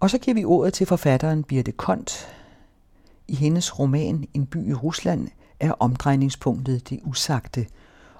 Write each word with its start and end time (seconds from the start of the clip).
Og 0.00 0.10
så 0.10 0.18
giver 0.18 0.34
vi 0.34 0.44
ordet 0.44 0.72
til 0.72 0.86
forfatteren 0.86 1.44
Birte 1.44 1.72
Kont. 1.72 2.28
I 3.28 3.34
hendes 3.34 3.78
roman 3.78 4.28
En 4.34 4.46
by 4.46 4.70
i 4.70 4.74
Rusland 4.74 5.28
er 5.60 5.72
omdrejningspunktet 5.72 6.88
det 6.88 7.00
usagte, 7.04 7.66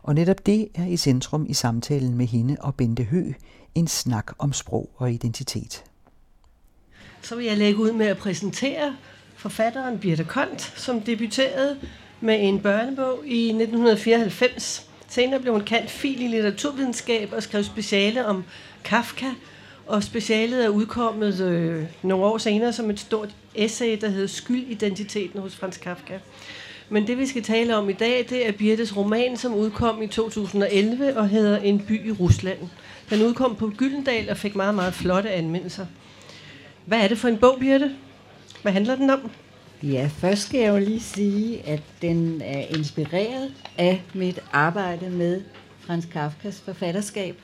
og 0.02 0.14
netop 0.14 0.46
det 0.46 0.68
er 0.74 0.86
i 0.86 0.96
centrum 0.96 1.46
i 1.48 1.54
samtalen 1.54 2.14
med 2.14 2.26
hende 2.26 2.56
og 2.60 2.74
Bente 2.74 3.02
Hø, 3.02 3.32
en 3.74 3.86
snak 3.86 4.32
om 4.38 4.52
sprog 4.52 4.90
og 4.96 5.12
identitet. 5.12 5.84
Så 7.22 7.36
vil 7.36 7.44
jeg 7.44 7.56
lægge 7.56 7.80
ud 7.80 7.92
med 7.92 8.06
at 8.06 8.18
præsentere 8.18 8.96
forfatteren 9.36 9.98
Birte 9.98 10.24
Kont, 10.24 10.60
som 10.76 11.00
debuterede 11.00 11.78
med 12.20 12.36
en 12.40 12.60
børnebog 12.60 13.26
i 13.26 13.48
1994. 13.48 14.86
Senere 15.08 15.40
blev 15.40 15.52
hun 15.52 15.64
kendt 15.64 15.90
fil 15.90 16.22
i 16.22 16.28
litteraturvidenskab 16.28 17.32
og 17.32 17.42
skrev 17.42 17.64
speciale 17.64 18.26
om 18.26 18.44
Kafka, 18.84 19.26
og 19.90 20.02
specialet 20.02 20.64
er 20.64 20.68
udkommet 20.68 21.40
øh, 21.40 21.84
nogle 22.02 22.24
år 22.24 22.38
senere 22.38 22.72
som 22.72 22.90
et 22.90 23.00
stort 23.00 23.28
essay, 23.54 23.98
der 24.00 24.08
hedder 24.08 24.26
Skyldidentiteten 24.26 25.40
hos 25.40 25.56
Frans 25.56 25.76
Kafka. 25.76 26.18
Men 26.88 27.06
det 27.06 27.18
vi 27.18 27.26
skal 27.26 27.42
tale 27.42 27.76
om 27.76 27.90
i 27.90 27.92
dag, 27.92 28.26
det 28.30 28.48
er 28.48 28.52
Birtes 28.52 28.96
roman, 28.96 29.36
som 29.36 29.54
udkom 29.54 30.02
i 30.02 30.06
2011 30.06 31.16
og 31.16 31.28
hedder 31.28 31.58
En 31.58 31.80
by 31.80 32.08
i 32.08 32.12
Rusland. 32.12 32.58
Den 33.10 33.22
udkom 33.22 33.56
på 33.56 33.72
Gyldendal 33.76 34.30
og 34.30 34.36
fik 34.36 34.56
meget, 34.56 34.74
meget 34.74 34.94
flotte 34.94 35.30
anmeldelser. 35.30 35.86
Hvad 36.84 36.98
er 36.98 37.08
det 37.08 37.18
for 37.18 37.28
en 37.28 37.38
bog, 37.38 37.56
Birte? 37.60 37.90
Hvad 38.62 38.72
handler 38.72 38.96
den 38.96 39.10
om? 39.10 39.30
Ja, 39.82 40.10
først 40.18 40.42
skal 40.42 40.60
jeg 40.60 40.68
jo 40.68 40.78
lige 40.78 41.00
sige, 41.00 41.66
at 41.66 41.82
den 42.02 42.42
er 42.44 42.76
inspireret 42.76 43.52
af 43.78 44.02
mit 44.14 44.38
arbejde 44.52 45.10
med 45.10 45.42
Frans 45.80 46.04
Kafkas 46.04 46.60
forfatterskab. 46.60 47.36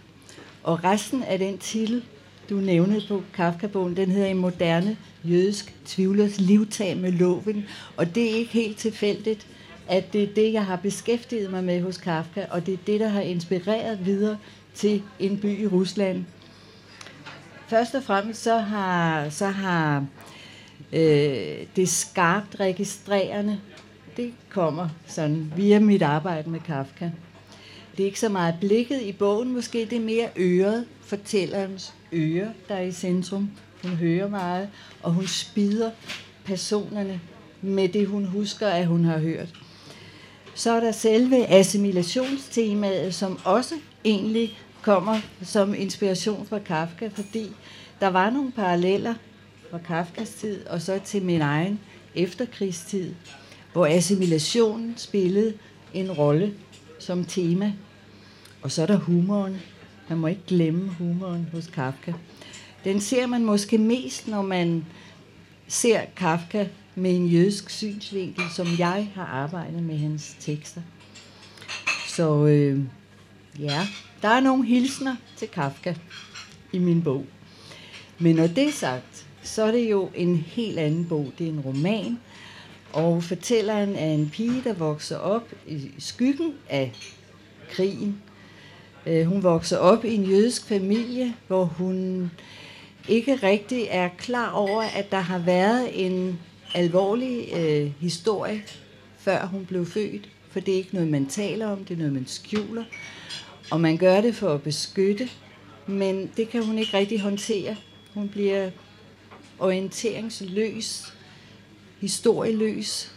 Og 0.62 0.84
resten 0.84 1.22
af 1.22 1.38
den 1.38 1.58
titel, 1.58 2.02
du 2.50 2.54
nævnte 2.54 3.02
på 3.08 3.22
Kafka-bogen, 3.34 3.96
den 3.96 4.10
hedder 4.10 4.26
En 4.26 4.38
moderne 4.38 4.96
jødisk 5.24 5.74
tvivlers 5.86 6.40
livtag 6.40 6.96
med 6.96 7.12
loven. 7.12 7.64
Og 7.96 8.14
det 8.14 8.30
er 8.30 8.34
ikke 8.34 8.52
helt 8.52 8.76
tilfældigt, 8.76 9.46
at 9.88 10.12
det 10.12 10.22
er 10.22 10.34
det, 10.34 10.52
jeg 10.52 10.64
har 10.64 10.76
beskæftiget 10.76 11.50
mig 11.50 11.64
med 11.64 11.82
hos 11.82 11.98
Kafka, 11.98 12.44
og 12.50 12.66
det 12.66 12.74
er 12.74 12.78
det, 12.86 13.00
der 13.00 13.08
har 13.08 13.20
inspireret 13.20 14.06
videre 14.06 14.38
til 14.74 15.02
en 15.18 15.38
by 15.38 15.62
i 15.62 15.66
Rusland. 15.66 16.24
Først 17.68 17.94
og 17.94 18.02
fremmest 18.02 18.42
så 18.42 18.58
har, 18.58 19.28
så 19.28 19.46
har 19.46 20.06
øh, 20.92 21.56
det 21.76 21.88
skarpt 21.88 22.60
registrerende, 22.60 23.60
det 24.16 24.32
kommer 24.48 24.88
sådan 25.06 25.52
via 25.56 25.78
mit 25.78 26.02
arbejde 26.02 26.50
med 26.50 26.60
Kafka. 26.60 27.10
Det 27.96 28.02
er 28.02 28.06
ikke 28.06 28.20
så 28.20 28.28
meget 28.28 28.54
blikket 28.60 29.02
i 29.02 29.12
bogen, 29.12 29.52
måske 29.52 29.86
det 29.90 29.92
er 29.92 30.00
mere 30.00 30.28
øret, 30.36 30.86
fortællerens 31.00 31.94
øre, 32.12 32.52
der 32.68 32.74
er 32.74 32.82
i 32.82 32.92
centrum. 32.92 33.50
Hun 33.82 33.90
hører 33.90 34.28
meget, 34.28 34.68
og 35.02 35.12
hun 35.12 35.26
spider 35.26 35.90
personerne 36.44 37.20
med 37.62 37.88
det, 37.88 38.06
hun 38.06 38.24
husker, 38.24 38.68
at 38.68 38.86
hun 38.86 39.04
har 39.04 39.18
hørt. 39.18 39.48
Så 40.54 40.70
er 40.70 40.80
der 40.80 40.92
selve 40.92 41.46
assimilationstemaet, 41.46 43.14
som 43.14 43.38
også 43.44 43.74
egentlig 44.04 44.58
kommer 44.82 45.20
som 45.42 45.74
inspiration 45.74 46.46
fra 46.46 46.58
Kafka, 46.58 47.08
fordi 47.08 47.50
der 48.00 48.08
var 48.08 48.30
nogle 48.30 48.52
paralleller 48.52 49.14
fra 49.70 49.78
Kafkas 49.78 50.30
tid 50.30 50.66
og 50.66 50.82
så 50.82 51.00
til 51.04 51.22
min 51.22 51.40
egen 51.40 51.80
efterkrigstid, 52.14 53.14
hvor 53.72 53.86
assimilationen 53.86 54.94
spillede 54.96 55.54
en 55.94 56.12
rolle 56.12 56.54
som 56.98 57.24
tema. 57.24 57.72
Og 58.66 58.72
så 58.72 58.82
er 58.82 58.86
der 58.86 58.96
humoren. 58.96 59.56
Man 60.08 60.18
må 60.18 60.26
ikke 60.26 60.42
glemme 60.46 60.88
humoren 60.88 61.48
hos 61.52 61.66
Kafka. 61.66 62.12
Den 62.84 63.00
ser 63.00 63.26
man 63.26 63.44
måske 63.44 63.78
mest, 63.78 64.28
når 64.28 64.42
man 64.42 64.84
ser 65.68 66.00
Kafka 66.16 66.66
med 66.94 67.16
en 67.16 67.26
jødisk 67.26 67.70
synsvinkel, 67.70 68.44
som 68.56 68.66
jeg 68.78 69.10
har 69.14 69.24
arbejdet 69.24 69.82
med 69.82 69.98
hans 69.98 70.36
tekster. 70.40 70.80
Så 72.08 72.46
øh, 72.46 72.80
ja, 73.58 73.86
der 74.22 74.28
er 74.28 74.40
nogle 74.40 74.66
hilsner 74.66 75.16
til 75.36 75.48
Kafka 75.48 75.94
i 76.72 76.78
min 76.78 77.02
bog. 77.02 77.26
Men 78.18 78.36
når 78.36 78.46
det 78.46 78.68
er 78.68 78.72
sagt, 78.72 79.26
så 79.42 79.62
er 79.62 79.70
det 79.70 79.90
jo 79.90 80.10
en 80.14 80.36
helt 80.36 80.78
anden 80.78 81.04
bog. 81.04 81.32
Det 81.38 81.46
er 81.46 81.50
en 81.50 81.60
roman, 81.60 82.18
og 82.92 83.22
fortælleren 83.22 83.96
er 83.96 84.10
en 84.10 84.30
pige, 84.30 84.62
der 84.64 84.72
vokser 84.72 85.16
op 85.16 85.52
i 85.66 85.90
skyggen 85.98 86.54
af 86.68 86.92
krigen. 87.70 88.22
Øh, 89.06 89.26
hun 89.26 89.42
vokser 89.42 89.78
op 89.78 90.04
i 90.04 90.14
en 90.14 90.24
jødisk 90.24 90.66
familie, 90.66 91.34
hvor 91.46 91.64
hun 91.64 92.30
ikke 93.08 93.34
rigtig 93.34 93.86
er 93.90 94.08
klar 94.18 94.50
over, 94.50 94.82
at 94.82 95.10
der 95.10 95.20
har 95.20 95.38
været 95.38 96.06
en 96.06 96.38
alvorlig 96.74 97.48
øh, 97.56 97.92
historie, 98.00 98.62
før 99.18 99.46
hun 99.46 99.66
blev 99.66 99.86
født. 99.86 100.28
For 100.50 100.60
det 100.60 100.74
er 100.74 100.78
ikke 100.78 100.94
noget, 100.94 101.08
man 101.08 101.26
taler 101.26 101.66
om, 101.66 101.84
det 101.84 101.94
er 101.94 101.98
noget, 101.98 102.12
man 102.12 102.26
skjuler. 102.26 102.84
Og 103.70 103.80
man 103.80 103.96
gør 103.96 104.20
det 104.20 104.34
for 104.34 104.54
at 104.54 104.62
beskytte, 104.62 105.28
men 105.86 106.30
det 106.36 106.48
kan 106.48 106.64
hun 106.64 106.78
ikke 106.78 106.98
rigtig 106.98 107.20
håndtere. 107.20 107.76
Hun 108.14 108.28
bliver 108.28 108.70
orienteringsløs, 109.58 111.12
historieløs. 112.00 113.12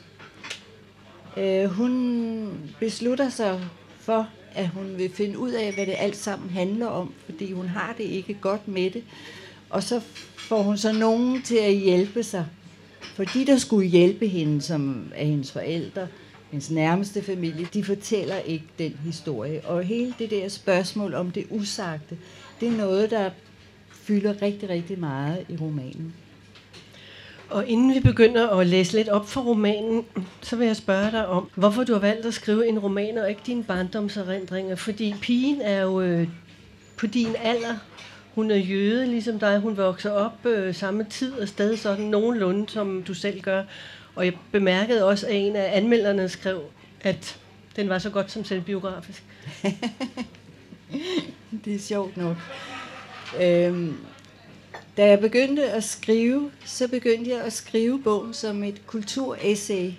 Øh, 1.38 1.66
hun 1.66 2.72
beslutter 2.80 3.30
sig 3.30 3.62
for, 4.00 4.30
at 4.56 4.68
hun 4.68 4.98
vil 4.98 5.10
finde 5.10 5.40
ud 5.40 5.52
af, 5.52 5.74
hvad 5.74 5.86
det 5.86 5.96
alt 5.98 6.16
sammen 6.16 6.50
handler 6.50 6.88
om, 6.88 7.14
fordi 7.26 7.52
hun 7.52 7.68
har 7.68 7.96
det 7.98 8.04
ikke 8.04 8.38
godt 8.42 8.68
med 8.68 8.92
det. 8.92 9.04
Og 9.70 9.84
så 9.84 10.02
får 10.38 10.62
hun 10.62 10.78
så 10.78 10.92
nogen 10.92 11.42
til 11.42 11.58
at 11.58 11.74
hjælpe 11.74 12.24
sig. 12.24 12.46
For 13.02 13.24
de, 13.24 13.46
der 13.46 13.58
skulle 13.58 13.88
hjælpe 13.88 14.28
hende, 14.28 14.62
som 14.62 15.12
er 15.16 15.26
hendes 15.26 15.52
forældre, 15.52 16.08
hendes 16.52 16.72
nærmeste 16.72 17.22
familie, 17.22 17.68
de 17.74 17.84
fortæller 17.84 18.38
ikke 18.38 18.66
den 18.80 19.00
historie. 19.04 19.62
Og 19.66 19.84
hele 19.84 20.16
det 20.20 20.30
der 20.30 20.50
spørgsmål 20.50 21.14
om 21.14 21.32
det 21.32 21.46
usagte, 21.50 22.18
det 22.60 22.68
er 22.68 22.78
noget, 22.78 23.12
der 23.12 23.30
fylder 23.92 24.42
rigtig, 24.42 24.70
rigtig 24.70 25.00
meget 25.00 25.46
i 25.50 25.58
romanen. 25.62 26.14
Og 27.50 27.68
inden 27.68 27.94
vi 27.94 28.00
begynder 28.00 28.50
at 28.50 28.68
læse 28.68 28.94
lidt 28.94 29.10
op 29.10 29.30
for 29.30 29.42
romanen, 29.42 30.06
så 30.42 30.56
vil 30.56 30.68
jeg 30.68 30.76
spørge 30.76 31.12
dig 31.12 31.28
om, 31.28 31.50
hvorfor 31.56 31.84
du 31.84 31.94
har 31.94 32.00
valgt 32.00 32.26
at 32.26 32.34
skrive 32.34 32.68
en 32.68 32.80
roman 32.80 33.18
og 33.18 33.30
ikke 33.30 33.42
dine 33.46 33.64
barndomserindringer. 33.64 34.76
Fordi 34.76 35.16
pigen 35.22 35.62
er 35.62 35.82
jo 35.82 36.02
øh, 36.02 36.28
på 36.98 37.08
din 37.08 37.36
alder. 37.44 37.76
Hun 38.36 38.52
er 38.52 38.56
jøde, 38.56 39.06
ligesom 39.06 39.40
dig. 39.40 39.60
Hun 39.60 39.78
vokser 39.78 40.12
op 40.12 40.46
øh, 40.46 40.76
samme 40.76 41.04
tid 41.04 41.34
og 41.34 41.48
sted, 41.48 41.78
sådan 41.78 42.06
nogenlunde, 42.06 42.70
som 42.70 43.04
du 43.04 43.14
selv 43.14 43.42
gør. 43.42 43.64
Og 44.16 44.26
jeg 44.26 44.34
bemærkede 44.52 45.06
også, 45.06 45.28
at 45.28 45.36
en 45.36 45.56
af 45.56 45.78
anmelderne 45.78 46.30
skrev, 46.30 46.62
at 47.02 47.40
den 47.76 47.90
var 47.90 47.98
så 47.98 48.10
godt 48.10 48.32
som 48.32 48.46
selvbiografisk. 48.46 49.24
det 51.66 51.76
er 51.76 51.80
sjovt 51.80 52.18
nok. 52.18 52.38
Øhm, 53.42 53.98
da 55.00 55.08
jeg 55.08 55.20
begyndte 55.20 55.70
at 55.70 55.84
skrive, 55.84 56.52
så 56.66 56.88
begyndte 56.88 57.32
jeg 57.32 57.42
at 57.42 57.54
skrive 57.54 58.00
bogen 58.04 58.34
som 58.34 58.64
et 58.64 58.88
kulturessay. 58.88 59.92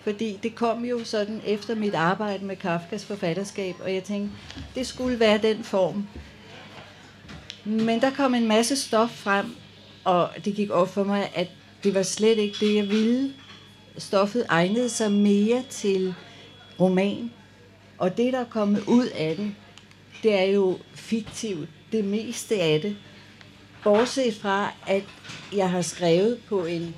Fordi 0.00 0.38
det 0.42 0.54
kom 0.54 0.84
jo 0.84 1.04
sådan 1.04 1.40
efter 1.46 1.74
mit 1.74 1.94
arbejde 1.94 2.44
med 2.44 2.56
Kafkas 2.56 3.04
forfatterskab, 3.04 3.74
og 3.80 3.94
jeg 3.94 4.04
tænkte, 4.04 4.36
det 4.74 4.86
skulle 4.86 5.20
være 5.20 5.38
den 5.38 5.64
form. 5.64 6.06
Men 7.64 8.00
der 8.00 8.10
kom 8.10 8.34
en 8.34 8.48
masse 8.48 8.76
stof 8.76 9.10
frem, 9.10 9.46
og 10.04 10.28
det 10.44 10.54
gik 10.54 10.70
op 10.70 10.88
for 10.88 11.04
mig, 11.04 11.30
at 11.34 11.48
det 11.84 11.94
var 11.94 12.02
slet 12.02 12.38
ikke 12.38 12.66
det, 12.66 12.74
jeg 12.74 12.88
ville. 12.88 13.32
Stoffet 13.98 14.46
egnede 14.48 14.88
sig 14.88 15.12
mere 15.12 15.62
til 15.70 16.14
roman, 16.80 17.30
og 17.98 18.16
det, 18.16 18.32
der 18.32 18.40
er 18.40 18.50
kommet 18.50 18.84
ud 18.86 19.06
af 19.06 19.36
den, 19.36 19.56
det 20.22 20.34
er 20.34 20.44
jo 20.44 20.78
fiktivt, 20.94 21.68
det 21.92 22.04
meste 22.04 22.60
af 22.60 22.80
det. 22.80 22.96
Bortset 23.84 24.34
fra, 24.34 24.72
at 24.86 25.04
jeg 25.52 25.70
har 25.70 25.82
skrevet 25.82 26.40
på 26.48 26.64
en 26.64 26.94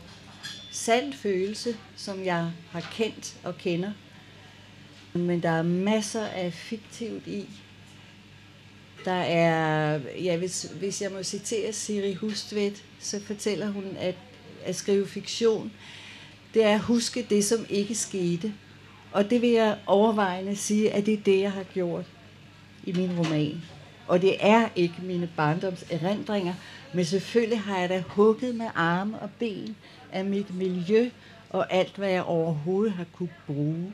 sand 0.71 1.13
følelse, 1.13 1.77
som 1.97 2.25
jeg 2.25 2.51
har 2.71 2.91
kendt 2.93 3.37
og 3.45 3.59
kender. 3.59 3.93
Men 5.13 5.43
der 5.43 5.51
er 5.51 5.63
masser 5.63 6.27
af 6.27 6.53
fiktivt 6.53 7.27
i. 7.27 7.49
Der 9.05 9.13
er, 9.13 10.01
ja, 10.23 10.37
hvis, 10.37 10.63
hvis 10.79 11.03
jeg 11.03 11.13
må 11.13 11.23
citere 11.23 11.73
Siri 11.73 12.15
Hustvedt, 12.15 12.85
så 13.01 13.21
fortæller 13.27 13.71
hun, 13.71 13.85
at 13.99 14.15
at 14.65 14.77
skrive 14.77 15.07
fiktion, 15.07 15.73
det 16.55 16.65
er 16.65 16.75
at 16.75 16.81
huske 16.81 17.27
det, 17.31 17.45
som 17.45 17.67
ikke 17.69 17.95
skete. 17.95 18.55
Og 19.13 19.31
det 19.31 19.43
vil 19.43 19.51
jeg 19.51 19.79
overvejende 19.87 20.57
sige, 20.57 20.93
at 20.93 21.07
det 21.07 21.15
er 21.15 21.23
det, 21.23 21.41
jeg 21.41 21.53
har 21.53 21.63
gjort 21.63 22.05
i 22.85 22.93
min 22.93 23.19
roman. 23.19 23.63
Og 24.07 24.23
det 24.23 24.37
er 24.41 24.69
ikke 24.77 24.95
mine 25.03 25.29
barndoms 25.37 25.85
erindringer, 25.91 26.55
men 26.95 27.05
selvfølgelig 27.05 27.61
har 27.61 27.79
jeg 27.79 27.89
da 27.89 28.03
hugget 28.07 28.55
med 28.55 28.67
arme 28.75 29.19
og 29.19 29.31
ben 29.39 29.77
af 30.13 30.25
mit 30.25 30.55
miljø 30.55 31.11
og 31.51 31.73
alt, 31.73 31.97
hvad 31.97 32.11
jeg 32.11 32.23
overhovedet 32.23 32.93
har 32.93 33.07
kunne 33.13 33.35
bruge. 33.47 33.93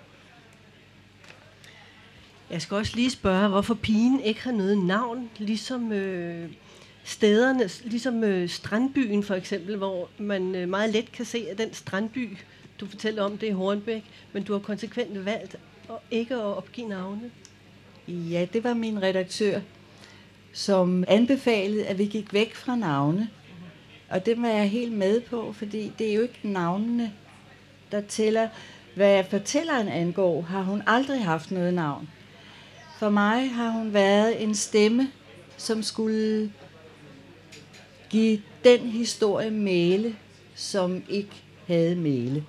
Jeg 2.50 2.62
skal 2.62 2.76
også 2.76 2.96
lige 2.96 3.10
spørge, 3.10 3.48
hvorfor 3.48 3.74
pigen 3.74 4.20
ikke 4.20 4.40
har 4.40 4.52
noget 4.52 4.78
navn, 4.78 5.30
ligesom 5.38 5.92
øh, 5.92 6.50
stederne, 7.04 7.70
ligesom 7.84 8.24
øh, 8.24 8.48
Strandbyen 8.48 9.22
for 9.22 9.34
eksempel, 9.34 9.76
hvor 9.76 10.08
man 10.18 10.54
øh, 10.54 10.68
meget 10.68 10.92
let 10.92 11.12
kan 11.12 11.24
se, 11.24 11.46
at 11.50 11.58
den 11.58 11.74
strandby, 11.74 12.36
du 12.80 12.86
fortæller 12.86 13.22
om, 13.22 13.38
det 13.38 13.48
er 13.48 13.54
Hornbæk, 13.54 14.04
men 14.32 14.42
du 14.42 14.52
har 14.52 14.60
konsekvent 14.60 15.24
valgt 15.24 15.56
at 15.88 15.94
ikke 16.10 16.34
at 16.34 16.40
opgive 16.40 16.88
navne. 16.88 17.30
Ja, 18.08 18.46
det 18.52 18.64
var 18.64 18.74
min 18.74 19.02
redaktør, 19.02 19.60
som 20.52 21.04
anbefalede, 21.08 21.86
at 21.86 21.98
vi 21.98 22.04
gik 22.04 22.32
væk 22.32 22.54
fra 22.54 22.76
navne. 22.76 23.28
Og 24.10 24.26
det 24.26 24.42
var 24.42 24.48
jeg 24.48 24.70
helt 24.70 24.92
med 24.92 25.20
på, 25.20 25.52
fordi 25.52 25.92
det 25.98 26.10
er 26.10 26.14
jo 26.14 26.22
ikke 26.22 26.40
navnene, 26.42 27.12
der 27.92 28.00
tæller. 28.00 28.48
Hvad 28.94 29.24
fortælleren 29.24 29.88
angår, 29.88 30.42
har 30.42 30.62
hun 30.62 30.82
aldrig 30.86 31.24
haft 31.24 31.50
noget 31.50 31.74
navn. 31.74 32.08
For 32.98 33.10
mig 33.10 33.50
har 33.50 33.70
hun 33.70 33.92
været 33.92 34.42
en 34.42 34.54
stemme, 34.54 35.10
som 35.56 35.82
skulle 35.82 36.52
give 38.10 38.42
den 38.64 38.80
historie 38.80 39.50
male, 39.50 40.16
som 40.54 41.02
ikke 41.08 41.42
havde 41.66 41.96
male. 41.96 42.44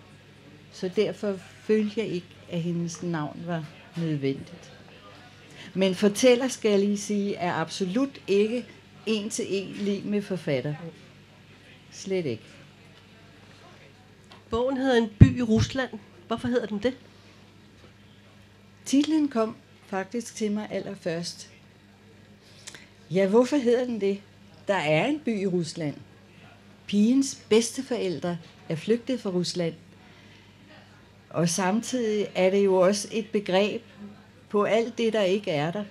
Så 0.71 0.89
derfor 0.95 1.36
følte 1.63 2.00
jeg 2.00 2.07
ikke, 2.07 2.27
at 2.50 2.62
hendes 2.62 3.03
navn 3.03 3.44
var 3.45 3.65
nødvendigt. 3.98 4.70
Men 5.73 5.95
fortæller, 5.95 6.47
skal 6.47 6.71
jeg 6.71 6.79
lige 6.79 6.97
sige, 6.97 7.35
er 7.35 7.53
absolut 7.53 8.21
ikke 8.27 8.65
en 9.06 9.29
til 9.29 9.45
en 9.50 9.73
lige 9.75 10.01
med 10.01 10.21
forfatter. 10.21 10.75
Slet 11.91 12.25
ikke. 12.25 12.44
Bogen 14.50 14.77
hedder 14.77 14.97
En 14.97 15.09
by 15.19 15.38
i 15.38 15.41
Rusland. 15.41 15.89
Hvorfor 16.27 16.47
hedder 16.47 16.65
den 16.65 16.77
det? 16.77 16.97
Titlen 18.85 19.27
kom 19.27 19.56
faktisk 19.88 20.35
til 20.35 20.51
mig 20.51 20.68
allerførst. 20.71 21.50
Ja, 23.12 23.27
hvorfor 23.27 23.57
hedder 23.57 23.85
den 23.85 24.01
det? 24.01 24.21
Der 24.67 24.75
er 24.75 25.06
en 25.06 25.19
by 25.19 25.41
i 25.41 25.47
Rusland. 25.47 25.95
Pigens 26.88 27.39
bedsteforældre 27.50 28.38
er 28.69 28.75
flygtet 28.75 29.19
fra 29.19 29.29
Rusland. 29.29 29.74
Og 31.29 31.50
samtidig 31.50 32.27
er 32.35 32.50
det 32.50 32.65
jo 32.65 32.75
også 32.75 33.07
et 33.12 33.29
begreb 33.31 33.81
på 34.51 34.63
alt 34.63 34.98
det, 34.98 35.13
der 35.13 35.21
ikke 35.21 35.51
er 35.51 35.71
der. 35.71 35.83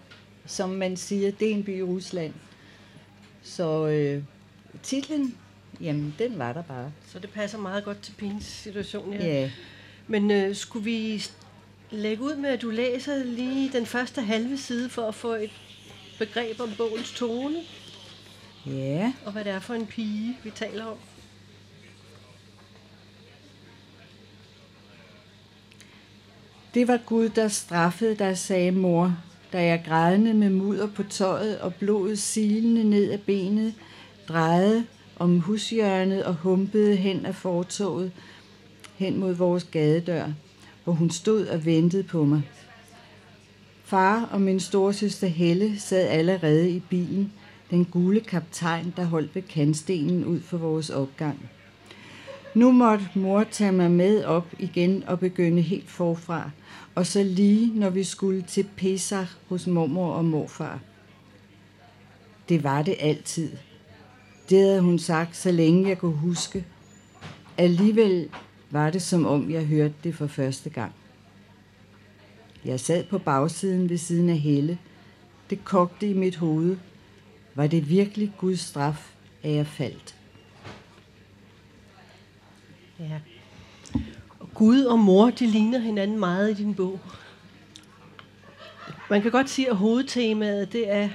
Som 0.47 0.71
man 0.71 0.97
siger, 0.97 1.31
det 1.31 1.51
er 1.51 1.55
en 1.55 1.65
by 1.65 1.79
i 1.79 1.83
Rusland. 1.83 2.33
Så 3.43 3.87
øh, 3.87 4.23
titlen, 4.83 5.37
jamen, 5.81 6.15
den 6.19 6.39
var 6.39 6.53
der 6.53 6.63
bare. 6.63 6.93
Så 7.13 7.19
det 7.19 7.31
passer 7.31 7.59
meget 7.59 7.85
godt 7.85 8.03
til 8.03 8.13
pigens 8.13 8.45
situation, 8.45 9.13
Ja. 9.13 9.27
ja. 9.27 9.51
Men 10.07 10.31
øh, 10.31 10.55
skulle 10.57 10.85
vi 10.85 11.25
lægge 11.91 12.23
ud 12.23 12.35
med, 12.37 12.51
at 12.51 12.63
du 12.63 12.71
læser 12.71 13.25
lige 13.25 13.71
den 13.73 13.87
første 13.87 14.23
halve 14.23 14.59
side 14.59 14.89
for 14.89 15.09
at 15.09 15.15
få 15.15 15.33
et 15.35 15.51
begreb 16.19 16.61
om 16.61 16.71
bogens 16.77 17.13
tone? 17.13 17.59
Ja. 18.67 19.13
Og 19.25 19.33
hvad 19.33 19.45
det 19.45 19.53
er 19.53 19.61
for 19.61 19.75
en 19.75 19.87
pige, 19.87 20.39
vi 20.45 20.51
taler 20.51 20.85
om? 20.85 20.97
Det 26.75 26.89
var 26.89 27.01
Gud, 27.07 27.29
der 27.29 27.49
straffede 27.49 28.15
dig, 28.15 28.39
sagde 28.39 28.71
mor, 28.71 29.17
da 29.53 29.65
jeg 29.65 29.83
grædende 29.87 30.35
med 30.35 30.51
mudder 30.51 30.87
på 30.87 31.03
tøjet 31.03 31.59
og 31.59 31.75
blodet 31.75 32.19
silende 32.19 32.85
ned 32.85 33.11
af 33.11 33.21
benet, 33.21 33.75
drejede 34.29 34.85
om 35.17 35.41
hushjørnet 35.41 36.25
og 36.25 36.35
humpede 36.35 36.97
hen 36.97 37.27
af 37.27 37.35
fortoget 37.35 38.13
hen 38.97 39.21
mod 39.21 39.35
vores 39.35 39.65
gadedør, 39.65 40.27
hvor 40.85 40.93
hun 40.93 41.11
stod 41.11 41.47
og 41.47 41.65
ventede 41.65 42.03
på 42.03 42.25
mig. 42.25 42.43
Far 43.85 44.29
og 44.33 44.41
min 44.41 44.61
storsøster 44.61 45.27
Helle 45.27 45.81
sad 45.81 46.09
allerede 46.09 46.71
i 46.71 46.81
bilen, 46.81 47.33
den 47.71 47.85
gule 47.85 48.21
kaptajn, 48.21 48.95
der 48.97 49.05
holdt 49.05 49.35
ved 49.35 49.43
kantstenen 49.43 50.25
ud 50.25 50.41
for 50.41 50.59
vores 50.59 50.91
opgang. 50.91 51.51
Nu 52.55 52.73
måtte 52.73 53.09
mor 53.15 53.45
tage 53.45 53.73
mig 53.73 53.91
med 53.91 54.25
op 54.25 54.47
igen 54.59 55.05
og 55.07 55.21
begynde 55.21 55.63
helt 55.63 55.91
forfra, 55.91 56.51
og 56.95 57.07
så 57.07 57.23
lige 57.23 57.79
når 57.81 57.91
vi 57.91 58.05
skulle 58.05 58.43
til 58.43 58.67
Pesach 58.77 59.33
hos 59.49 59.67
mormor 59.67 60.13
og 60.13 60.25
morfar. 60.25 60.81
Det 62.49 62.65
var 62.65 62.83
det 62.83 62.97
altid. 63.01 63.51
Det 64.49 64.59
havde 64.59 64.81
hun 64.81 64.99
sagt, 64.99 65.37
så 65.37 65.53
længe 65.53 65.89
jeg 65.89 65.99
kunne 65.99 66.17
huske. 66.17 66.65
Alligevel 67.59 68.29
var 68.71 68.91
det 68.91 69.03
som 69.03 69.27
om, 69.27 69.51
jeg 69.51 69.65
hørte 69.65 69.95
det 70.05 70.15
for 70.15 70.27
første 70.27 70.71
gang. 70.71 70.93
Jeg 72.65 72.81
sad 72.81 73.05
på 73.05 73.19
bagsiden 73.19 73.89
ved 73.89 73.99
siden 73.99 74.29
af 74.29 74.39
Helle. 74.39 74.79
Det 75.51 75.65
kogte 75.65 76.11
i 76.11 76.13
mit 76.13 76.37
hoved. 76.37 76.77
Var 77.55 77.67
det 77.67 77.89
virkelig 77.89 78.33
Guds 78.39 78.61
straf, 78.61 79.13
at 79.43 79.53
jeg 79.53 79.67
faldt? 79.67 80.20
Ja. 83.01 83.21
Og 84.41 84.49
Gud 84.55 84.85
og 84.85 84.99
mor, 84.99 85.31
de 85.31 85.47
ligner 85.47 85.79
hinanden 85.79 86.19
meget 86.19 86.51
i 86.51 86.55
din 86.55 86.75
bog. 86.75 87.01
Man 89.11 89.23
kan 89.23 89.31
godt 89.31 89.51
sige, 89.51 89.71
at 89.71 89.77
hovedtemaet, 89.77 90.73
det 90.73 90.91
er 90.93 91.09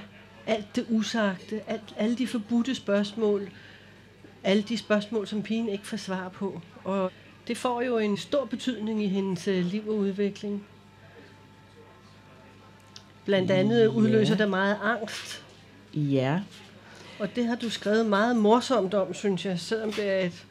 alt 0.46 0.76
det 0.76 0.86
usagte, 0.90 1.60
alt, 1.66 1.94
alle 1.96 2.16
de 2.16 2.26
forbudte 2.26 2.74
spørgsmål, 2.74 3.50
alle 4.44 4.62
de 4.62 4.76
spørgsmål, 4.78 5.26
som 5.26 5.42
pigen 5.42 5.68
ikke 5.68 5.86
får 5.86 5.96
svar 5.96 6.28
på. 6.28 6.60
Og 6.84 7.12
det 7.48 7.56
får 7.56 7.82
jo 7.82 7.98
en 7.98 8.16
stor 8.16 8.44
betydning 8.44 9.02
i 9.02 9.08
hendes 9.08 9.48
øh, 9.48 9.64
liv 9.64 9.88
og 9.88 9.94
udvikling. 9.96 10.66
Blandt 13.24 13.50
andet 13.50 13.80
Ja. 13.82 13.86
udløser 13.86 14.34
der 14.36 14.46
meget 14.46 14.78
angst. 14.82 15.42
Ja, 15.94 16.40
Og 17.18 17.36
det 17.36 17.46
har 17.46 17.54
du 17.54 17.70
skrevet 17.70 18.06
meget 18.06 18.36
morsomt 18.36 18.94
om, 18.94 19.14
synes 19.14 19.44
jeg, 19.46 19.60
selvom 19.60 19.92
det 19.92 20.10
er 20.10 20.18
et 20.18 20.46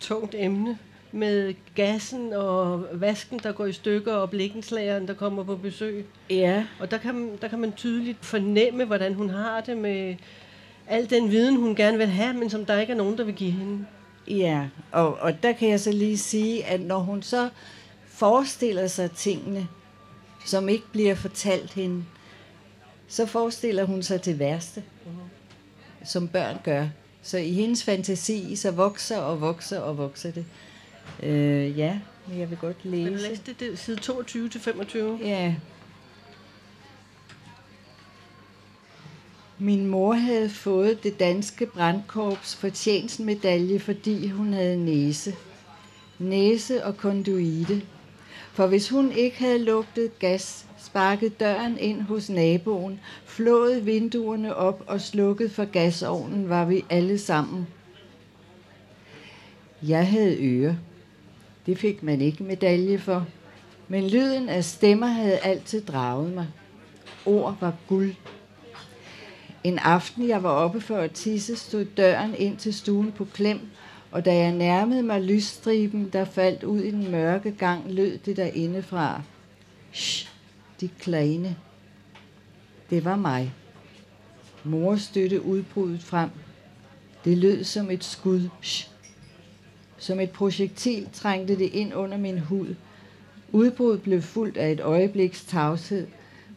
tungt 0.00 0.34
emne 0.38 0.78
med 1.12 1.54
gassen 1.74 2.32
og 2.32 2.86
vasken, 2.92 3.40
der 3.42 3.52
går 3.52 3.66
i 3.66 3.72
stykker, 3.72 4.14
og 4.14 4.30
blikkenslageren, 4.30 5.08
der 5.08 5.14
kommer 5.14 5.44
på 5.44 5.56
besøg. 5.56 6.06
ja, 6.30 6.64
Og 6.80 6.90
der 6.90 6.98
kan, 6.98 7.38
der 7.42 7.48
kan 7.48 7.58
man 7.58 7.72
tydeligt 7.72 8.24
fornemme, 8.24 8.84
hvordan 8.84 9.14
hun 9.14 9.30
har 9.30 9.60
det 9.60 9.76
med 9.76 10.16
al 10.88 11.10
den 11.10 11.30
viden, 11.30 11.56
hun 11.56 11.74
gerne 11.74 11.98
vil 11.98 12.06
have, 12.06 12.34
men 12.34 12.50
som 12.50 12.64
der 12.64 12.80
ikke 12.80 12.92
er 12.92 12.96
nogen, 12.96 13.18
der 13.18 13.24
vil 13.24 13.34
give 13.34 13.50
hende. 13.50 13.86
ja. 14.28 14.68
Og, 14.92 15.14
og 15.20 15.42
der 15.42 15.52
kan 15.52 15.68
jeg 15.68 15.80
så 15.80 15.92
lige 15.92 16.18
sige, 16.18 16.64
at 16.64 16.80
når 16.80 16.98
hun 16.98 17.22
så 17.22 17.48
forestiller 18.06 18.86
sig 18.86 19.10
tingene, 19.10 19.68
som 20.46 20.68
ikke 20.68 20.84
bliver 20.92 21.14
fortalt 21.14 21.74
hende, 21.74 22.04
så 23.08 23.26
forestiller 23.26 23.84
hun 23.84 24.02
sig 24.02 24.22
til 24.22 24.38
værste, 24.38 24.82
som 26.04 26.28
børn 26.28 26.56
gør. 26.64 26.86
Så 27.28 27.38
i 27.38 27.52
hendes 27.52 27.84
fantasi, 27.84 28.56
så 28.56 28.70
vokser 28.70 29.18
og 29.18 29.40
vokser 29.40 29.78
og 29.80 29.98
vokser 29.98 30.30
det. 30.30 30.44
Øh, 31.22 31.78
ja, 31.78 31.98
men 32.28 32.38
jeg 32.38 32.50
vil 32.50 32.58
godt 32.58 32.76
Vil 32.84 33.06
du 33.06 33.10
læse. 33.12 33.28
læse 33.28 33.42
det, 33.46 33.60
det 33.60 33.78
side 33.78 33.96
22 33.96 34.48
til 34.48 34.60
25? 34.60 35.18
Ja. 35.22 35.54
Min 39.58 39.86
mor 39.86 40.12
havde 40.12 40.48
fået 40.50 41.02
det 41.02 41.20
danske 41.20 41.66
brandkorps 41.66 42.56
fortjenstmedalje, 42.56 43.78
fordi 43.80 44.28
hun 44.28 44.52
havde 44.52 44.84
næse. 44.84 45.34
Næse 46.18 46.84
og 46.84 46.96
konduite. 46.96 47.82
For 48.58 48.66
hvis 48.66 48.88
hun 48.88 49.12
ikke 49.12 49.38
havde 49.38 49.64
lugtet 49.64 50.18
gas, 50.18 50.66
sparket 50.78 51.40
døren 51.40 51.78
ind 51.78 52.02
hos 52.02 52.30
naboen, 52.30 53.00
flået 53.24 53.86
vinduerne 53.86 54.54
op 54.54 54.84
og 54.86 55.00
slukket 55.00 55.50
for 55.50 55.64
gasovnen, 55.64 56.48
var 56.48 56.64
vi 56.64 56.84
alle 56.90 57.18
sammen. 57.18 57.66
Jeg 59.82 60.08
havde 60.08 60.36
ører. 60.40 60.74
Det 61.66 61.78
fik 61.78 62.02
man 62.02 62.20
ikke 62.20 62.42
medalje 62.42 62.98
for. 62.98 63.26
Men 63.88 64.08
lyden 64.08 64.48
af 64.48 64.64
stemmer 64.64 65.06
havde 65.06 65.38
altid 65.38 65.84
draget 65.84 66.32
mig. 66.34 66.46
Ord 67.26 67.56
var 67.60 67.74
guld. 67.88 68.14
En 69.64 69.78
aften, 69.78 70.28
jeg 70.28 70.42
var 70.42 70.50
oppe 70.50 70.80
for 70.80 70.96
at 70.96 71.12
tisse, 71.12 71.56
stod 71.56 71.84
døren 71.84 72.34
ind 72.38 72.56
til 72.56 72.74
stuen 72.74 73.12
på 73.12 73.24
klem, 73.24 73.60
og 74.10 74.24
da 74.24 74.34
jeg 74.36 74.52
nærmede 74.52 75.02
mig 75.02 75.22
lysstriben, 75.22 76.08
der 76.12 76.24
faldt 76.24 76.64
ud 76.64 76.80
i 76.80 76.90
den 76.90 77.10
mørke 77.10 77.50
gang, 77.50 77.92
lød 77.92 78.18
det 78.18 78.36
derinde 78.36 78.82
fra. 78.82 79.22
Shh, 79.92 80.28
de 80.80 80.88
kleine. 80.88 81.56
Det 82.90 83.04
var 83.04 83.16
mig. 83.16 83.52
Mor 84.64 84.96
støtte 84.96 85.44
udbruddet 85.44 86.02
frem. 86.02 86.30
Det 87.24 87.38
lød 87.38 87.64
som 87.64 87.90
et 87.90 88.04
skud. 88.04 88.48
Shh. 88.62 88.88
Som 89.98 90.20
et 90.20 90.30
projektil 90.30 91.08
trængte 91.12 91.58
det 91.58 91.70
ind 91.72 91.94
under 91.94 92.18
min 92.18 92.38
hud. 92.38 92.74
Udbruddet 93.52 94.02
blev 94.02 94.22
fuldt 94.22 94.56
af 94.56 94.72
et 94.72 94.80
øjebliks 94.80 95.44
tavshed, 95.44 96.06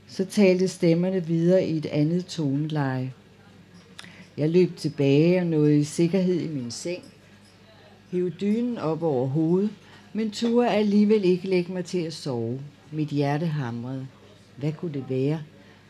så 0.08 0.26
talte 0.26 0.68
stemmerne 0.68 1.26
videre 1.26 1.66
i 1.66 1.78
et 1.78 1.86
andet 1.86 2.26
toneleje. 2.26 3.14
Jeg 4.38 4.50
løb 4.50 4.78
tilbage 4.78 5.40
og 5.40 5.48
nåede 5.48 5.80
i 5.80 5.84
sikkerhed 5.84 6.40
i 6.42 6.48
min 6.48 6.72
seng 6.72 7.04
hive 8.12 8.30
dynen 8.30 8.78
op 8.78 9.04
over 9.04 9.28
hovedet, 9.28 9.70
men 10.14 10.32
turde 10.32 10.70
alligevel 10.70 11.26
ikke 11.26 11.48
lægge 11.48 11.74
mig 11.74 11.86
til 11.86 12.00
at 12.00 12.14
sove. 12.14 12.60
Mit 12.92 13.08
hjerte 13.08 13.46
hamrede. 13.46 14.08
Hvad 14.56 14.72
kunne 14.72 14.94
det 14.94 15.06
være? 15.10 15.42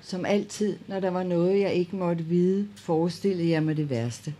Som 0.01 0.25
altid, 0.25 0.77
når 0.87 0.99
der 0.99 1.09
var 1.09 1.23
noget, 1.23 1.59
jeg 1.59 1.73
ikke 1.73 1.95
måtte 1.95 2.23
vide, 2.23 2.67
forestillede 2.75 3.49
jeg 3.49 3.63
mig 3.63 3.77
det 3.77 3.89
værste. 3.89 4.33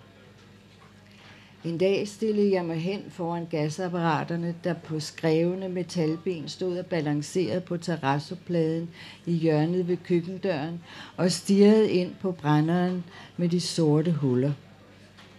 En 1.66 1.78
dag 1.78 2.08
stillede 2.08 2.52
jeg 2.52 2.66
mig 2.66 2.78
hen 2.78 3.02
foran 3.10 3.46
gasapparaterne, 3.46 4.56
der 4.64 4.74
på 4.74 5.00
skrevne 5.00 5.70
metalben 5.70 6.48
stod 6.48 6.78
og 6.78 6.86
balancerede 6.86 7.62
på 7.62 7.78
terrassopladen 7.78 8.90
i 9.26 9.32
hjørnet 9.32 9.88
ved 9.88 9.98
køkkendøren 9.98 10.80
og 11.18 11.32
stirrede 11.32 11.92
ind 11.92 12.12
på 12.22 12.32
brænderen 12.32 13.04
med 13.38 13.50
de 13.50 13.60
sorte 13.60 14.12
huller. 14.12 14.54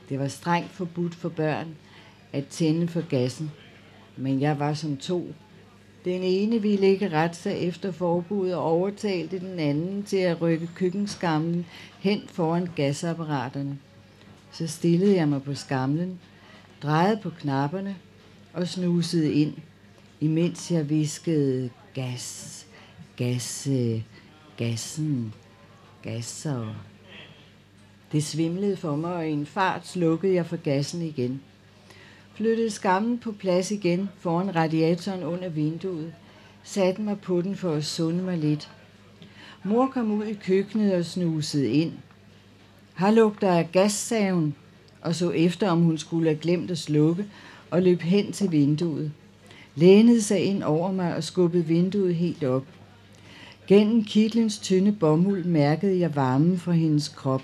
Det 0.08 0.18
var 0.18 0.28
strengt 0.28 0.70
forbudt 0.70 1.14
for 1.14 1.28
børn 1.28 1.68
at 2.32 2.46
tænde 2.46 2.88
for 2.88 3.00
gassen, 3.00 3.50
men 4.16 4.40
jeg 4.40 4.58
var 4.58 4.74
som 4.74 4.96
to. 4.96 5.34
Den 6.04 6.22
ene 6.22 6.62
ville 6.62 6.86
ikke 6.86 7.08
rette 7.08 7.36
sig 7.36 7.58
efter 7.58 7.92
forbuddet 7.92 8.54
og 8.54 8.62
overtalte 8.62 9.40
den 9.40 9.58
anden 9.58 10.02
til 10.02 10.16
at 10.16 10.42
rykke 10.42 10.68
køkkenskamlen 10.74 11.66
hen 11.98 12.22
foran 12.26 12.68
gasapparaterne. 12.76 13.78
Så 14.52 14.66
stillede 14.66 15.16
jeg 15.16 15.28
mig 15.28 15.42
på 15.42 15.54
skamlen, 15.54 16.20
drejede 16.82 17.20
på 17.22 17.30
knapperne 17.30 17.96
og 18.52 18.68
snusede 18.68 19.32
ind, 19.32 19.54
imens 20.20 20.70
jeg 20.70 20.90
viskede 20.90 21.70
gas, 21.94 22.66
gas, 23.16 23.68
gassen, 24.56 25.34
gasser. 26.02 26.74
Det 28.12 28.24
svimlede 28.24 28.76
for 28.76 28.96
mig, 28.96 29.14
og 29.14 29.28
i 29.28 29.32
en 29.32 29.46
fart 29.46 29.86
slukkede 29.86 30.34
jeg 30.34 30.46
for 30.46 30.56
gassen 30.56 31.02
igen. 31.02 31.42
Flyttede 32.34 32.70
skammen 32.70 33.18
på 33.18 33.32
plads 33.32 33.70
igen 33.70 34.08
foran 34.18 34.56
radiatoren 34.56 35.22
under 35.22 35.48
vinduet. 35.48 36.12
Satte 36.62 37.02
mig 37.02 37.20
på 37.20 37.42
den 37.42 37.56
for 37.56 37.72
at 37.72 37.84
sunde 37.84 38.22
mig 38.22 38.38
lidt. 38.38 38.70
Mor 39.64 39.86
kom 39.86 40.12
ud 40.12 40.24
i 40.24 40.34
køkkenet 40.34 40.94
og 40.94 41.04
snusede 41.04 41.68
ind. 41.68 41.92
Her 42.96 43.10
lugter 43.10 43.52
af 43.52 43.72
gas, 43.72 43.92
sagde 43.92 44.32
hun, 44.32 44.54
og 45.02 45.14
så 45.14 45.30
efter, 45.30 45.70
om 45.70 45.80
hun 45.80 45.98
skulle 45.98 46.28
have 46.28 46.38
glemt 46.38 46.70
at 46.70 46.78
slukke, 46.78 47.26
og 47.70 47.82
løb 47.82 48.00
hen 48.00 48.32
til 48.32 48.52
vinduet. 48.52 49.12
Lænede 49.74 50.22
sig 50.22 50.40
ind 50.40 50.62
over 50.62 50.92
mig 50.92 51.16
og 51.16 51.24
skubbede 51.24 51.66
vinduet 51.66 52.14
helt 52.14 52.44
op. 52.44 52.64
Gennem 53.66 54.04
kitlens 54.04 54.58
tynde 54.58 54.92
bomuld 54.92 55.44
mærkede 55.44 55.98
jeg 55.98 56.16
varmen 56.16 56.58
fra 56.58 56.72
hendes 56.72 57.08
krop. 57.08 57.42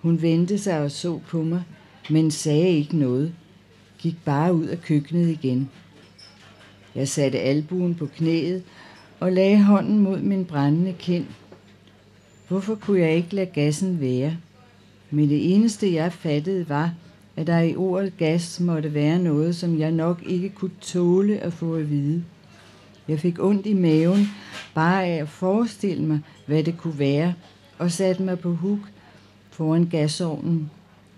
Hun 0.00 0.22
vendte 0.22 0.58
sig 0.58 0.80
og 0.80 0.90
så 0.90 1.20
på 1.28 1.42
mig, 1.42 1.62
men 2.10 2.30
sagde 2.30 2.68
ikke 2.68 2.96
noget. 2.96 3.34
Gik 4.04 4.24
bare 4.24 4.54
ud 4.54 4.66
af 4.66 4.82
køkkenet 4.82 5.28
igen. 5.28 5.70
Jeg 6.94 7.08
satte 7.08 7.40
albuen 7.40 7.94
på 7.94 8.06
knæet 8.06 8.62
og 9.20 9.32
lagde 9.32 9.62
hånden 9.62 9.98
mod 9.98 10.20
min 10.20 10.44
brændende 10.44 10.94
kind. 10.98 11.24
Hvorfor 12.48 12.74
kunne 12.74 13.00
jeg 13.00 13.16
ikke 13.16 13.34
lade 13.34 13.50
gassen 13.54 14.00
være? 14.00 14.36
Men 15.10 15.28
det 15.28 15.54
eneste, 15.54 15.94
jeg 15.94 16.12
fattede, 16.12 16.68
var, 16.68 16.94
at 17.36 17.46
der 17.46 17.60
i 17.60 17.76
ordet 17.76 18.16
gas 18.16 18.60
måtte 18.60 18.94
være 18.94 19.18
noget, 19.18 19.56
som 19.56 19.78
jeg 19.78 19.90
nok 19.90 20.22
ikke 20.26 20.48
kunne 20.48 20.76
tåle 20.80 21.38
at 21.38 21.52
få 21.52 21.74
at 21.74 21.90
vide. 21.90 22.24
Jeg 23.08 23.20
fik 23.20 23.38
ondt 23.38 23.66
i 23.66 23.74
maven, 23.74 24.26
bare 24.74 25.04
af 25.04 25.16
at 25.20 25.28
forestille 25.28 26.04
mig, 26.04 26.20
hvad 26.46 26.64
det 26.64 26.78
kunne 26.78 26.98
være, 26.98 27.34
og 27.78 27.92
satte 27.92 28.22
mig 28.22 28.38
på 28.38 28.54
huk 28.54 28.80
foran 29.50 29.86
gasovnen, 29.86 30.70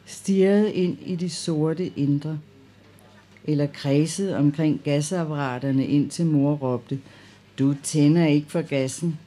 stirrede 0.04 0.72
ind 0.72 0.98
i 1.06 1.16
de 1.16 1.30
sorte 1.30 1.92
indre, 1.96 2.38
eller 3.46 3.66
kredsede 3.66 4.36
omkring 4.36 4.80
gasapparaterne, 4.84 5.86
indtil 5.86 6.26
mor 6.26 6.54
råbte, 6.54 6.98
du 7.58 7.74
tænder 7.82 8.26
ikke 8.26 8.50
for 8.50 8.62
gassen. 8.62 9.18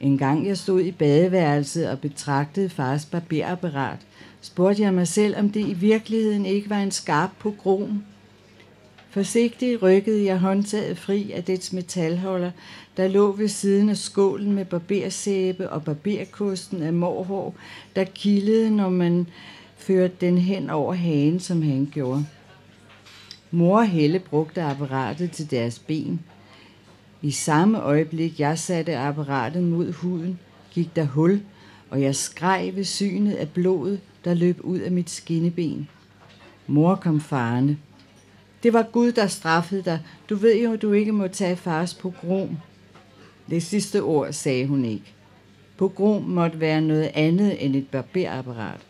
En 0.00 0.18
gang 0.18 0.46
jeg 0.46 0.58
stod 0.58 0.80
i 0.80 0.92
badeværelset 0.92 1.90
og 1.90 2.00
betragtede 2.00 2.68
fars 2.68 3.04
barberapparat, 3.04 3.98
spurgte 4.40 4.82
jeg 4.82 4.94
mig 4.94 5.08
selv, 5.08 5.38
om 5.38 5.50
det 5.50 5.68
i 5.68 5.72
virkeligheden 5.72 6.46
ikke 6.46 6.70
var 6.70 6.78
en 6.78 6.90
skarp 6.90 7.30
pogrom. 7.38 8.04
Forsigtigt 9.10 9.82
rykkede 9.82 10.24
jeg 10.24 10.38
håndtaget 10.38 10.98
fri 10.98 11.32
af 11.32 11.44
dets 11.44 11.72
metalholder, 11.72 12.50
der 12.96 13.08
lå 13.08 13.32
ved 13.32 13.48
siden 13.48 13.88
af 13.88 13.96
skålen 13.96 14.52
med 14.52 14.64
barbersæbe 14.64 15.70
og 15.70 15.84
barberkosten 15.84 16.82
af 16.82 16.92
morhår, 16.92 17.54
der 17.96 18.04
kildede, 18.04 18.76
når 18.76 18.88
man 18.88 19.26
førte 19.82 20.14
den 20.20 20.38
hen 20.38 20.70
over 20.70 20.94
hagen, 20.94 21.40
som 21.40 21.62
han 21.62 21.88
gjorde. 21.92 22.26
Mor 23.50 23.78
og 23.78 23.88
Helle 23.88 24.18
brugte 24.18 24.62
apparatet 24.62 25.30
til 25.30 25.50
deres 25.50 25.78
ben– 25.78 26.20
i 27.24 27.30
samme 27.30 27.80
øjeblik, 27.80 28.40
jeg 28.40 28.58
satte 28.58 28.96
apparatet 28.96 29.62
mod 29.62 29.92
huden, 29.92 30.38
gik 30.70 30.96
der 30.96 31.04
hul, 31.04 31.42
og 31.90 32.02
jeg 32.02 32.16
skreg 32.16 32.72
ved 32.74 32.84
synet 32.84 33.34
af 33.34 33.48
blodet, 33.48 34.00
der 34.24 34.34
løb 34.34 34.60
ud 34.60 34.78
af 34.78 34.92
mit 34.92 35.10
skinneben. 35.10 35.88
Mor 36.66 36.94
kom 36.94 37.20
farne. 37.20 37.78
Det 38.62 38.72
var 38.72 38.82
Gud, 38.82 39.12
der 39.12 39.26
straffede 39.26 39.82
dig. 39.82 40.00
Du 40.28 40.34
ved 40.34 40.62
jo, 40.62 40.76
du 40.76 40.92
ikke 40.92 41.12
må 41.12 41.28
tage 41.28 41.56
fars 41.56 41.94
pogrom. 41.94 42.58
Det 43.50 43.62
sidste 43.62 44.02
ord 44.02 44.32
sagde 44.32 44.66
hun 44.66 44.84
ikke. 44.84 45.14
Pogrom 45.76 46.22
måtte 46.22 46.60
være 46.60 46.80
noget 46.80 47.10
andet 47.14 47.64
end 47.64 47.76
et 47.76 47.88
barberapparat. 47.88 48.80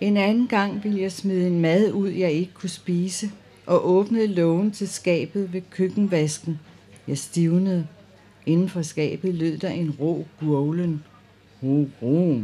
En 0.00 0.16
anden 0.16 0.48
gang 0.48 0.84
ville 0.84 1.00
jeg 1.00 1.12
smide 1.12 1.46
en 1.46 1.60
mad 1.60 1.92
ud, 1.92 2.08
jeg 2.08 2.32
ikke 2.32 2.52
kunne 2.54 2.70
spise, 2.70 3.30
og 3.66 3.88
åbnede 3.88 4.26
lågen 4.26 4.70
til 4.70 4.88
skabet 4.88 5.52
ved 5.52 5.62
køkkenvasken– 5.70 6.58
jeg 7.10 7.18
stivnede. 7.18 7.86
Inden 8.46 8.68
for 8.68 8.82
skabet 8.82 9.34
lød 9.34 9.58
der 9.58 9.70
en 9.70 9.90
rå 9.90 10.26
gurglen. 10.40 11.04
Ro, 11.62 11.88
ro. 12.02 12.42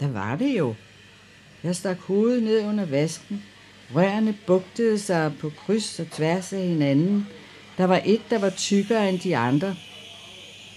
Der 0.00 0.08
var 0.08 0.36
det 0.36 0.58
jo. 0.58 0.74
Jeg 1.62 1.76
stak 1.76 1.98
hovedet 1.98 2.42
ned 2.42 2.66
under 2.66 2.84
vasken. 2.84 3.42
Rørene 3.94 4.34
bugtede 4.46 4.98
sig 4.98 5.32
på 5.40 5.50
kryds 5.50 6.00
og 6.00 6.06
tværs 6.10 6.52
af 6.52 6.66
hinanden. 6.66 7.26
Der 7.78 7.84
var 7.84 8.02
et, 8.04 8.20
der 8.30 8.38
var 8.38 8.50
tykkere 8.50 9.08
end 9.08 9.18
de 9.18 9.36
andre. 9.36 9.76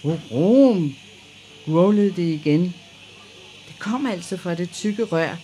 Ro, 0.04 0.18
ro. 0.30 0.76
Gurglede 1.66 2.10
det 2.16 2.22
igen. 2.22 2.62
Det 3.68 3.78
kom 3.78 4.06
altså 4.06 4.36
fra 4.36 4.54
det 4.54 4.70
tykke 4.70 5.04
rør, 5.04 5.36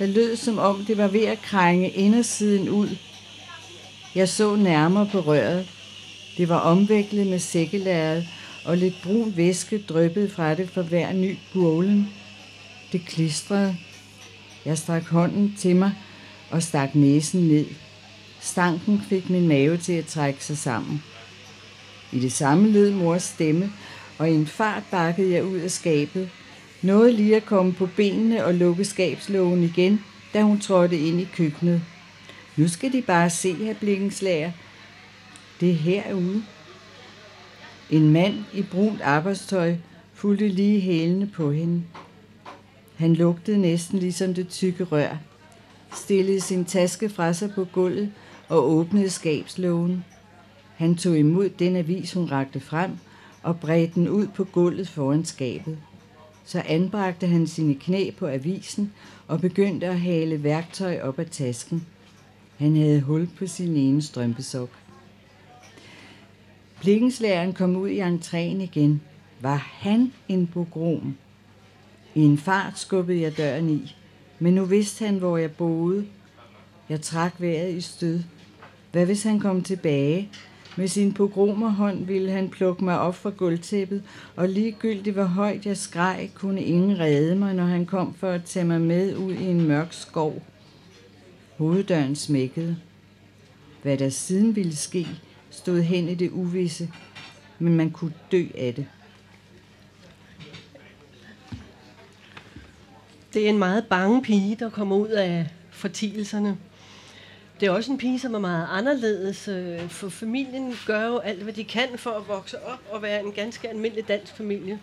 der 0.00 0.06
lød 0.06 0.36
som 0.36 0.58
om 0.58 0.84
det 0.84 0.98
var 0.98 1.08
ved 1.08 1.24
at 1.24 1.42
krænge 1.42 1.90
indersiden 1.90 2.68
ud. 2.68 2.88
Jeg 4.14 4.28
så 4.28 4.56
nærmere 4.56 5.08
på 5.12 5.20
røret. 5.20 5.68
Det 6.36 6.48
var 6.48 6.58
omviklet 6.58 7.26
med 7.26 7.38
sækkelæret, 7.38 8.28
og 8.64 8.76
lidt 8.76 8.94
brun 9.02 9.32
væske 9.36 9.84
dryppede 9.88 10.30
fra 10.30 10.54
det 10.54 10.70
for 10.70 10.82
hver 10.82 11.12
ny 11.12 11.36
gurlen. 11.52 12.08
Det 12.92 13.06
klistrede. 13.06 13.76
Jeg 14.64 14.78
strak 14.78 15.04
hånden 15.04 15.54
til 15.58 15.76
mig 15.76 15.92
og 16.50 16.62
stak 16.62 16.94
næsen 16.94 17.48
ned. 17.48 17.66
Stanken 18.40 19.02
fik 19.08 19.30
min 19.30 19.48
mave 19.48 19.76
til 19.76 19.92
at 19.92 20.06
trække 20.06 20.44
sig 20.44 20.58
sammen. 20.58 21.02
I 22.12 22.20
det 22.20 22.32
samme 22.32 22.68
lød 22.68 22.90
mors 22.90 23.22
stemme, 23.22 23.72
og 24.18 24.30
i 24.30 24.34
en 24.34 24.46
fart 24.46 24.82
bakkede 24.90 25.32
jeg 25.32 25.44
ud 25.44 25.58
af 25.58 25.70
skabet. 25.70 26.30
Nåede 26.82 27.12
lige 27.12 27.36
at 27.36 27.44
komme 27.44 27.72
på 27.72 27.88
benene 27.96 28.44
og 28.44 28.54
lukke 28.54 28.84
skabslågen 28.84 29.62
igen, 29.62 30.04
da 30.34 30.42
hun 30.42 30.60
trådte 30.60 30.98
ind 30.98 31.20
i 31.20 31.28
køkkenet. 31.34 31.82
Nu 32.56 32.68
skal 32.68 32.92
de 32.92 33.02
bare 33.02 33.30
se, 33.30 33.54
her 33.54 33.74
blikkenslager, 33.74 34.52
det 35.60 35.70
er 35.70 35.74
herude. 35.74 36.42
En 37.90 38.10
mand 38.10 38.34
i 38.54 38.62
brunt 38.62 39.00
arbejdstøj 39.00 39.76
fulgte 40.14 40.48
lige 40.48 40.80
hælene 40.80 41.26
på 41.26 41.52
hende. 41.52 41.82
Han 42.96 43.14
lugtede 43.14 43.58
næsten 43.58 43.98
ligesom 43.98 44.34
det 44.34 44.48
tykke 44.48 44.84
rør, 44.84 45.16
stillede 45.96 46.40
sin 46.40 46.64
taske 46.64 47.08
fra 47.08 47.32
sig 47.32 47.50
på 47.54 47.64
gulvet 47.64 48.12
og 48.48 48.70
åbnede 48.70 49.10
skabslågen. 49.10 50.04
Han 50.76 50.94
tog 50.94 51.18
imod 51.18 51.48
den 51.48 51.76
avis, 51.76 52.12
hun 52.12 52.30
rakte 52.30 52.60
frem, 52.60 52.90
og 53.42 53.60
bredte 53.60 53.94
den 53.94 54.08
ud 54.08 54.26
på 54.26 54.44
gulvet 54.44 54.88
foran 54.88 55.24
skabet. 55.24 55.78
Så 56.50 56.62
anbragte 56.66 57.26
han 57.26 57.46
sine 57.46 57.74
knæ 57.74 58.10
på 58.10 58.26
avisen 58.26 58.92
og 59.28 59.40
begyndte 59.40 59.86
at 59.86 60.00
hale 60.00 60.42
værktøj 60.42 61.00
op 61.00 61.18
af 61.18 61.26
tasken. 61.26 61.86
Han 62.58 62.76
havde 62.76 63.00
hul 63.00 63.28
på 63.38 63.46
sin 63.46 63.76
ene 63.76 64.02
strømpesok. 64.02 64.70
Blikkenslageren 66.80 67.52
kom 67.52 67.76
ud 67.76 67.88
i 67.88 68.00
entréen 68.00 68.62
igen. 68.62 69.00
Var 69.40 69.56
han 69.56 70.12
en 70.28 70.46
pogrom? 70.46 71.16
I 72.14 72.20
en 72.20 72.38
fart 72.38 72.78
skubbede 72.78 73.20
jeg 73.20 73.36
døren 73.36 73.70
i, 73.70 73.96
men 74.38 74.54
nu 74.54 74.64
vidste 74.64 75.06
han, 75.06 75.18
hvor 75.18 75.36
jeg 75.36 75.50
boede. 75.50 76.06
Jeg 76.88 77.00
trak 77.00 77.34
vejret 77.38 77.74
i 77.74 77.80
stød. 77.80 78.20
Hvad 78.92 79.06
hvis 79.06 79.22
han 79.22 79.40
kom 79.40 79.62
tilbage? 79.62 80.28
Med 80.80 80.88
sin 80.88 81.12
pogromerhånd 81.12 82.06
ville 82.06 82.30
han 82.32 82.48
plukke 82.48 82.84
mig 82.84 82.98
op 83.00 83.14
fra 83.14 83.30
gulvtæppet, 83.30 84.02
og 84.36 84.48
ligegyldigt 84.48 85.14
hvor 85.14 85.24
højt 85.24 85.66
jeg 85.66 85.76
skreg, 85.76 86.30
kunne 86.34 86.62
ingen 86.62 87.00
redde 87.00 87.36
mig, 87.36 87.54
når 87.54 87.64
han 87.64 87.86
kom 87.86 88.14
for 88.14 88.30
at 88.30 88.44
tage 88.44 88.64
mig 88.64 88.80
med 88.80 89.16
ud 89.16 89.32
i 89.32 89.44
en 89.44 89.68
mørk 89.68 89.92
skov. 89.92 90.42
Hoveddøren 91.58 92.16
smækkede. 92.16 92.76
Hvad 93.82 93.98
der 93.98 94.08
siden 94.08 94.56
ville 94.56 94.76
ske, 94.76 95.06
stod 95.50 95.80
hen 95.80 96.08
i 96.08 96.14
det 96.14 96.30
uvisse. 96.30 96.90
men 97.58 97.76
man 97.76 97.90
kunne 97.90 98.14
dø 98.32 98.44
af 98.54 98.74
det. 98.74 98.86
Det 103.34 103.44
er 103.44 103.48
en 103.48 103.58
meget 103.58 103.86
bange 103.86 104.22
pige, 104.22 104.56
der 104.56 104.70
kommer 104.70 104.96
ud 104.96 105.08
af 105.08 105.48
fortielserne. 105.70 106.58
Det 107.60 107.66
er 107.66 107.70
også 107.70 107.92
en 107.92 107.98
pige, 107.98 108.18
som 108.18 108.34
er 108.34 108.38
meget 108.38 108.68
anderledes, 108.70 109.48
øh, 109.48 109.88
for 109.88 110.08
familien 110.08 110.74
gør 110.86 111.06
jo 111.06 111.18
alt, 111.18 111.42
hvad 111.42 111.52
de 111.52 111.64
kan 111.64 111.88
for 111.96 112.10
at 112.10 112.28
vokse 112.28 112.64
op 112.64 112.78
og 112.90 113.02
være 113.02 113.20
en 113.20 113.32
ganske 113.32 113.68
almindelig 113.68 114.08
dansk 114.08 114.36
familie. 114.36 114.80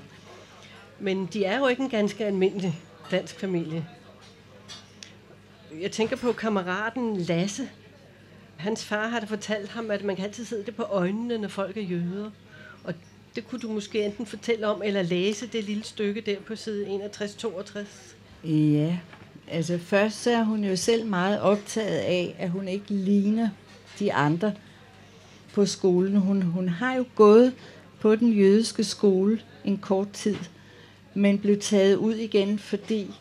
Men 0.99 1.25
de 1.25 1.45
er 1.45 1.59
jo 1.59 1.67
ikke 1.67 1.83
en 1.83 1.89
ganske 1.89 2.25
almindelig 2.25 2.81
dansk 3.11 3.39
familie. 3.39 3.87
Jeg 5.81 5.91
tænker 5.91 6.15
på 6.15 6.31
kammeraten 6.31 7.17
Lasse. 7.17 7.69
Hans 8.57 8.85
far 8.85 9.07
har 9.07 9.25
fortalt 9.25 9.69
ham, 9.69 9.91
at 9.91 10.03
man 10.03 10.15
kan 10.15 10.25
altid 10.25 10.45
sidde 10.45 10.65
det 10.65 10.75
på 10.75 10.83
øjnene, 10.83 11.37
når 11.37 11.47
folk 11.47 11.77
er 11.77 11.81
jøder. 11.81 12.31
Og 12.83 12.93
det 13.35 13.47
kunne 13.47 13.59
du 13.59 13.71
måske 13.71 14.05
enten 14.05 14.25
fortælle 14.25 14.67
om, 14.67 14.81
eller 14.83 15.01
læse 15.01 15.47
det 15.47 15.63
lille 15.63 15.83
stykke 15.83 16.21
der 16.21 16.39
på 16.39 16.55
side 16.55 16.87
61-62. 16.87 18.47
Ja, 18.47 18.97
altså 19.47 19.77
først 19.77 20.23
så 20.23 20.31
er 20.31 20.43
hun 20.43 20.63
jo 20.63 20.75
selv 20.75 21.05
meget 21.05 21.41
optaget 21.41 21.97
af, 21.97 22.35
at 22.39 22.49
hun 22.49 22.67
ikke 22.67 22.85
ligner 22.89 23.49
de 23.99 24.13
andre 24.13 24.53
på 25.53 25.65
skolen. 25.65 26.15
Hun, 26.15 26.41
hun 26.41 26.69
har 26.69 26.95
jo 26.95 27.05
gået 27.15 27.53
på 27.99 28.15
den 28.15 28.33
jødiske 28.33 28.83
skole 28.83 29.39
en 29.65 29.77
kort 29.77 30.11
tid, 30.11 30.35
men 31.13 31.39
blev 31.39 31.59
taget 31.59 31.95
ud 31.95 32.15
igen, 32.15 32.59
fordi 32.59 33.15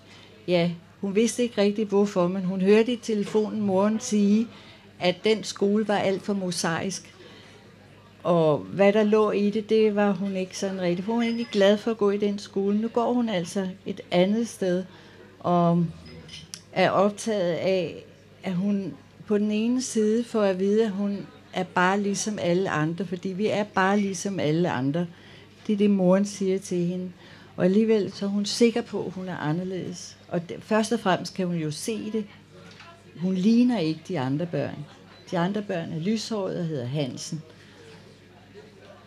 ja, 0.49 0.71
hun 1.00 1.14
vidste 1.14 1.42
ikke 1.42 1.61
rigtigt 1.61 1.88
hvorfor, 1.88 2.28
men 2.28 2.45
hun 2.45 2.61
hørte 2.61 2.92
i 2.92 2.97
telefonen 2.97 3.61
moren 3.61 4.00
sige, 4.00 4.49
at 5.00 5.16
den 5.25 5.45
skole 5.45 5.88
var 5.88 5.99
alt 5.99 6.23
for 6.23 6.33
mosaisk. 6.33 7.14
Og 8.23 8.59
hvad 8.59 8.92
der 8.92 9.02
lå 9.02 9.30
i 9.30 9.50
det, 9.50 9.68
det 9.71 9.95
var 9.95 10.12
hun 10.12 10.37
ikke 10.37 10.59
sådan 10.59 10.80
rigtig. 10.80 11.04
Hun 11.04 11.16
var 11.16 11.23
egentlig 11.23 11.47
glad 11.52 11.76
for 11.76 11.90
at 11.90 11.99
gå 11.99 12.11
i 12.11 12.16
den 12.16 12.38
skole. 12.38 12.78
Nu 12.78 12.88
går 12.88 13.12
hun 13.12 13.28
altså 13.28 13.68
et 13.87 14.00
andet 14.11 14.49
sted, 14.49 14.85
og 15.40 15.85
er 16.76 16.90
optaget 16.90 17.52
af, 17.52 18.04
at 18.42 18.54
hun 18.54 18.95
på 19.26 19.38
den 19.38 19.50
ene 19.50 19.83
side 19.83 20.25
får 20.25 20.42
at 20.42 20.59
vide, 20.59 20.85
at 20.85 20.90
hun 20.90 21.26
er 21.52 21.64
bare 21.64 22.00
ligesom 22.00 22.38
alle 22.38 22.71
andre, 22.71 23.06
fordi 23.06 23.28
vi 23.28 23.47
er 23.47 23.64
bare 23.64 24.00
ligesom 24.00 24.40
alle 24.40 24.71
andre. 24.71 25.06
Det 25.66 25.73
er 25.73 25.76
det, 25.76 25.90
moren 25.90 26.25
siger 26.25 26.59
til 26.59 26.78
hende. 26.78 27.12
Og 27.56 27.64
alligevel 27.64 28.12
så 28.12 28.25
er 28.25 28.28
hun 28.28 28.47
sikker 28.47 28.83
på, 28.83 29.06
at 29.06 29.12
hun 29.12 29.28
er 29.28 29.37
anderledes. 29.37 30.16
Og 30.28 30.49
det, 30.49 30.56
først 30.62 30.92
og 30.92 31.00
fremmest 31.00 31.35
kan 31.35 31.47
hun 31.47 31.56
jo 31.56 31.71
se 31.71 32.12
det. 32.12 32.25
Hun 33.21 33.35
ligner 33.35 33.78
ikke 33.78 34.00
de 34.09 34.21
andre 34.21 34.47
børn. 34.47 34.85
De 35.30 35.38
andre 35.38 35.62
børn 35.62 35.92
er 35.92 35.99
lyshåret 35.99 36.59
og 36.59 36.64
hedder 36.64 36.87
Hansen. 36.87 37.42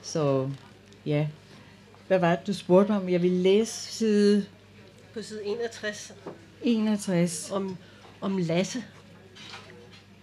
Så 0.01 0.49
ja, 1.05 1.27
hvad 2.07 2.19
var 2.19 2.35
det, 2.35 2.47
du 2.47 2.53
spurgte 2.53 2.91
mig 2.91 3.01
om? 3.01 3.09
Jeg 3.09 3.21
vil 3.21 3.31
læse 3.31 3.73
side... 3.73 4.45
På 5.13 5.21
side 5.21 5.45
61. 5.45 6.13
61. 6.63 7.51
Om, 7.51 7.77
om 8.21 8.37
Lasse. 8.37 8.83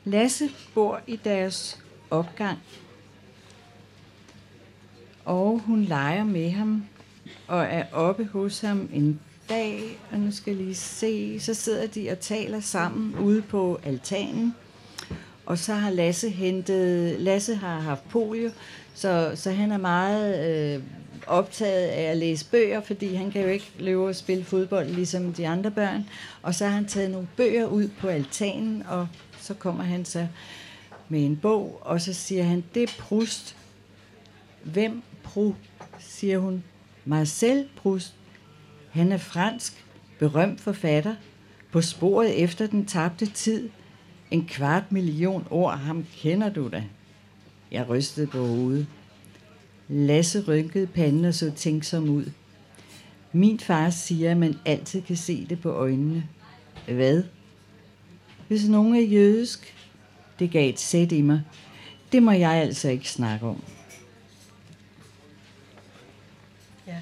Lasse 0.05 0.51
bor 0.75 1.01
i 1.07 1.17
deres 1.17 1.83
opgang, 2.11 2.59
og 5.25 5.59
hun 5.59 5.83
leger 5.83 6.25
med 6.25 6.51
ham 6.51 6.85
og 7.47 7.65
er 7.65 7.85
oppe 7.93 8.25
hos 8.25 8.61
ham 8.61 8.89
en 8.93 9.21
dag, 9.49 9.99
og 10.13 10.19
nu 10.19 10.33
skal 10.33 10.57
jeg 10.57 10.65
lige 10.65 10.75
se, 10.75 11.41
så 11.41 11.55
sidder 11.55 11.87
de 11.87 12.11
og 12.11 12.21
taler 12.21 12.61
sammen 12.61 13.19
ude 13.19 13.43
på 13.43 13.81
altanen, 13.85 14.55
og 15.47 15.59
så 15.59 15.75
har 15.75 15.91
Lasse 15.91 16.31
hentet, 16.31 17.21
Lasse 17.21 17.55
har 17.55 17.81
haft 17.81 18.09
polio, 18.09 18.51
så, 18.95 19.33
så 19.35 19.51
han 19.51 19.73
er 19.73 19.79
meget 19.79 20.49
øh, 20.51 20.83
optaget 21.27 21.87
af 21.89 22.03
at 22.03 22.17
læse 22.17 22.51
bøger, 22.51 22.81
fordi 22.81 23.15
han 23.15 23.31
kan 23.31 23.43
jo 23.43 23.49
ikke 23.49 23.73
løbe 23.79 24.07
og 24.07 24.17
spille 24.17 24.45
fodbold 24.45 24.89
ligesom 24.89 25.33
de 25.33 25.49
andre 25.49 25.71
børn. 25.71 26.09
Og 26.43 26.55
så 26.55 26.65
har 26.65 26.73
han 26.73 26.87
taget 26.87 27.11
nogle 27.11 27.29
bøger 27.37 27.67
ud 27.67 27.89
på 27.89 28.09
altanen, 28.09 28.83
og 28.89 29.09
så 29.41 29.55
kommer 29.55 29.85
han 29.85 30.05
så 30.05 30.27
med 31.09 31.25
en 31.25 31.37
bog, 31.37 31.79
og 31.83 32.01
så 32.01 32.13
siger 32.13 32.45
han, 32.45 32.65
det 32.75 32.83
er 32.83 32.93
Proust. 32.99 33.57
Hvem 34.63 35.03
Proust, 35.23 35.59
siger 35.99 36.39
hun. 36.39 36.65
Marcel 37.05 37.69
Proust. 37.77 38.15
Han 38.91 39.13
er 39.13 39.19
fransk, 39.19 39.85
berømt 40.19 40.61
forfatter, 40.61 41.15
på 41.73 41.83
sporet 41.83 42.43
efter 42.43 42.67
den 42.67 42.87
tabte 42.87 43.27
tid. 43.27 43.69
En 44.31 44.47
kvart 44.47 44.93
million 44.93 45.47
ord, 45.51 45.79
ham 45.79 46.07
kender 46.17 46.49
du 46.49 46.69
da. 46.69 46.85
Jeg 47.71 47.89
rystede 47.89 48.27
på 48.27 48.47
hovedet. 48.47 48.87
Lasse 49.89 50.45
rynkede 50.49 50.87
panden 50.87 51.25
og 51.25 51.35
så 51.35 51.53
tænksom 51.57 52.09
ud. 52.09 52.25
Min 53.33 53.61
far 53.61 53.91
siger, 53.91 54.31
at 54.31 54.37
man 54.37 54.55
altid 54.65 55.03
kan 55.03 55.17
se 55.17 55.47
det 55.47 55.61
på 55.61 55.71
øjnene. 55.71 56.29
Hvad? 56.89 57.23
Hvis 58.49 58.69
nogen 58.69 58.95
er 58.95 59.01
jødisk, 59.01 59.75
det 60.39 60.51
gav 60.51 60.69
et 60.69 60.81
sæt 60.81 61.13
i 61.13 61.21
mig. 61.21 61.43
Det 62.13 62.23
må 62.23 62.31
jeg 62.31 62.51
altså 62.51 62.89
ikke 62.89 63.11
snakke 63.11 63.47
om. 63.47 63.63
Ja. 66.87 67.01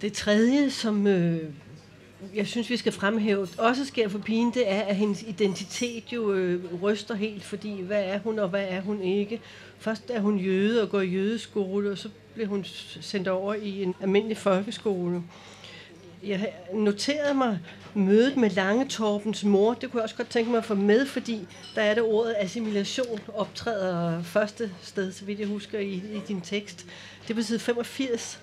Det 0.00 0.12
tredje, 0.12 0.70
som 0.70 1.06
øh, 1.06 1.52
jeg 2.34 2.46
synes, 2.46 2.70
vi 2.70 2.76
skal 2.76 2.92
fremhæve, 2.92 3.48
også 3.58 3.84
sker 3.84 4.08
for 4.08 4.18
pigen, 4.18 4.54
det 4.54 4.70
er, 4.70 4.80
at 4.80 4.96
hendes 4.96 5.22
identitet 5.22 6.04
jo 6.12 6.32
øh, 6.32 6.82
ryster 6.82 7.14
helt, 7.14 7.44
fordi 7.44 7.82
hvad 7.82 8.04
er 8.04 8.18
hun, 8.18 8.38
og 8.38 8.48
hvad 8.48 8.66
er 8.68 8.80
hun 8.80 9.02
ikke? 9.02 9.40
Først 9.78 10.10
er 10.10 10.20
hun 10.20 10.38
jøde 10.38 10.82
og 10.82 10.90
går 10.90 11.00
i 11.00 11.08
jødeskole, 11.08 11.90
og 11.90 11.98
så 11.98 12.08
bliver 12.34 12.48
hun 12.48 12.64
sendt 13.00 13.28
over 13.28 13.54
i 13.54 13.82
en 13.82 13.94
almindelig 14.00 14.36
folkeskole. 14.36 15.22
Jeg 16.22 16.52
noterede 16.74 17.34
mig 17.34 17.58
mødet 17.94 18.36
med 18.36 18.50
Lange 18.50 18.88
Torbens 18.88 19.44
mor. 19.44 19.74
Det 19.74 19.90
kunne 19.90 19.98
jeg 19.98 20.04
også 20.04 20.16
godt 20.16 20.30
tænke 20.30 20.50
mig 20.50 20.58
at 20.58 20.64
få 20.64 20.74
med, 20.74 21.06
fordi 21.06 21.46
der 21.74 21.82
er 21.82 21.94
det 21.94 22.02
ordet 22.02 22.34
assimilation 22.38 23.20
optræder 23.34 24.22
første 24.22 24.70
sted, 24.82 25.12
så 25.12 25.24
vidt 25.24 25.40
jeg 25.40 25.48
husker 25.48 25.78
i, 25.78 25.92
i 25.92 26.20
din 26.28 26.40
tekst. 26.40 26.86
Det 27.22 27.30
er 27.30 27.34
på 27.34 27.42
side 27.42 27.58
85 27.58 28.40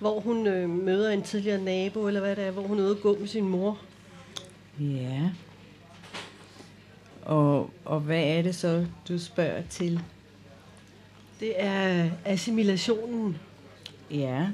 hvor 0.00 0.20
hun 0.20 0.46
øh, 0.46 0.70
møder 0.70 1.10
en 1.10 1.22
tidligere 1.22 1.62
nabo, 1.62 2.06
eller 2.06 2.20
hvad 2.20 2.36
det 2.36 2.44
er, 2.44 2.50
hvor 2.50 2.62
hun 2.62 2.78
er 2.78 2.82
ude 2.82 2.90
at 2.90 3.00
gå 3.00 3.16
med 3.20 3.28
sin 3.28 3.48
mor. 3.48 3.78
Ja. 4.80 5.30
Og, 7.22 7.70
og 7.84 8.00
hvad 8.00 8.22
er 8.22 8.42
det 8.42 8.54
så, 8.54 8.86
du 9.08 9.18
spørger 9.18 9.62
til? 9.70 10.00
Det 11.40 11.52
er 11.56 12.10
assimilationen. 12.24 13.36
Ja. 14.10 14.46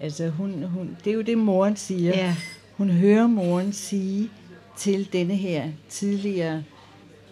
Altså, 0.00 0.28
hun, 0.28 0.62
hun, 0.62 0.96
det 1.04 1.10
er 1.10 1.14
jo 1.14 1.22
det, 1.22 1.38
moren 1.38 1.76
siger. 1.76 2.16
Ja. 2.16 2.36
Hun 2.76 2.90
hører 2.90 3.26
moren 3.26 3.72
sige 3.72 4.30
til 4.76 5.12
denne 5.12 5.36
her 5.36 5.70
tidligere 5.88 6.64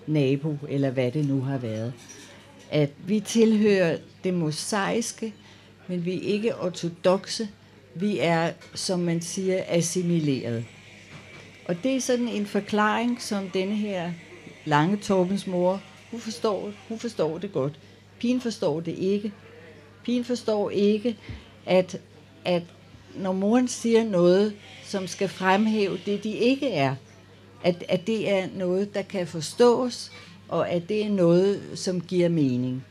nabo, 0.07 0.57
eller 0.69 0.91
hvad 0.91 1.12
det 1.12 1.29
nu 1.29 1.41
har 1.41 1.59
været, 1.59 1.93
at 2.71 2.91
vi 3.07 3.21
tilhører 3.21 3.99
det 4.25 4.35
mosaiske, 4.35 5.35
men 5.88 6.05
vi 6.05 6.16
er 6.16 6.33
ikke 6.33 6.57
ortodoxe. 6.57 7.48
Vi 7.94 8.18
er, 8.18 8.53
som 8.74 9.01
man 9.01 9.20
siger, 9.20 9.62
assimileret. 9.68 10.64
Og 11.68 11.77
det 11.83 11.96
er 11.96 12.01
sådan 12.01 12.29
en 12.29 12.46
forklaring, 12.46 13.22
som 13.22 13.51
denne 13.51 13.74
her 13.74 14.12
lange 14.64 14.96
Torbens 14.96 15.46
mor, 15.46 15.83
hun 16.11 16.20
forstår, 16.20 16.72
hun 16.88 16.98
forstår 16.98 17.38
det 17.38 17.53
godt. 17.53 17.79
Pigen 18.18 18.40
forstår 18.40 18.81
det 18.81 18.98
ikke. 18.98 19.33
Pigen 20.05 20.24
forstår 20.24 20.70
ikke, 20.70 21.16
at, 21.66 22.01
at 22.44 22.62
når 23.16 23.33
moren 23.33 23.68
siger 23.68 24.05
noget, 24.05 24.55
som 24.85 25.07
skal 25.07 25.29
fremhæve 25.29 25.98
det, 26.07 26.24
de 26.24 26.31
ikke 26.31 26.70
er, 26.70 26.94
at, 27.64 27.85
at 27.88 28.07
det 28.07 28.31
er 28.31 28.48
noget, 28.57 28.94
der 28.94 29.03
kan 29.03 29.27
forstås, 29.27 30.12
og 30.48 30.70
at 30.70 30.88
det 30.88 31.05
er 31.05 31.09
noget, 31.09 31.62
som 31.74 32.01
giver 32.01 32.29
mening. 32.29 32.85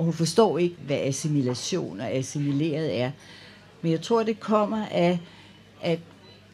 Og 0.00 0.04
hun 0.04 0.14
forstår 0.14 0.58
ikke, 0.58 0.76
hvad 0.86 0.96
assimilation 0.96 2.00
og 2.00 2.10
assimileret 2.10 3.00
er. 3.00 3.10
Men 3.82 3.92
jeg 3.92 4.00
tror, 4.00 4.22
det 4.22 4.40
kommer 4.40 4.86
af, 4.86 5.18
at 5.82 5.98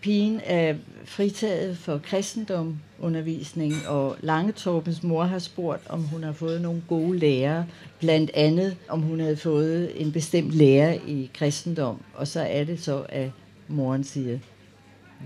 pigen 0.00 0.40
er 0.44 0.74
fritaget 1.04 1.78
for 1.78 1.98
kristendomundervisning, 1.98 3.74
og 3.88 4.16
Langetorpens 4.20 5.02
mor 5.02 5.24
har 5.24 5.38
spurgt, 5.38 5.82
om 5.88 6.02
hun 6.02 6.22
har 6.22 6.32
fået 6.32 6.60
nogle 6.60 6.82
gode 6.88 7.18
lærere, 7.18 7.66
blandt 8.00 8.30
andet 8.34 8.76
om 8.88 9.00
hun 9.00 9.20
havde 9.20 9.36
fået 9.36 10.02
en 10.02 10.12
bestemt 10.12 10.52
lærer 10.52 10.92
i 11.06 11.30
kristendom, 11.34 12.00
og 12.14 12.28
så 12.28 12.40
er 12.40 12.64
det 12.64 12.80
så, 12.82 13.06
at 13.08 13.30
moren 13.68 14.04
siger, 14.04 14.38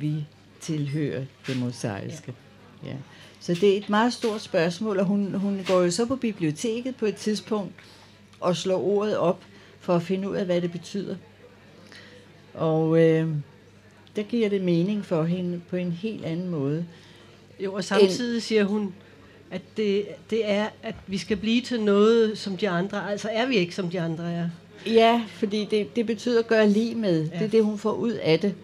vi 0.01 0.27
tilhører 0.61 1.25
det 1.47 1.59
mosaiske. 1.59 2.35
Ja. 2.85 2.95
Så 3.41 3.55
det 3.55 3.73
er 3.73 3.77
et 3.79 3.89
meget 3.89 4.13
stort 4.13 4.41
spørgsmål, 4.41 4.99
og 4.99 5.05
hun, 5.05 5.35
hun 5.35 5.61
går 5.67 5.83
jo 5.83 5.91
så 5.91 6.07
på 6.07 6.17
biblioteket 6.17 6.97
på 6.97 7.07
et 7.07 7.17
tidspunkt, 7.17 7.73
og 8.41 8.57
slå 8.57 8.81
ordet 8.81 9.17
op 9.17 9.43
for 9.81 9.97
at 9.97 10.03
finde 10.03 10.31
ud 10.31 10.37
af, 10.37 10.45
hvad 10.45 10.61
det 10.61 10.73
betyder. 10.73 11.17
Og 12.55 13.01
øh, 13.01 13.29
der 14.17 14.23
giver 14.23 14.49
det 14.49 14.63
mening 14.63 15.05
for 15.05 15.25
hende 15.25 15.61
på 15.71 15.77
en 15.77 15.93
helt 15.93 16.25
anden 16.25 16.49
måde. 16.49 16.87
Jo, 17.61 17.75
og 17.75 17.85
samtidig 17.85 18.43
siger 18.43 18.65
hun, 18.65 18.95
at 19.51 19.63
det, 19.77 20.05
det 20.31 20.51
er, 20.51 20.69
at 20.83 20.95
vi 21.07 21.19
skal 21.19 21.37
blive 21.37 21.63
til 21.63 21.81
noget 21.81 22.39
som 22.39 22.57
de 22.57 22.69
andre. 22.69 23.11
Altså 23.11 23.29
er 23.33 23.47
vi 23.47 23.57
ikke 23.57 23.75
som 23.75 23.91
de 23.91 24.01
andre 24.01 24.33
er. 24.33 24.49
Ja, 24.87 25.23
fordi 25.29 25.65
det, 25.65 25.97
det 25.97 26.07
betyder 26.07 26.39
at 26.39 26.47
gøre 26.47 26.69
lige 26.69 26.95
med. 26.95 27.29
Ja. 27.29 27.39
Det 27.39 27.45
er 27.45 27.51
det, 27.51 27.65
hun 27.65 27.79
får 27.79 27.93
ud 27.93 28.13
af 28.13 28.41
det. 28.41 28.55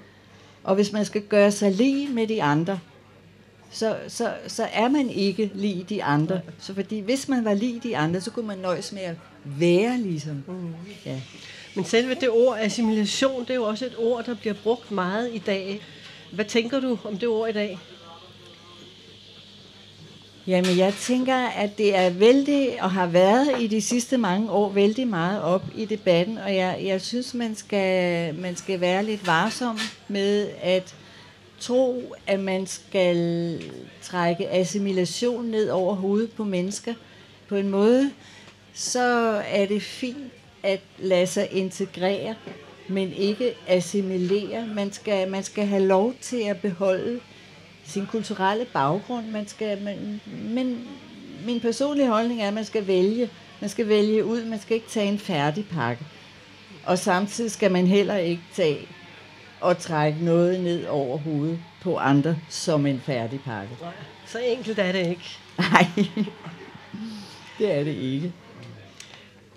Og 0.64 0.74
hvis 0.74 0.92
man 0.92 1.04
skal 1.04 1.22
gøre 1.22 1.52
sig 1.52 1.72
lige 1.72 2.08
med 2.08 2.26
de 2.26 2.42
andre, 2.42 2.78
så, 3.76 3.96
så, 4.08 4.32
så 4.46 4.68
er 4.72 4.88
man 4.88 5.10
ikke 5.10 5.50
lige 5.54 5.86
de 5.88 6.04
andre. 6.04 6.40
Så 6.58 6.74
fordi 6.74 7.00
hvis 7.00 7.28
man 7.28 7.44
var 7.44 7.54
lige 7.54 7.80
de 7.82 7.96
andre, 7.96 8.20
så 8.20 8.30
kunne 8.30 8.46
man 8.46 8.58
nøjes 8.58 8.92
med 8.92 9.02
at 9.02 9.14
være 9.44 9.98
ligesom. 9.98 10.44
Mm. 10.48 10.74
Ja. 11.06 11.20
Men 11.74 11.84
selve 11.84 12.14
det 12.14 12.30
ord 12.30 12.58
assimilation, 12.60 13.40
det 13.40 13.50
er 13.50 13.54
jo 13.54 13.64
også 13.64 13.84
et 13.86 13.94
ord, 13.98 14.24
der 14.24 14.34
bliver 14.34 14.54
brugt 14.62 14.90
meget 14.90 15.30
i 15.34 15.38
dag. 15.38 15.80
Hvad 16.32 16.44
tænker 16.44 16.80
du 16.80 16.98
om 17.04 17.18
det 17.18 17.28
ord 17.28 17.48
i 17.48 17.52
dag? 17.52 17.78
Jamen, 20.46 20.78
jeg 20.78 20.94
tænker, 20.94 21.36
at 21.36 21.78
det 21.78 21.96
er 21.96 22.10
vældig, 22.10 22.82
og 22.82 22.90
har 22.90 23.06
været 23.06 23.48
i 23.60 23.66
de 23.66 23.82
sidste 23.82 24.18
mange 24.18 24.50
år, 24.50 24.70
vældig 24.70 25.08
meget 25.08 25.42
op 25.42 25.64
i 25.74 25.84
debatten, 25.84 26.38
og 26.38 26.54
jeg, 26.54 26.80
jeg 26.84 27.00
synes, 27.00 27.34
man 27.34 27.54
skal, 27.54 28.34
man 28.34 28.56
skal 28.56 28.80
være 28.80 29.04
lidt 29.04 29.26
varsom 29.26 29.78
med 30.08 30.48
at 30.62 30.94
tro, 31.60 32.14
at 32.26 32.40
man 32.40 32.66
skal 32.66 33.60
trække 34.02 34.50
assimilation 34.50 35.44
ned 35.44 35.68
over 35.68 35.94
hovedet 35.94 36.32
på 36.32 36.44
mennesker. 36.44 36.94
På 37.48 37.56
en 37.56 37.68
måde, 37.68 38.10
så 38.74 39.02
er 39.48 39.66
det 39.66 39.82
fint 39.82 40.32
at 40.62 40.80
lade 40.98 41.26
sig 41.26 41.48
integrere, 41.52 42.34
men 42.88 43.12
ikke 43.12 43.54
assimilere. 43.66 44.66
Man 44.66 44.92
skal, 44.92 45.28
man 45.28 45.42
skal 45.42 45.66
have 45.66 45.86
lov 45.86 46.14
til 46.20 46.42
at 46.42 46.60
beholde 46.60 47.20
sin 47.84 48.06
kulturelle 48.06 48.64
baggrund. 48.72 49.26
Man 49.26 49.48
skal, 49.48 49.82
man, 49.82 50.20
men 50.42 50.88
min 51.46 51.60
personlige 51.60 52.08
holdning 52.08 52.42
er, 52.42 52.48
at 52.48 52.54
man 52.54 52.64
skal 52.64 52.86
vælge. 52.86 53.30
Man 53.60 53.70
skal 53.70 53.88
vælge 53.88 54.24
ud, 54.24 54.44
man 54.44 54.60
skal 54.60 54.74
ikke 54.74 54.88
tage 54.88 55.08
en 55.08 55.18
færdig 55.18 55.66
pakke. 55.68 56.04
Og 56.84 56.98
samtidig 56.98 57.50
skal 57.50 57.72
man 57.72 57.86
heller 57.86 58.16
ikke 58.16 58.42
tage 58.54 58.88
og 59.60 59.78
trække 59.78 60.24
noget 60.24 60.60
ned 60.60 60.86
over 60.86 61.18
hovedet 61.18 61.58
på 61.82 61.96
andre 61.96 62.36
som 62.48 62.86
en 62.86 63.00
færdig 63.00 63.40
pakke. 63.40 63.76
Så 64.26 64.38
enkelt 64.38 64.78
er 64.78 64.92
det 64.92 65.06
ikke. 65.06 65.38
Nej, 65.58 65.86
det 67.58 67.74
er 67.74 67.84
det 67.84 67.94
ikke. 67.94 68.32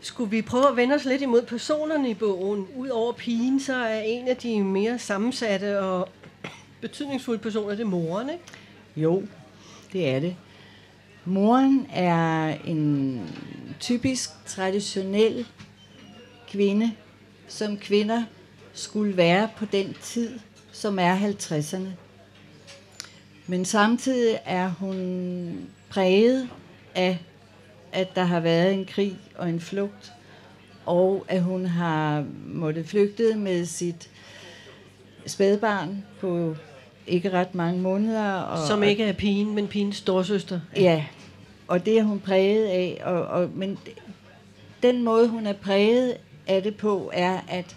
Skulle 0.02 0.32
vi 0.32 0.42
prøve 0.42 0.68
at 0.70 0.76
vende 0.76 0.96
os 0.96 1.06
lidt 1.06 1.22
imod 1.22 1.42
personerne 1.42 2.10
i 2.10 2.14
bogen? 2.14 2.68
Udover 2.76 3.14
pigen, 3.14 3.60
så 3.60 3.76
er 3.76 4.02
en 4.02 4.28
af 4.28 4.38
de 4.38 4.64
mere 4.64 5.00
sammensatte 5.00 5.80
og 5.80 6.10
betydningsfulde 6.82 7.40
personer, 7.40 7.70
det 7.70 7.80
er 7.80 7.86
moren, 7.86 8.30
ikke? 8.30 8.44
Jo, 8.96 9.24
det 9.94 10.10
er 10.10 10.20
det. 10.20 10.36
Moren 11.26 11.88
er 11.94 12.58
en 12.66 13.22
typisk 13.80 14.30
traditionel 14.46 15.46
kvinde, 16.50 16.92
som 17.48 17.78
kvinder 17.78 18.24
skulle 18.80 19.18
være 19.18 19.50
på 19.58 19.66
den 19.66 19.96
tid, 20.02 20.40
som 20.72 21.00
er 21.00 21.18
50'erne. 21.18 21.88
Men 23.48 23.66
samtidig 23.66 24.40
er 24.46 24.70
hun 24.70 25.70
præget 25.90 26.50
af, 26.96 27.20
at 27.92 28.16
der 28.16 28.24
har 28.24 28.40
været 28.40 28.74
en 28.74 28.86
krig 28.86 29.18
og 29.38 29.50
en 29.50 29.60
flugt, 29.60 30.12
og 30.86 31.26
at 31.28 31.44
hun 31.44 31.66
har 31.66 32.26
måttet 32.46 32.88
flygte 32.88 33.36
med 33.36 33.66
sit 33.66 34.10
spædbarn 35.26 36.06
på 36.20 36.56
ikke 37.08 37.32
ret 37.32 37.56
mange 37.56 37.82
måneder. 37.82 38.34
Og, 38.34 38.68
Som 38.68 38.84
ikke 38.84 39.04
er 39.04 39.14
pigen, 39.14 39.56
men 39.56 39.68
pigens 39.68 39.96
storsøster. 39.96 40.60
Ja, 40.76 41.06
og 41.68 41.86
det 41.86 42.00
er 42.00 42.04
hun 42.04 42.20
præget 42.20 42.66
af. 42.66 43.02
Og, 43.06 43.22
og, 43.22 43.50
men 43.56 43.78
den 44.84 45.04
måde, 45.04 45.28
hun 45.28 45.46
er 45.48 45.54
præget 45.54 46.18
af 46.48 46.64
det 46.64 46.76
på, 46.76 47.12
er, 47.14 47.40
at 47.48 47.76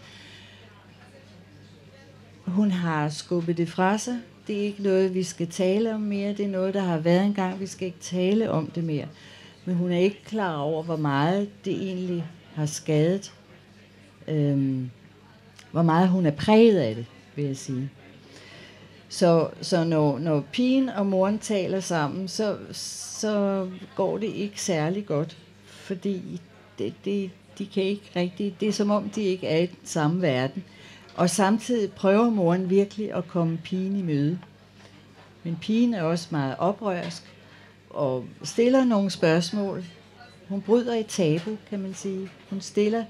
hun 2.47 2.71
har 2.71 3.09
skubbet 3.09 3.57
det 3.57 3.69
fra 3.69 3.99
sig. 3.99 4.19
Det 4.47 4.57
er 4.57 4.63
ikke 4.63 4.83
noget, 4.83 5.15
vi 5.15 5.23
skal 5.23 5.47
tale 5.47 5.95
om 5.95 6.01
mere. 6.01 6.33
Det 6.33 6.45
er 6.45 6.49
noget, 6.49 6.75
der 6.75 6.81
har 6.81 6.99
været 6.99 7.25
engang. 7.25 7.61
Vi 7.61 7.67
skal 7.67 7.87
ikke 7.87 8.01
tale 8.01 8.51
om 8.51 8.67
det 8.67 8.85
mere. 8.85 9.07
Men 9.65 9.75
hun 9.75 9.93
er 9.93 9.99
ikke 9.99 10.25
klar 10.25 10.57
over, 10.57 10.83
hvor 10.83 10.97
meget 10.97 11.65
det 11.65 11.73
egentlig 11.73 12.25
har 12.55 12.67
skadet. 12.67 13.33
Øhm, 14.29 14.91
hvor 15.71 15.83
meget 15.83 16.09
hun 16.09 16.27
er 16.27 16.31
præget 16.31 16.79
af 16.79 16.95
det, 16.95 17.07
vil 17.37 17.45
jeg 17.45 17.57
sige. 17.57 17.91
Så, 19.09 19.49
så 19.61 19.85
når, 19.85 20.19
når 20.19 20.45
pigen 20.53 20.89
og 20.89 21.07
moren 21.07 21.39
taler 21.39 21.81
sammen, 21.81 22.29
så, 22.29 22.57
så 22.73 23.69
går 23.97 24.19
det 24.19 24.27
ikke 24.27 24.63
særlig 24.63 25.07
godt, 25.07 25.37
fordi 25.65 26.41
det, 26.79 26.95
det, 27.05 27.31
de 27.59 27.67
kan 27.67 27.83
ikke 27.83 28.11
rigtig, 28.17 28.57
det 28.61 28.69
er 28.69 28.73
som 28.73 28.91
om, 28.91 29.11
de 29.11 29.23
ikke 29.23 29.47
er 29.47 29.59
i 29.59 29.67
den 29.67 29.79
samme 29.85 30.23
verden. 30.23 30.65
Og 31.15 31.31
samtidig 31.31 31.93
prøver 31.93 32.31
moren 32.31 32.71
virkelig 32.71 33.15
at 33.15 33.29
komme 33.29 33.59
pigen 33.65 33.97
i 33.97 34.03
møde. 34.03 34.39
Men 35.43 35.59
pigen 35.61 35.95
er 35.95 36.03
også 36.03 36.29
meget 36.31 36.57
oprørsk 36.59 37.23
og 37.91 38.25
stiller 38.43 38.85
nogle 38.85 39.11
spørgsmål. 39.11 39.85
Hun 40.49 40.61
bryder 40.61 40.95
et 40.95 41.07
tabu, 41.07 41.57
kan 41.71 41.81
man 41.81 41.95
sige. 41.95 42.29
Hun 42.51 42.61
stiller 42.61 43.05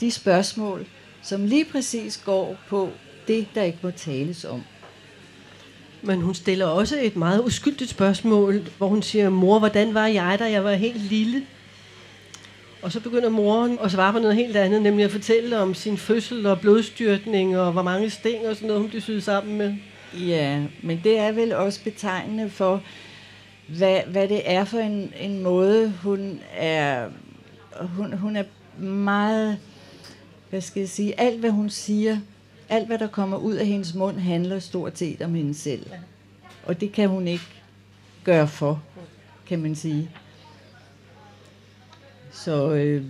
de 0.00 0.10
spørgsmål, 0.10 0.86
som 1.22 1.46
lige 1.46 1.64
præcis 1.64 2.22
går 2.24 2.56
på 2.68 2.90
det, 3.28 3.46
der 3.54 3.62
ikke 3.62 3.78
må 3.82 3.90
tales 3.90 4.44
om. 4.44 4.62
Men 6.02 6.20
hun 6.20 6.34
stiller 6.34 6.66
også 6.66 7.00
et 7.00 7.16
meget 7.16 7.44
uskyldigt 7.44 7.90
spørgsmål, 7.90 8.68
hvor 8.78 8.88
hun 8.88 9.02
siger, 9.02 9.30
mor, 9.30 9.58
hvordan 9.58 9.94
var 9.94 10.06
jeg, 10.06 10.36
da 10.38 10.50
jeg 10.50 10.64
var 10.64 10.74
helt 10.74 11.00
lille? 11.00 11.46
Og 12.84 12.92
så 12.92 13.00
begynder 13.00 13.28
moren 13.28 13.78
at 13.82 13.90
svare 13.90 14.12
på 14.12 14.18
noget 14.18 14.36
helt 14.36 14.56
andet, 14.56 14.82
nemlig 14.82 15.04
at 15.04 15.10
fortælle 15.10 15.58
om 15.58 15.74
sin 15.74 15.98
fødsel 15.98 16.46
og 16.46 16.60
blodstyrtning 16.60 17.58
og 17.58 17.72
hvor 17.72 17.82
mange 17.82 18.10
sten 18.10 18.46
og 18.46 18.54
sådan 18.56 18.66
noget, 18.66 18.82
hun 18.82 18.90
blev 18.90 19.02
syet 19.02 19.22
sammen 19.22 19.58
med. 19.58 19.74
Ja, 20.26 20.62
men 20.82 21.00
det 21.04 21.18
er 21.18 21.32
vel 21.32 21.52
også 21.52 21.84
betegnende 21.84 22.50
for, 22.50 22.82
hvad, 23.68 24.00
hvad 24.06 24.28
det 24.28 24.42
er 24.44 24.64
for 24.64 24.78
en, 24.78 25.12
en 25.20 25.42
måde, 25.42 25.92
hun 26.02 26.40
er, 26.56 27.08
hun, 27.80 28.12
hun 28.12 28.36
er 28.36 28.44
meget, 28.82 29.58
hvad 30.50 30.60
skal 30.60 30.80
jeg 30.80 30.88
sige, 30.88 31.20
alt 31.20 31.40
hvad 31.40 31.50
hun 31.50 31.70
siger, 31.70 32.18
alt 32.68 32.86
hvad 32.86 32.98
der 32.98 33.06
kommer 33.06 33.36
ud 33.36 33.54
af 33.54 33.66
hendes 33.66 33.94
mund, 33.94 34.18
handler 34.18 34.58
stort 34.58 34.98
set 34.98 35.22
om 35.22 35.34
hende 35.34 35.54
selv. 35.54 35.86
Og 36.66 36.80
det 36.80 36.92
kan 36.92 37.08
hun 37.08 37.28
ikke 37.28 37.48
gøre 38.24 38.48
for, 38.48 38.82
kan 39.46 39.62
man 39.62 39.74
sige. 39.74 40.10
Så 42.34 42.70
øh, 42.70 43.04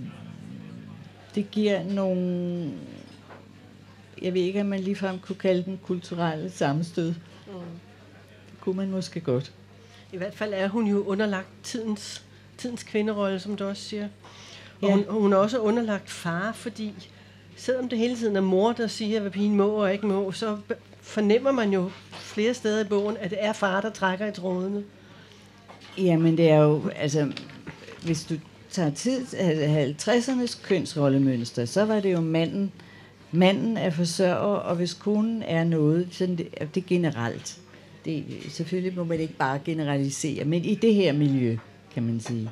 det 1.34 1.50
giver 1.50 1.84
nogle, 1.84 2.70
jeg 4.22 4.34
ved 4.34 4.40
ikke, 4.40 4.60
om 4.60 4.66
man 4.66 4.80
ligefrem 4.80 5.18
kunne 5.18 5.36
kalde 5.36 5.64
den 5.64 5.80
kulturelle 5.82 6.50
sammenstød. 6.50 7.08
Mm. 7.46 7.52
Det 8.50 8.60
kunne 8.60 8.76
man 8.76 8.90
måske 8.90 9.20
godt. 9.20 9.52
I 10.12 10.16
hvert 10.16 10.34
fald 10.34 10.54
er 10.54 10.68
hun 10.68 10.86
jo 10.86 11.04
underlagt 11.04 11.48
tidens, 11.62 12.24
tidens 12.58 12.82
kvinderolle, 12.82 13.40
som 13.40 13.56
du 13.56 13.64
også 13.64 13.82
siger. 13.82 14.08
Og 14.80 14.88
ja. 14.88 14.94
hun, 14.94 15.04
hun 15.08 15.32
er 15.32 15.36
også 15.36 15.58
underlagt 15.58 16.10
far, 16.10 16.52
fordi 16.52 17.10
selvom 17.56 17.88
det 17.88 17.98
hele 17.98 18.16
tiden 18.16 18.36
er 18.36 18.40
mor, 18.40 18.72
der 18.72 18.86
siger, 18.86 19.20
hvad 19.20 19.30
pigen 19.30 19.56
må 19.56 19.68
og 19.68 19.92
ikke 19.92 20.06
må, 20.06 20.32
så 20.32 20.58
fornemmer 21.00 21.52
man 21.52 21.72
jo 21.72 21.90
flere 22.12 22.54
steder 22.54 22.84
i 22.84 22.88
bogen, 22.88 23.16
at 23.16 23.30
det 23.30 23.38
er 23.40 23.52
far, 23.52 23.80
der 23.80 23.90
trækker 23.90 24.26
i 24.26 24.32
trådene. 24.32 24.84
Jamen 25.98 26.36
det 26.36 26.50
er 26.50 26.58
jo, 26.58 26.88
altså, 26.88 27.32
hvis 28.02 28.24
du 28.24 28.34
tager 28.74 28.90
tid, 28.90 29.26
50'ernes 29.26 30.62
kønsrollemønster, 30.62 31.64
så 31.64 31.84
var 31.84 32.00
det 32.00 32.12
jo 32.12 32.20
manden, 32.20 32.72
manden 33.32 33.76
er 33.76 33.90
forsørger, 33.90 34.56
og 34.56 34.76
hvis 34.76 34.94
konen 34.94 35.42
er 35.42 35.64
noget, 35.64 36.08
så 36.10 36.26
det, 36.26 36.48
det 36.74 36.82
er 36.82 36.86
generelt. 36.86 37.58
Det, 38.04 38.24
selvfølgelig 38.48 38.96
må 38.96 39.04
man 39.04 39.20
ikke 39.20 39.34
bare 39.34 39.58
generalisere, 39.64 40.44
men 40.44 40.64
i 40.64 40.74
det 40.74 40.94
her 40.94 41.12
miljø, 41.12 41.56
kan 41.94 42.02
man 42.02 42.20
sige, 42.20 42.50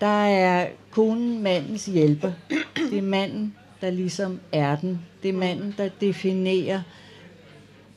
der 0.00 0.26
er 0.26 0.68
konen 0.90 1.42
mandens 1.42 1.86
hjælper. 1.86 2.32
Det 2.90 2.98
er 2.98 3.02
manden, 3.02 3.54
der 3.80 3.90
ligesom 3.90 4.40
er 4.52 4.76
den. 4.76 5.00
Det 5.22 5.28
er 5.28 5.32
manden, 5.32 5.74
der 5.78 5.88
definerer 6.00 6.80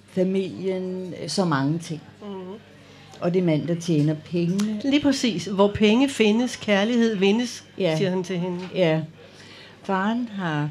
familien 0.06 1.14
øh, 1.24 1.30
så 1.30 1.46
mange 1.46 1.80
ting. 1.80 2.02
Mm. 2.22 2.39
Og 3.22 3.34
det 3.34 3.40
er 3.40 3.46
mand, 3.46 3.68
der 3.68 3.76
tjener 3.76 4.16
penge. 4.26 4.82
Lige 4.84 5.02
præcis. 5.02 5.46
Hvor 5.46 5.72
penge 5.76 6.10
findes, 6.10 6.56
kærlighed 6.56 7.16
vindes, 7.16 7.66
ja. 7.78 7.98
siger 7.98 8.10
han 8.10 8.24
til 8.24 8.38
hende. 8.38 8.60
Ja. 8.76 9.02
Faren 9.84 10.28
har 10.28 10.70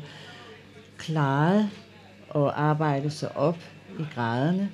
klaret 0.99 1.71
og 2.29 2.63
arbejdet 2.63 3.13
sig 3.13 3.37
op 3.37 3.59
i 3.99 4.03
graderne, 4.15 4.69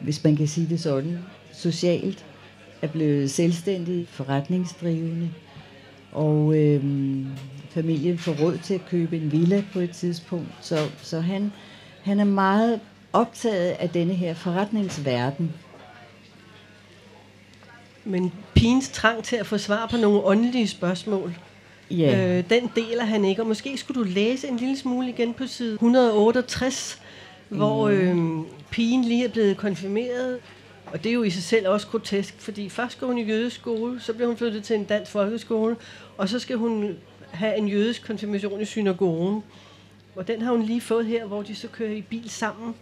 hvis 0.00 0.24
man 0.24 0.36
kan 0.36 0.48
sige 0.48 0.68
det 0.68 0.80
sådan, 0.80 1.18
socialt, 1.52 2.24
er 2.82 2.86
blevet 2.86 3.30
selvstændig 3.30 4.08
forretningsdrivende, 4.08 5.30
og 6.12 6.56
øhm, 6.56 7.26
familien 7.70 8.18
får 8.18 8.32
råd 8.32 8.58
til 8.58 8.74
at 8.74 8.86
købe 8.88 9.16
en 9.16 9.32
villa 9.32 9.64
på 9.72 9.78
et 9.78 9.90
tidspunkt. 9.90 10.48
Så, 10.60 10.76
så 11.02 11.20
han, 11.20 11.52
han 12.02 12.20
er 12.20 12.24
meget 12.24 12.80
optaget 13.12 13.70
af 13.70 13.88
denne 13.88 14.14
her 14.14 14.34
forretningsverden. 14.34 15.52
Men 18.04 18.32
pigens 18.54 18.88
trang 18.88 19.24
til 19.24 19.36
at 19.36 19.46
få 19.46 19.58
svar 19.58 19.86
på 19.90 19.96
nogle 19.96 20.24
åndelige 20.24 20.68
spørgsmål, 20.68 21.34
Ja. 21.90 22.38
øh, 22.38 22.50
den 22.50 22.70
deler 22.76 23.04
han 23.04 23.24
ikke. 23.24 23.42
Og 23.42 23.48
måske 23.48 23.76
skulle 23.78 24.04
du 24.04 24.08
læse 24.10 24.48
en 24.48 24.56
lille 24.56 24.76
smule 24.78 25.08
igen 25.08 25.34
på 25.34 25.46
side 25.46 25.72
168, 25.72 27.00
hvor 27.48 27.88
øh, 27.88 28.16
pigen 28.70 29.04
lige 29.04 29.24
er 29.24 29.28
blevet 29.28 29.56
konfirmeret. 29.56 30.38
Og 30.86 31.04
det 31.04 31.10
er 31.10 31.14
jo 31.14 31.22
i 31.22 31.30
sig 31.30 31.42
selv 31.42 31.68
også 31.68 31.86
grotesk, 31.86 32.34
fordi 32.38 32.68
først 32.68 33.00
går 33.00 33.06
hun 33.06 33.18
i 33.18 33.22
jødisk 33.22 33.56
skole, 33.56 34.00
så 34.00 34.12
bliver 34.12 34.26
hun 34.26 34.36
flyttet 34.36 34.64
til 34.64 34.76
en 34.76 34.84
dansk 34.84 35.10
folkeskole, 35.10 35.76
og 36.18 36.28
så 36.28 36.38
skal 36.38 36.56
hun 36.56 36.96
have 37.30 37.56
en 37.56 37.68
jødisk 37.68 38.06
konfirmation 38.06 38.60
i 38.60 38.64
synagogen. 38.64 39.42
Og 40.16 40.28
den 40.28 40.42
har 40.42 40.52
hun 40.52 40.62
lige 40.62 40.80
fået 40.80 41.06
her, 41.06 41.26
hvor 41.26 41.42
de 41.42 41.54
så 41.54 41.68
kører 41.68 41.92
i 41.92 42.02
bil 42.02 42.30
sammen 42.30 42.74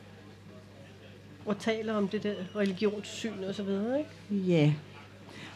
og 1.47 1.59
taler 1.59 1.95
om 1.95 2.09
det 2.09 2.23
der 2.23 2.35
religionssyn 2.57 3.45
og 3.49 3.55
så 3.55 3.63
videre, 3.63 3.99
ikke? 3.99 4.45
Ja, 4.53 4.73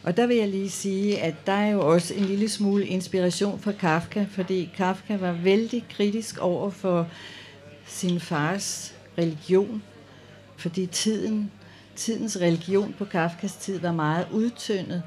og 0.03 0.17
der 0.17 0.27
vil 0.27 0.37
jeg 0.37 0.47
lige 0.47 0.69
sige, 0.69 1.21
at 1.21 1.35
der 1.45 1.53
er 1.53 1.71
jo 1.71 1.93
også 1.93 2.13
en 2.13 2.25
lille 2.25 2.49
smule 2.49 2.85
inspiration 2.85 3.59
fra 3.59 3.71
Kafka, 3.71 4.25
fordi 4.29 4.71
Kafka 4.77 5.17
var 5.17 5.31
vældig 5.31 5.85
kritisk 5.89 6.37
over 6.37 6.69
for 6.69 7.07
sin 7.85 8.19
fars 8.19 8.95
religion, 9.17 9.83
fordi 10.57 10.85
tiden, 10.85 11.51
tidens 11.95 12.37
religion 12.41 12.95
på 12.97 13.05
Kafkas 13.05 13.55
tid 13.55 13.79
var 13.79 13.91
meget 13.91 14.27
udtyndet, 14.31 15.03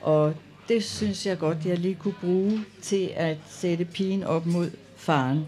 og 0.00 0.34
det 0.68 0.84
synes 0.84 1.26
jeg 1.26 1.38
godt, 1.38 1.58
jeg 1.64 1.78
lige 1.78 1.94
kunne 1.94 2.14
bruge 2.20 2.64
til 2.82 3.10
at 3.16 3.36
sætte 3.48 3.84
pigen 3.84 4.24
op 4.24 4.46
mod 4.46 4.70
faren. 4.96 5.46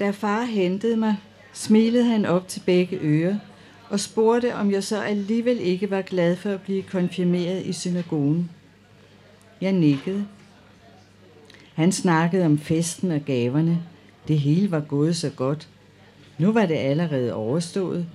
Da 0.00 0.10
far 0.10 0.42
hentede 0.42 0.96
mig, 0.96 1.16
smilede 1.52 2.04
han 2.04 2.26
op 2.26 2.48
til 2.48 2.62
begge 2.66 2.98
ører 3.02 3.36
og 3.90 4.00
spurgte, 4.00 4.54
om 4.54 4.70
jeg 4.70 4.84
så 4.84 5.02
alligevel 5.02 5.60
ikke 5.60 5.90
var 5.90 6.02
glad 6.02 6.36
for 6.36 6.50
at 6.50 6.62
blive 6.62 6.82
konfirmeret 6.82 7.66
i 7.66 7.72
synagogen. 7.72 8.50
Jeg 9.60 9.72
nikkede. 9.72 10.26
Han 11.74 11.92
snakkede 11.92 12.44
om 12.44 12.58
festen 12.58 13.10
og 13.10 13.20
gaverne. 13.20 13.82
Det 14.28 14.38
hele 14.38 14.70
var 14.70 14.80
gået 14.80 15.16
så 15.16 15.30
godt. 15.30 15.68
Nu 16.38 16.52
var 16.52 16.66
det 16.66 16.74
allerede 16.74 17.34
overstået, 17.34 18.06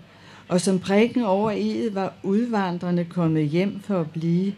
og 0.47 0.61
som 0.61 0.79
prikken 0.79 1.23
over 1.23 1.51
i'et 1.51 1.95
var 1.95 2.13
udvandrerne 2.23 3.05
kommet 3.05 3.47
hjem 3.47 3.79
for 3.79 3.99
at 3.99 4.11
blive. 4.11 4.53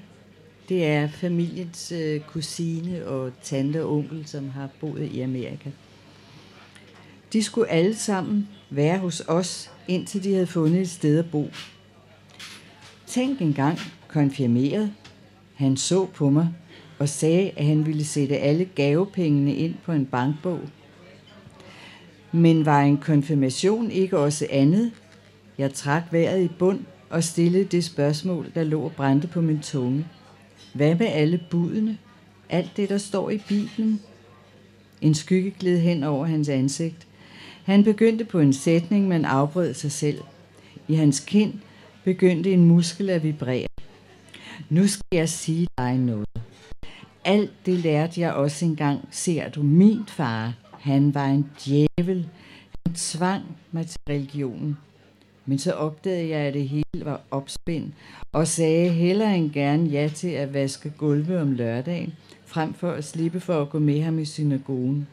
Det 0.69 0.85
er 0.85 1.07
familiens 1.07 1.91
øh, 1.91 2.21
kusine 2.21 3.07
og 3.07 3.31
tante 3.43 3.83
og 3.83 3.91
onkel, 3.91 4.27
som 4.27 4.49
har 4.49 4.69
boet 4.79 5.11
i 5.11 5.21
Amerika. 5.21 5.69
De 7.33 7.43
skulle 7.43 7.69
alle 7.69 7.95
sammen 7.95 8.47
være 8.69 8.97
hos 8.97 9.23
os, 9.27 9.71
indtil 9.87 10.23
de 10.23 10.33
havde 10.33 10.47
fundet 10.47 10.81
et 10.81 10.89
sted 10.89 11.19
at 11.19 11.31
bo. 11.31 11.49
Tænk 13.07 13.41
engang 13.41 13.79
konfirmeret. 14.07 14.91
Han 15.53 15.77
så 15.77 16.05
på 16.05 16.29
mig 16.29 16.49
og 16.99 17.09
sagde, 17.09 17.51
at 17.57 17.65
han 17.65 17.85
ville 17.85 18.05
sætte 18.05 18.37
alle 18.37 18.65
gavepengene 18.65 19.55
ind 19.55 19.75
på 19.85 19.91
en 19.91 20.05
bankbog. 20.05 20.59
Men 22.31 22.65
var 22.65 22.81
en 22.81 22.97
konfirmation 22.97 23.91
ikke 23.91 24.19
også 24.19 24.47
andet? 24.49 24.91
Jeg 25.57 25.73
trak 25.73 26.03
vejret 26.11 26.43
i 26.43 26.47
bund 26.47 26.79
og 27.09 27.23
stillede 27.23 27.63
det 27.63 27.83
spørgsmål, 27.83 28.51
der 28.55 28.63
lå 28.63 28.81
og 28.81 28.91
brændte 28.91 29.27
på 29.27 29.41
min 29.41 29.59
tunge. 29.59 30.07
Hvad 30.73 30.95
med 30.95 31.07
alle 31.07 31.41
budene? 31.49 31.97
Alt 32.49 32.77
det, 32.77 32.89
der 32.89 32.97
står 32.97 33.29
i 33.29 33.37
Bibelen? 33.37 34.01
En 35.01 35.13
skygge 35.13 35.51
gled 35.59 35.79
hen 35.79 36.03
over 36.03 36.25
hans 36.25 36.49
ansigt. 36.49 37.07
Han 37.65 37.83
begyndte 37.83 38.25
på 38.25 38.39
en 38.39 38.53
sætning, 38.53 39.07
men 39.07 39.25
afbrød 39.25 39.73
sig 39.73 39.91
selv. 39.91 40.21
I 40.87 40.95
hans 40.95 41.19
kind 41.19 41.53
begyndte 42.03 42.53
en 42.53 42.65
muskel 42.65 43.09
at 43.09 43.23
vibrere. 43.23 43.67
Nu 44.69 44.87
skal 44.87 45.05
jeg 45.11 45.29
sige 45.29 45.67
dig 45.77 45.97
noget. 45.97 46.27
Alt 47.25 47.65
det 47.65 47.79
lærte 47.79 48.21
jeg 48.21 48.33
også 48.33 48.65
engang, 48.65 49.07
ser 49.11 49.49
du. 49.49 49.63
Min 49.63 50.03
far, 50.07 50.53
han 50.79 51.13
var 51.13 51.25
en 51.25 51.49
djævel. 51.65 52.27
Han 52.85 52.95
tvang 52.95 53.43
mig 53.71 53.87
til 53.87 53.99
religionen. 54.09 54.77
Men 55.45 55.59
så 55.59 55.71
opdagede 55.71 56.29
jeg, 56.29 56.39
at 56.39 56.53
det 56.53 56.69
hele 56.69 57.05
var 57.05 57.21
opspind, 57.31 57.91
og 58.31 58.47
sagde 58.47 58.89
hellere 58.89 59.37
end 59.37 59.51
gerne 59.51 59.89
ja 59.89 60.09
til 60.15 60.27
at 60.27 60.53
vaske 60.53 60.93
gulve 60.97 61.41
om 61.41 61.51
lørdagen, 61.51 62.13
frem 62.45 62.73
for 62.73 62.91
at 62.91 63.03
slippe 63.03 63.39
for 63.39 63.61
at 63.61 63.69
gå 63.69 63.79
med 63.79 64.01
ham 64.01 64.19
i 64.19 64.25
synagogen. 64.25 65.07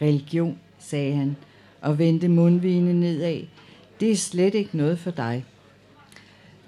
Religion, 0.00 0.58
sagde 0.82 1.14
han, 1.14 1.36
og 1.80 1.98
vendte 1.98 2.28
mundvinen 2.28 3.00
nedad. 3.00 3.40
Det 4.00 4.10
er 4.10 4.16
slet 4.16 4.54
ikke 4.54 4.76
noget 4.76 4.98
for 4.98 5.10
dig. 5.10 5.44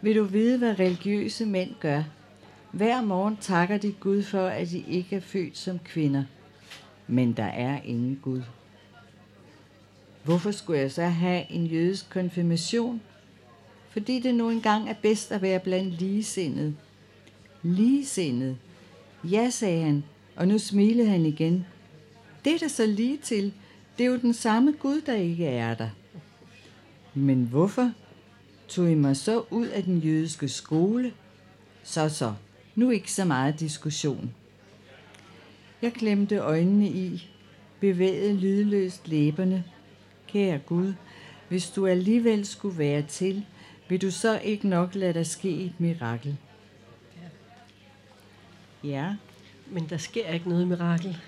Vil 0.02 0.16
du 0.16 0.24
vide, 0.24 0.58
hvad 0.58 0.78
religiøse 0.78 1.46
mænd 1.46 1.70
gør? 1.80 2.02
Hver 2.72 3.02
morgen 3.02 3.36
takker 3.40 3.78
de 3.78 3.92
Gud 3.92 4.22
for, 4.22 4.46
at 4.46 4.70
de 4.70 4.84
ikke 4.88 5.16
er 5.16 5.20
født 5.20 5.58
som 5.58 5.78
kvinder. 5.78 6.24
Men 7.06 7.32
der 7.32 7.44
er 7.44 7.82
ingen 7.84 8.18
Gud. 8.22 8.42
Hvorfor 10.24 10.50
skulle 10.50 10.80
jeg 10.80 10.92
så 10.92 11.02
have 11.02 11.52
en 11.52 11.66
jødisk 11.66 12.10
konfirmation? 12.10 13.00
Fordi 13.90 14.20
det 14.20 14.34
nu 14.34 14.50
engang 14.50 14.88
er 14.88 14.94
bedst 15.02 15.32
at 15.32 15.42
være 15.42 15.58
blandt 15.58 16.00
ligesindede. 16.00 16.74
Ligesindede? 17.62 18.56
Ja, 19.24 19.50
sagde 19.50 19.82
han, 19.82 20.04
og 20.36 20.48
nu 20.48 20.58
smilede 20.58 21.08
han 21.08 21.26
igen. 21.26 21.66
Det 22.44 22.54
er 22.54 22.58
da 22.58 22.68
så 22.68 22.86
lige 22.86 23.18
til. 23.22 23.52
Det 23.98 24.06
er 24.06 24.10
jo 24.10 24.16
den 24.16 24.34
samme 24.34 24.72
Gud, 24.72 25.00
der 25.00 25.14
ikke 25.14 25.46
er 25.46 25.74
der. 25.74 25.88
Men 27.14 27.44
hvorfor 27.44 27.92
tog 28.68 28.90
I 28.90 28.94
mig 28.94 29.16
så 29.16 29.44
ud 29.50 29.66
af 29.66 29.82
den 29.82 29.98
jødiske 29.98 30.48
skole? 30.48 31.12
Så 31.82 32.08
så, 32.08 32.34
nu 32.74 32.90
ikke 32.90 33.12
så 33.12 33.24
meget 33.24 33.60
diskussion. 33.60 34.34
Jeg 35.82 35.92
klemte 35.92 36.36
øjnene 36.38 36.88
i, 36.88 37.30
bevægede 37.80 38.36
lydløst 38.36 39.08
læberne. 39.08 39.64
Kære 40.28 40.58
Gud, 40.58 40.92
hvis 41.48 41.70
du 41.70 41.86
alligevel 41.86 42.46
skulle 42.46 42.78
være 42.78 43.02
til, 43.02 43.44
vil 43.88 44.02
du 44.02 44.10
så 44.10 44.38
ikke 44.38 44.68
nok 44.68 44.94
lade 44.94 45.14
der 45.14 45.22
ske 45.22 45.50
et 45.50 45.72
mirakel? 45.78 46.36
Ja, 48.84 49.14
Men 49.70 49.86
der 49.88 49.96
sker 49.96 50.28
ikke 50.28 50.48
noget 50.48 50.68
mirakel. 50.68 51.18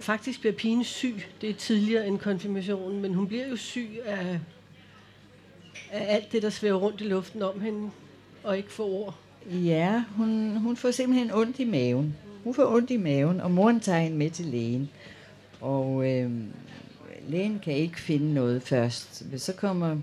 Faktisk 0.00 0.40
bliver 0.40 0.52
pigen 0.52 0.84
syg. 0.84 1.14
Det 1.40 1.50
er 1.50 1.54
tidligere 1.54 2.06
end 2.06 2.18
konfirmationen, 2.18 3.02
men 3.02 3.14
hun 3.14 3.28
bliver 3.28 3.48
jo 3.48 3.56
syg 3.56 3.88
af, 4.06 4.40
af 5.90 6.14
alt 6.14 6.32
det, 6.32 6.42
der 6.42 6.50
svæver 6.50 6.78
rundt 6.78 7.00
i 7.00 7.04
luften 7.04 7.42
om 7.42 7.60
hende, 7.60 7.90
og 8.42 8.56
ikke 8.56 8.72
får 8.72 8.84
ord. 8.84 9.14
Ja, 9.46 10.04
hun, 10.16 10.56
hun 10.56 10.76
får 10.76 10.90
simpelthen 10.90 11.30
ondt 11.32 11.58
i 11.58 11.64
maven. 11.64 12.16
Hun 12.44 12.54
får 12.54 12.74
ondt 12.74 12.90
i 12.90 12.96
maven, 12.96 13.40
og 13.40 13.50
moren 13.50 13.80
tager 13.80 14.00
hende 14.00 14.16
med 14.16 14.30
til 14.30 14.44
lægen. 14.44 14.90
Og 15.60 16.10
øh, 16.10 16.30
lægen 17.28 17.60
kan 17.64 17.72
ikke 17.72 18.00
finde 18.00 18.34
noget 18.34 18.62
først. 18.62 19.22
Men 19.30 19.38
Så 19.38 19.52
kommer 19.52 19.96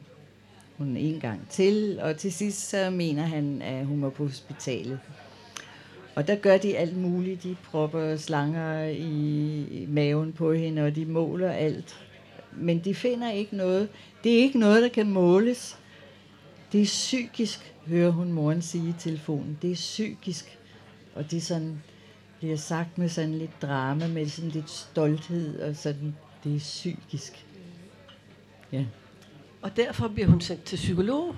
hun 0.78 0.98
en 0.98 1.20
gang 1.20 1.48
til, 1.50 2.00
og 2.02 2.18
til 2.18 2.34
sidst 2.34 2.70
så 2.70 2.90
mener 2.90 3.24
han, 3.24 3.62
at 3.62 3.86
hun 3.86 4.02
var 4.02 4.10
på 4.10 4.26
hospitalet. 4.26 5.00
Og 6.18 6.28
der 6.28 6.36
gør 6.36 6.58
de 6.58 6.78
alt 6.78 6.98
muligt. 6.98 7.44
De 7.44 7.56
propper 7.64 8.16
slanger 8.16 8.84
i 8.90 9.86
maven 9.90 10.34
på 10.34 10.54
hende, 10.54 10.82
og 10.82 10.96
de 10.96 11.06
måler 11.06 11.52
alt. 11.52 12.06
Men 12.52 12.80
de 12.80 12.96
finder 12.96 13.32
ikke 13.32 13.56
noget. 13.56 13.90
Det 14.24 14.34
er 14.34 14.38
ikke 14.38 14.60
noget, 14.60 14.84
der 14.84 14.90
kan 14.90 15.10
måles. 15.10 15.80
Det 16.72 16.82
er 16.82 16.86
psykisk, 16.86 17.74
hører 17.88 18.12
hun 18.12 18.32
moren 18.32 18.62
sige 18.62 18.90
i 18.90 18.94
telefonen. 19.00 19.58
Det 19.62 19.72
er 19.72 19.76
psykisk. 19.76 20.60
Og 21.16 21.32
det 21.32 21.38
er 21.38 21.42
sådan, 21.42 21.82
bliver 22.40 22.58
sagt 22.58 22.98
med 22.98 23.10
sådan 23.10 23.36
lidt 23.36 23.62
drama, 23.62 24.08
med 24.08 24.28
sådan 24.28 24.52
lidt 24.52 24.70
stolthed, 24.70 25.60
og 25.60 25.76
sådan, 25.76 26.16
det 26.44 26.56
er 26.56 26.60
psykisk. 26.60 27.46
Ja. 28.72 28.86
Og 29.62 29.78
derfor 29.78 30.08
bliver 30.08 30.28
hun 30.28 30.42
sendt 30.42 30.64
til 30.64 30.76
psykolog. 30.76 31.36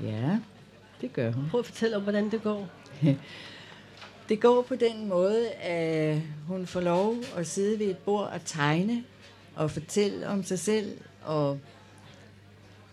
Ja, 0.00 0.38
det 1.00 1.12
gør 1.12 1.32
hun. 1.32 1.48
Prøv 1.50 1.60
at 1.60 1.66
fortælle 1.66 1.96
om, 1.96 2.02
hvordan 2.02 2.30
det 2.30 2.42
går. 2.42 2.68
Det 4.28 4.40
går 4.40 4.62
på 4.62 4.76
den 4.76 5.08
måde, 5.08 5.50
at 5.50 6.20
hun 6.46 6.66
får 6.66 6.80
lov 6.80 7.16
at 7.36 7.46
sidde 7.46 7.78
ved 7.78 7.86
et 7.86 7.98
bord 7.98 8.26
og 8.26 8.40
tegne 8.44 9.04
og 9.54 9.70
fortælle 9.70 10.28
om 10.28 10.44
sig 10.44 10.58
selv. 10.58 10.98
Og 11.22 11.58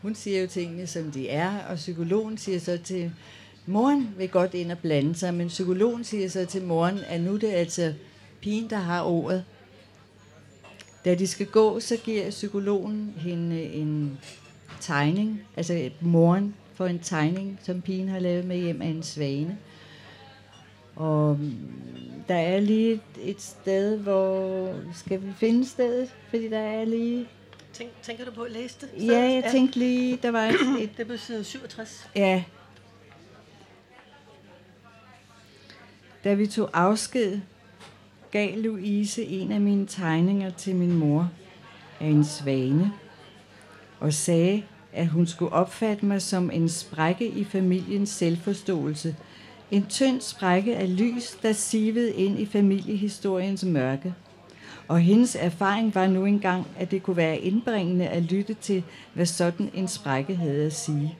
hun 0.01 0.15
siger 0.15 0.41
jo 0.41 0.47
tingene, 0.47 0.87
som 0.87 1.11
de 1.11 1.29
er, 1.29 1.63
og 1.69 1.75
psykologen 1.75 2.37
siger 2.37 2.59
så 2.59 2.79
til 2.83 3.11
moren, 3.65 4.09
vil 4.17 4.29
godt 4.29 4.53
ind 4.53 4.71
og 4.71 4.77
blande 4.77 5.15
sig, 5.15 5.33
men 5.33 5.47
psykologen 5.47 6.03
siger 6.03 6.29
så 6.29 6.45
til 6.45 6.63
moren, 6.63 6.99
at 7.07 7.21
nu 7.21 7.33
er 7.33 7.39
det 7.39 7.51
altså 7.51 7.93
pigen, 8.41 8.69
der 8.69 8.77
har 8.77 9.03
ordet. 9.03 9.43
Da 11.05 11.15
de 11.15 11.27
skal 11.27 11.45
gå, 11.45 11.79
så 11.79 11.97
giver 11.97 12.29
psykologen 12.29 13.13
hende 13.17 13.63
en 13.63 14.19
tegning, 14.81 15.41
altså 15.57 15.89
moren 16.01 16.55
får 16.73 16.85
en 16.85 16.99
tegning, 16.99 17.59
som 17.63 17.81
pigen 17.81 18.07
har 18.07 18.19
lavet 18.19 18.45
med 18.45 18.57
hjem 18.57 18.81
af 18.81 18.87
en 18.87 19.03
svane. 19.03 19.57
Og 21.01 21.37
mm, 21.39 22.23
der 22.27 22.35
er 22.35 22.59
lige 22.59 22.93
et, 22.93 23.01
et 23.21 23.41
sted, 23.41 23.97
hvor... 23.97 24.73
Skal 24.93 25.21
vi 25.21 25.33
finde 25.37 25.65
stedet? 25.65 26.15
Fordi 26.29 26.49
der 26.49 26.59
er 26.59 26.85
lige 26.85 27.27
Tænk, 27.73 27.89
tænker 28.01 28.25
du 28.25 28.31
på 28.31 28.41
at 28.41 28.51
læse 28.51 28.77
det? 28.81 29.07
Ja, 29.07 29.19
jeg 29.19 29.43
tænkte 29.51 29.79
lige, 29.79 30.19
der 30.21 30.31
var 30.31 30.43
et... 30.43 30.55
et 30.83 30.89
Det 30.97 31.03
er 31.03 31.07
på 31.07 31.17
side 31.17 31.43
67. 31.43 32.09
ja. 32.15 32.43
Da 36.23 36.33
vi 36.33 36.47
tog 36.47 36.69
afsked, 36.73 37.39
gav 38.31 38.57
Louise 38.57 39.23
en 39.23 39.51
af 39.51 39.61
mine 39.61 39.87
tegninger 39.87 40.49
til 40.49 40.75
min 40.75 40.93
mor 40.93 41.31
af 41.99 42.07
en 42.07 42.25
svane, 42.25 42.91
og 43.99 44.13
sagde, 44.13 44.63
at 44.93 45.07
hun 45.07 45.27
skulle 45.27 45.53
opfatte 45.53 46.05
mig 46.05 46.21
som 46.21 46.51
en 46.51 46.69
sprække 46.69 47.27
i 47.27 47.43
familiens 47.43 48.09
selvforståelse. 48.09 49.15
En 49.71 49.85
tynd 49.89 50.21
sprække 50.21 50.75
af 50.75 50.97
lys, 50.97 51.31
der 51.41 51.53
sivede 51.53 52.13
ind 52.13 52.39
i 52.39 52.45
familiehistoriens 52.45 53.63
mørke. 53.63 54.13
Og 54.87 54.99
hendes 54.99 55.37
erfaring 55.39 55.95
var 55.95 56.07
nu 56.07 56.25
engang, 56.25 56.67
at 56.77 56.91
det 56.91 57.03
kunne 57.03 57.17
være 57.17 57.37
indbringende 57.37 58.07
at 58.07 58.23
lytte 58.23 58.53
til, 58.53 58.83
hvad 59.13 59.25
sådan 59.25 59.69
en 59.73 59.87
sprække 59.87 60.35
havde 60.35 60.65
at 60.65 60.73
sige. 60.73 61.15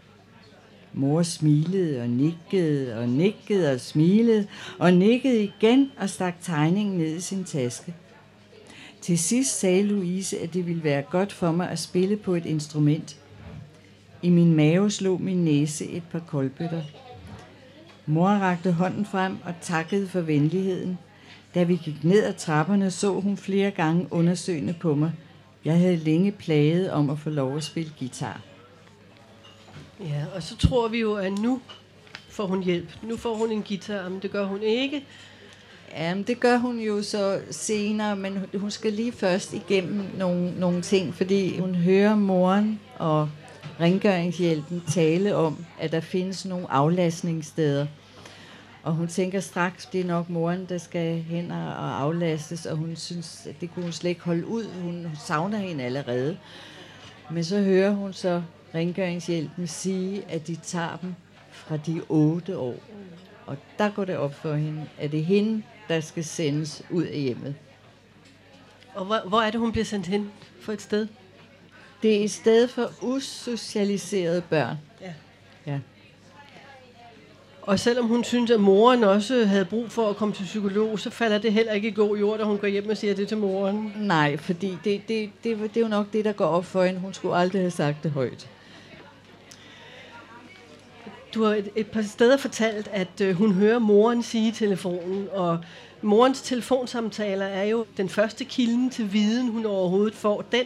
Mor 0.94 1.24
smilede 1.24 2.02
og 2.02 2.10
nikkede 2.10 2.98
og 2.98 3.10
nikkede 3.10 3.72
og 3.72 3.80
smilede 3.80 4.48
og 4.80 4.94
nikkede 4.94 5.44
igen 5.44 5.92
og 5.98 6.10
stak 6.10 6.36
tegningen 6.42 6.98
ned 6.98 7.16
i 7.16 7.22
sin 7.22 7.44
taske. 7.44 7.94
Til 9.02 9.20
sidst 9.20 9.60
sagde 9.60 9.84
Louise, 9.84 10.40
at 10.40 10.54
det 10.54 10.68
ville 10.68 10.84
være 10.84 11.02
godt 11.02 11.34
for 11.34 11.52
mig 11.52 11.70
at 11.70 11.80
spille 11.80 12.18
på 12.18 12.36
et 12.36 12.46
instrument. 12.46 13.18
I 14.22 14.30
min 14.30 14.54
mave 14.54 14.92
slog 14.92 15.22
min 15.22 15.46
næse 15.46 15.86
et 15.86 16.04
par 16.12 16.20
koldbøtter. 16.20 16.82
Mor 18.12 18.30
rakte 18.30 18.72
hånden 18.72 19.06
frem 19.06 19.38
og 19.44 19.54
takkede 19.62 20.08
for 20.08 20.22
venligheden. 20.22 20.98
Da 21.56 21.64
vi 21.64 21.76
gik 21.76 22.04
ned 22.04 22.24
ad 22.24 22.34
trapperne, 22.34 22.92
så 22.92 23.20
hun 23.20 23.38
flere 23.38 23.72
gange 23.72 24.08
undersøgende 24.12 24.74
på 24.74 24.96
mig. 24.96 25.12
Jeg 25.66 25.78
havde 25.80 25.96
længe 25.96 26.32
plaget 26.32 26.92
om 26.92 27.10
at 27.10 27.20
få 27.20 27.30
lov 27.30 27.58
at 27.58 27.64
spille 27.64 27.92
guitar. 28.00 28.42
Ja, 30.00 30.26
og 30.36 30.44
så 30.44 30.58
tror 30.58 30.88
vi 30.88 31.00
jo, 31.00 31.14
at 31.14 31.32
nu 31.32 31.62
får 32.30 32.48
hun 32.48 32.64
hjælp. 32.64 32.90
Nu 33.04 33.18
får 33.18 33.36
hun 33.36 33.52
en 33.52 33.64
guitar, 33.64 34.10
men 34.10 34.20
det 34.22 34.32
gør 34.32 34.46
hun 34.46 34.62
ikke. 34.62 35.06
Jamen, 35.98 36.24
det 36.24 36.40
gør 36.40 36.58
hun 36.58 36.80
jo 36.80 37.04
så 37.04 37.40
senere, 37.52 38.16
men 38.16 38.40
hun 38.56 38.72
skal 38.72 38.94
lige 38.94 39.12
først 39.12 39.54
igennem 39.54 40.06
nogle, 40.18 40.60
nogle 40.60 40.82
ting, 40.82 41.16
fordi 41.16 41.60
hun 41.60 41.76
hører 41.76 42.16
moren 42.16 42.80
og 42.98 43.30
rengøringshjælpen 43.80 44.84
tale 44.88 45.36
om, 45.36 45.66
at 45.80 45.92
der 45.92 46.00
findes 46.00 46.46
nogle 46.46 46.72
aflastningssteder. 46.72 47.88
Og 48.84 48.94
hun 48.94 49.08
tænker 49.08 49.40
straks, 49.40 49.86
det 49.86 50.02
er 50.02 50.06
nok 50.06 50.30
moren, 50.30 50.66
der 50.66 50.78
skal 50.78 51.22
hen 51.22 51.52
og 51.52 52.02
aflastes, 52.02 52.66
og 52.66 52.78
hun 52.78 52.96
synes, 52.96 53.48
at 53.48 53.62
det 53.62 53.74
kunne 53.74 53.84
hun 53.84 53.92
slet 53.92 54.10
ikke 54.10 54.22
holde 54.22 54.48
ud. 54.48 54.66
Hun 54.82 55.08
savner 55.20 55.58
hende 55.58 55.84
allerede. 55.84 56.38
Men 57.32 57.44
så 57.44 57.62
hører 57.62 57.92
hun 57.92 58.14
så 58.14 58.44
rengøringshjælpen 58.76 59.68
sige, 59.68 60.24
at 60.30 60.48
de 60.48 60.56
tager 60.56 60.98
dem 61.02 61.16
fra 61.52 61.78
de 61.78 62.02
otte 62.10 62.58
år. 62.58 62.76
Og 63.46 63.58
der 63.78 63.90
går 63.90 64.06
det 64.06 64.18
op 64.18 64.34
for 64.34 64.54
hende, 64.54 64.86
at 64.98 65.12
det 65.12 65.20
er 65.20 65.24
hende, 65.24 65.64
der 65.88 66.00
skal 66.00 66.24
sendes 66.24 66.84
ud 66.90 67.04
af 67.04 67.20
hjemmet. 67.20 67.56
Og 68.96 69.06
hvor, 69.06 69.20
hvor 69.28 69.42
er 69.42 69.52
det, 69.52 69.60
hun 69.60 69.72
bliver 69.72 69.86
sendt 69.86 70.08
hen 70.08 70.32
for 70.62 70.74
et 70.74 70.82
sted? 70.82 71.08
Det 72.02 72.20
er 72.20 72.24
et 72.24 72.32
sted 72.32 72.68
for 72.68 72.92
usocialiserede 73.02 74.42
børn. 74.42 74.78
Ja. 75.02 75.14
Ja. 75.66 75.80
Og 77.62 77.80
selvom 77.80 78.08
hun 78.08 78.24
synes, 78.24 78.52
at 78.52 78.60
moren 78.60 79.04
også 79.04 79.46
havde 79.46 79.66
brug 79.66 79.92
for 79.92 80.10
at 80.10 80.16
komme 80.16 80.34
til 80.34 80.44
psykolog, 80.44 81.00
så 81.00 81.10
falder 81.10 81.38
det 81.38 81.54
heller 81.54 81.74
ikke 81.74 81.88
i 81.88 81.94
god 81.94 82.18
jord, 82.18 82.40
da 82.40 82.44
hun 82.44 82.58
går 82.58 82.68
hjem 82.68 82.90
og 82.90 82.98
siger 82.98 83.16
det 83.16 83.28
til 83.28 83.38
moren. 83.38 83.94
Nej, 83.98 84.38
fordi 84.38 84.78
det, 84.84 85.02
det, 85.08 85.30
det, 85.44 85.58
det 85.60 85.78
er 85.78 85.82
jo 85.82 85.88
nok 85.88 86.06
det, 86.14 86.26
der 86.26 86.32
går 86.32 86.46
op 86.46 86.66
for 86.66 86.84
hende. 86.84 87.00
Hun 87.00 87.14
skulle 87.14 87.36
aldrig 87.36 87.62
have 87.62 87.72
sagt 87.72 88.04
det 88.04 88.12
højt. 88.12 88.50
Du 91.34 91.44
har 91.44 91.54
et, 91.54 91.70
et 91.76 91.88
par 91.88 92.02
steder 92.02 92.38
fortalt, 92.38 92.90
at 92.92 93.22
øh, 93.22 93.36
hun 93.36 93.52
hører 93.52 93.80
moren 93.80 94.24
sige 94.24 94.48
i 94.48 94.52
telefonen, 94.52 95.28
og 95.34 95.60
morens 96.02 96.42
telefonsamtaler 96.42 97.46
er 97.46 97.64
jo 97.64 97.86
den 97.98 98.10
første 98.10 98.46
kilden 98.46 98.90
til 98.90 99.14
viden, 99.14 99.52
hun 99.52 99.66
overhovedet 99.66 100.16
får. 100.16 100.42
Den, 100.52 100.66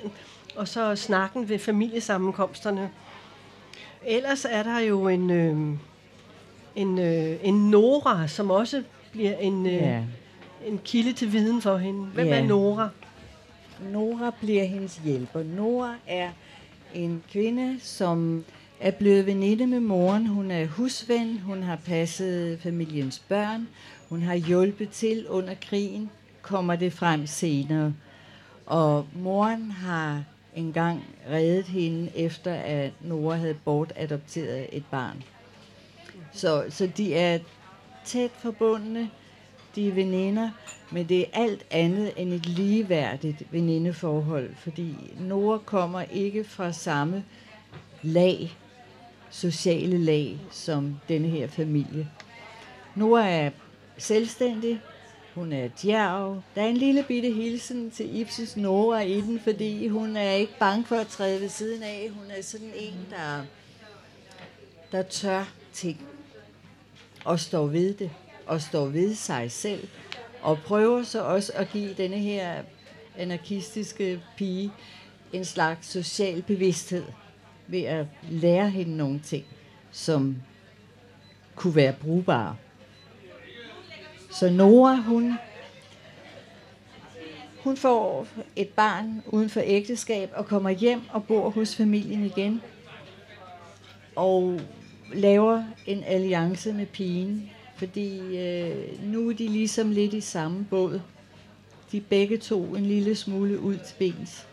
og 0.55 0.67
så 0.67 0.95
snakken 0.95 1.49
ved 1.49 1.59
familiesammenkomsterne. 1.59 2.89
Ellers 4.05 4.45
er 4.49 4.63
der 4.63 4.79
jo 4.79 5.07
en, 5.07 5.31
øh, 5.31 5.77
en, 6.75 6.99
øh, 6.99 7.37
en 7.43 7.69
Nora, 7.69 8.27
som 8.27 8.51
også 8.51 8.83
bliver 9.11 9.37
en, 9.37 9.65
øh, 9.65 9.73
Ja. 9.73 10.01
en 10.67 10.79
kilde 10.83 11.13
til 11.13 11.33
viden 11.33 11.61
for 11.61 11.77
hende. 11.77 12.05
Hvem 12.05 12.27
Ja. 12.27 12.35
er 12.39 12.43
Nora? 12.47 12.89
Nora 13.91 14.31
bliver 14.41 14.63
hendes 14.63 15.01
hjælper. 15.03 15.43
Nora 15.43 15.95
er 16.07 16.29
en 16.93 17.23
kvinde, 17.31 17.79
som 17.81 18.45
er 18.79 18.91
blevet 18.91 19.25
veninde 19.25 19.67
med 19.67 19.79
moren. 19.79 20.27
Hun 20.27 20.51
er 20.51 20.65
husven, 20.65 21.39
hun 21.39 21.63
har 21.63 21.75
passet 21.75 22.59
familiens 22.61 23.19
børn, 23.19 23.67
hun 24.09 24.21
har 24.21 24.35
hjulpet 24.35 24.89
til 24.89 25.27
under 25.29 25.53
krigen, 25.61 26.09
kommer 26.41 26.75
det 26.75 26.93
frem 26.93 27.27
senere. 27.27 27.93
Og 28.65 29.05
moren 29.13 29.71
har 29.71 30.23
engang 30.55 31.03
reddet 31.31 31.65
hende, 31.65 32.11
efter 32.15 32.53
at 32.53 32.91
Nora 33.01 33.35
havde 33.35 33.55
bortadopteret 33.65 34.67
et 34.71 34.83
barn. 34.91 35.23
Så, 36.35 36.65
så 36.69 36.89
de 36.97 37.15
er 37.15 37.39
tæt 38.05 38.31
forbundne, 38.39 39.09
de 39.75 39.87
er 39.87 39.91
veninder, 39.93 40.49
men 40.91 41.09
det 41.09 41.21
er 41.21 41.25
alt 41.33 41.65
andet 41.71 42.13
end 42.17 42.33
et 42.33 42.45
ligeværdigt 42.45 43.43
venindeforhold, 43.51 44.55
fordi 44.55 44.95
Nora 45.19 45.57
kommer 45.57 46.01
ikke 46.01 46.43
fra 46.43 46.71
samme 46.71 47.23
lag, 48.01 48.57
sociale 49.29 49.97
lag, 49.97 50.39
som 50.51 50.99
denne 51.09 51.27
her 51.27 51.47
familie. 51.47 52.09
Nora 52.95 53.27
er 53.27 53.49
selvstændig, 53.97 54.81
hun 55.35 55.53
er 55.53 55.67
djerv. 55.81 56.41
Der 56.55 56.61
er 56.61 56.67
en 56.67 56.77
lille 56.77 57.03
bitte 57.03 57.31
hilsen 57.31 57.91
til 57.91 58.19
Ipsis 58.19 58.57
Nora 58.57 59.01
i 59.01 59.21
den, 59.21 59.39
fordi 59.39 59.87
hun 59.87 60.17
er 60.17 60.31
ikke 60.31 60.59
bange 60.59 60.85
for 60.85 60.95
at 60.95 61.07
træde 61.07 61.41
ved 61.41 61.49
siden 61.49 61.83
af. 61.83 62.11
Hun 62.15 62.31
er 62.31 62.41
sådan 62.41 62.71
en, 62.75 63.07
der, 63.09 63.41
der 64.91 65.01
tør 65.01 65.53
ting 65.73 66.14
og 67.25 67.39
står 67.39 67.67
ved 67.67 67.93
det, 67.93 68.11
og 68.45 68.61
står 68.61 68.85
ved 68.85 69.15
sig 69.15 69.51
selv, 69.51 69.87
og 70.41 70.57
prøver 70.59 71.03
så 71.03 71.23
også 71.23 71.51
at 71.55 71.69
give 71.69 71.93
denne 71.93 72.17
her 72.17 72.63
anarkistiske 73.17 74.21
pige 74.37 74.71
en 75.33 75.45
slags 75.45 75.87
social 75.87 76.41
bevidsthed 76.41 77.03
ved 77.67 77.81
at 77.81 78.05
lære 78.29 78.69
hende 78.69 78.97
nogle 78.97 79.19
ting, 79.19 79.45
som 79.91 80.35
kunne 81.55 81.75
være 81.75 81.93
brugbare. 81.93 82.55
Så 84.31 84.49
Nora, 84.49 84.95
hun, 84.95 85.33
hun 87.63 87.77
får 87.77 88.27
et 88.55 88.69
barn 88.69 89.23
uden 89.27 89.49
for 89.49 89.61
ægteskab 89.65 90.29
og 90.33 90.45
kommer 90.45 90.69
hjem 90.69 91.01
og 91.09 91.23
bor 91.27 91.49
hos 91.49 91.75
familien 91.75 92.25
igen. 92.25 92.61
Og 94.15 94.59
laver 95.15 95.63
en 95.87 96.03
alliance 96.07 96.73
med 96.73 96.85
pigen, 96.85 97.49
fordi 97.77 98.37
øh, 98.37 98.75
nu 99.03 99.29
er 99.29 99.33
de 99.33 99.47
ligesom 99.47 99.91
lidt 99.91 100.13
i 100.13 100.21
samme 100.21 100.65
båd. 100.69 101.01
De 101.91 101.97
er 101.97 102.01
begge 102.09 102.37
to 102.37 102.63
en 102.63 102.85
lille 102.85 103.15
smule 103.15 103.59
ud 103.59 103.75
til 103.75 103.95
bens. 103.99 104.45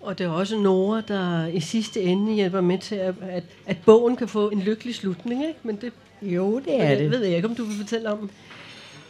Og 0.00 0.18
det 0.18 0.24
er 0.24 0.30
også 0.30 0.58
Nora, 0.58 1.00
der 1.00 1.46
i 1.46 1.60
sidste 1.60 2.02
ende 2.02 2.32
hjælper 2.34 2.60
med 2.60 2.78
til, 2.78 2.94
at, 2.94 3.14
at, 3.22 3.44
at 3.66 3.76
bogen 3.86 4.16
kan 4.16 4.28
få 4.28 4.50
en 4.50 4.60
lykkelig 4.60 4.94
slutning. 4.94 5.46
Ikke? 5.46 5.60
Men 5.62 5.76
det, 5.76 5.92
Jo, 6.22 6.58
det 6.58 6.80
er 6.82 6.94
det. 6.98 7.10
ved 7.10 7.24
jeg 7.24 7.36
ikke, 7.36 7.48
om 7.48 7.54
du 7.54 7.64
vil 7.64 7.76
fortælle 7.76 8.12
om. 8.12 8.30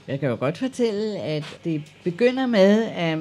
Jeg 0.09 0.21
kan 0.21 0.29
jo 0.29 0.37
godt 0.41 0.59
fortælle, 0.59 1.19
at 1.19 1.45
det 1.65 1.83
begynder 2.05 2.47
med, 2.47 2.85
at 2.85 3.19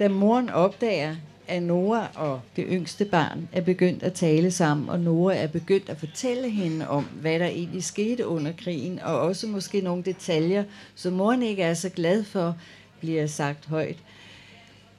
da 0.00 0.08
moren 0.08 0.50
opdager, 0.50 1.16
at 1.48 1.62
Nora 1.62 2.08
og 2.14 2.40
det 2.56 2.64
yngste 2.68 3.04
barn 3.04 3.48
er 3.52 3.60
begyndt 3.60 4.02
at 4.02 4.12
tale 4.12 4.50
sammen, 4.50 4.88
og 4.88 5.00
Nora 5.00 5.34
er 5.34 5.46
begyndt 5.46 5.88
at 5.88 5.98
fortælle 5.98 6.50
hende 6.50 6.88
om, 6.88 7.04
hvad 7.04 7.38
der 7.38 7.46
egentlig 7.46 7.84
skete 7.84 8.26
under 8.26 8.52
krigen, 8.58 8.98
og 8.98 9.20
også 9.20 9.46
måske 9.46 9.80
nogle 9.80 10.02
detaljer, 10.02 10.64
som 10.94 11.12
moren 11.12 11.42
ikke 11.42 11.62
er 11.62 11.74
så 11.74 11.88
glad 11.88 12.24
for, 12.24 12.56
bliver 13.00 13.26
sagt 13.26 13.66
højt. 13.66 13.96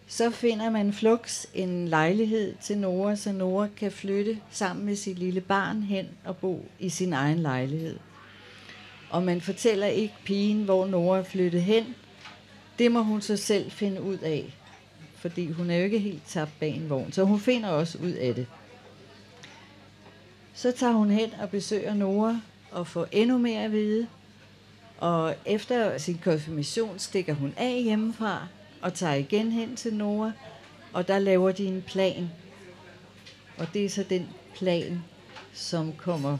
Så 0.07 0.29
finder 0.29 0.69
man 0.69 0.93
flux 0.93 1.45
en 1.53 1.87
lejlighed 1.87 2.55
til 2.61 2.77
Nora, 2.77 3.15
så 3.15 3.31
Nora 3.31 3.67
kan 3.77 3.91
flytte 3.91 4.37
sammen 4.51 4.85
med 4.85 4.95
sit 4.95 5.19
lille 5.19 5.41
barn 5.41 5.83
hen 5.83 6.05
og 6.25 6.37
bo 6.37 6.65
i 6.79 6.89
sin 6.89 7.13
egen 7.13 7.39
lejlighed. 7.39 7.97
Og 9.09 9.23
man 9.23 9.41
fortæller 9.41 9.87
ikke 9.87 10.13
pigen, 10.25 10.63
hvor 10.63 10.85
Nora 10.85 11.17
er 11.17 11.23
flyttet 11.23 11.61
hen. 11.61 11.95
Det 12.79 12.91
må 12.91 13.01
hun 13.01 13.21
så 13.21 13.37
selv 13.37 13.71
finde 13.71 14.01
ud 14.01 14.17
af. 14.17 14.55
Fordi 15.19 15.51
hun 15.51 15.69
er 15.69 15.77
jo 15.77 15.83
ikke 15.83 15.99
helt 15.99 16.23
tabt 16.27 16.59
bag 16.59 16.69
en 16.75 16.89
vogn. 16.89 17.11
Så 17.11 17.23
hun 17.23 17.39
finder 17.39 17.69
også 17.69 17.97
ud 17.97 18.11
af 18.11 18.35
det. 18.35 18.47
Så 20.53 20.71
tager 20.71 20.93
hun 20.93 21.11
hen 21.11 21.33
og 21.41 21.49
besøger 21.49 21.93
Nora 21.93 22.39
og 22.71 22.87
får 22.87 23.07
endnu 23.11 23.37
mere 23.37 23.63
at 23.63 23.71
vide. 23.71 24.07
Og 24.97 25.35
efter 25.45 25.97
sin 25.97 26.19
konfirmation 26.23 26.99
stikker 26.99 27.33
hun 27.33 27.53
af 27.57 27.81
hjemmefra 27.83 28.47
og 28.81 28.93
tager 28.93 29.13
igen 29.13 29.51
hen 29.51 29.75
til 29.75 29.93
Nora, 29.93 30.31
og 30.93 31.07
der 31.07 31.19
laver 31.19 31.51
de 31.51 31.65
en 31.65 31.81
plan. 31.81 32.29
Og 33.57 33.67
det 33.73 33.85
er 33.85 33.89
så 33.89 34.03
den 34.03 34.29
plan, 34.55 35.03
som 35.53 35.93
kommer 35.93 36.37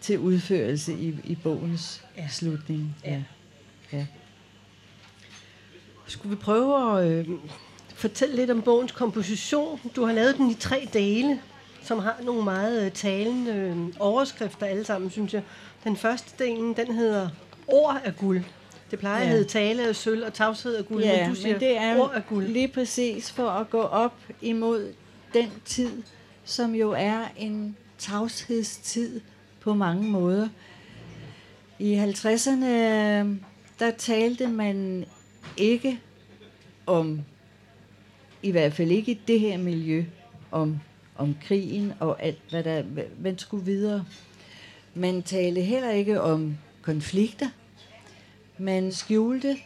til 0.00 0.18
udførelse 0.18 0.92
i, 0.92 1.14
i 1.24 1.34
bogens 1.34 2.04
ja. 2.16 2.28
slutning. 2.28 2.96
Ja. 3.04 3.22
ja. 3.92 4.06
Skulle 6.06 6.36
vi 6.36 6.42
prøve 6.42 7.00
at 7.00 7.10
øh, 7.10 7.28
fortælle 7.96 8.36
lidt 8.36 8.50
om 8.50 8.62
bogens 8.62 8.92
komposition? 8.92 9.80
Du 9.96 10.04
har 10.04 10.12
lavet 10.12 10.36
den 10.36 10.50
i 10.50 10.54
tre 10.54 10.88
dele, 10.92 11.40
som 11.82 11.98
har 11.98 12.16
nogle 12.24 12.44
meget 12.44 12.86
øh, 12.86 12.92
talende 12.92 13.52
øh, 13.52 13.76
overskrifter 13.98 14.66
alle 14.66 14.84
sammen, 14.84 15.10
synes 15.10 15.34
jeg. 15.34 15.42
Den 15.84 15.96
første 15.96 16.44
del, 16.44 16.76
den 16.76 16.94
hedder 16.94 17.28
Ord 17.68 18.00
af 18.04 18.16
guld. 18.16 18.42
Det 18.90 18.98
plejer 18.98 19.18
ja. 19.18 19.24
at 19.24 19.28
hedde 19.28 19.44
tale 19.44 19.88
af 19.88 19.96
sølv 19.96 20.24
og 20.24 20.34
tavshed 20.34 20.74
af 20.74 20.86
guld, 20.86 21.04
ja, 21.04 21.20
men 21.20 21.30
du 21.30 21.34
siger 21.36 21.52
men 21.52 21.60
det 21.60 21.76
er 21.76 21.98
ord 21.98 22.12
af 22.14 22.26
guld. 22.26 22.46
lige 22.46 22.68
præcis 22.68 23.32
for 23.32 23.48
at 23.48 23.70
gå 23.70 23.80
op 23.80 24.14
imod 24.40 24.92
den 25.34 25.50
tid, 25.64 26.02
som 26.44 26.74
jo 26.74 26.90
er 26.90 27.20
en 27.36 27.76
tavshedstid 27.98 29.20
på 29.60 29.74
mange 29.74 30.10
måder. 30.10 30.48
I 31.78 31.96
50'erne, 31.96 32.66
der 33.78 33.90
talte 33.98 34.46
man 34.46 35.04
ikke 35.56 36.00
om, 36.86 37.20
i 38.42 38.50
hvert 38.50 38.72
fald 38.72 38.90
ikke 38.90 39.12
i 39.12 39.20
det 39.28 39.40
her 39.40 39.58
miljø, 39.58 40.04
om, 40.50 40.80
om 41.16 41.36
krigen 41.42 41.92
og 42.00 42.22
alt, 42.22 42.42
hvad 42.50 42.64
der 42.64 42.82
man 43.18 43.38
skulle 43.38 43.64
videre. 43.64 44.04
Man 44.94 45.22
talte 45.22 45.60
heller 45.60 45.90
ikke 45.90 46.20
om 46.20 46.56
konflikter. 46.82 47.48
Man 48.58 48.92
skjulte 48.92 49.56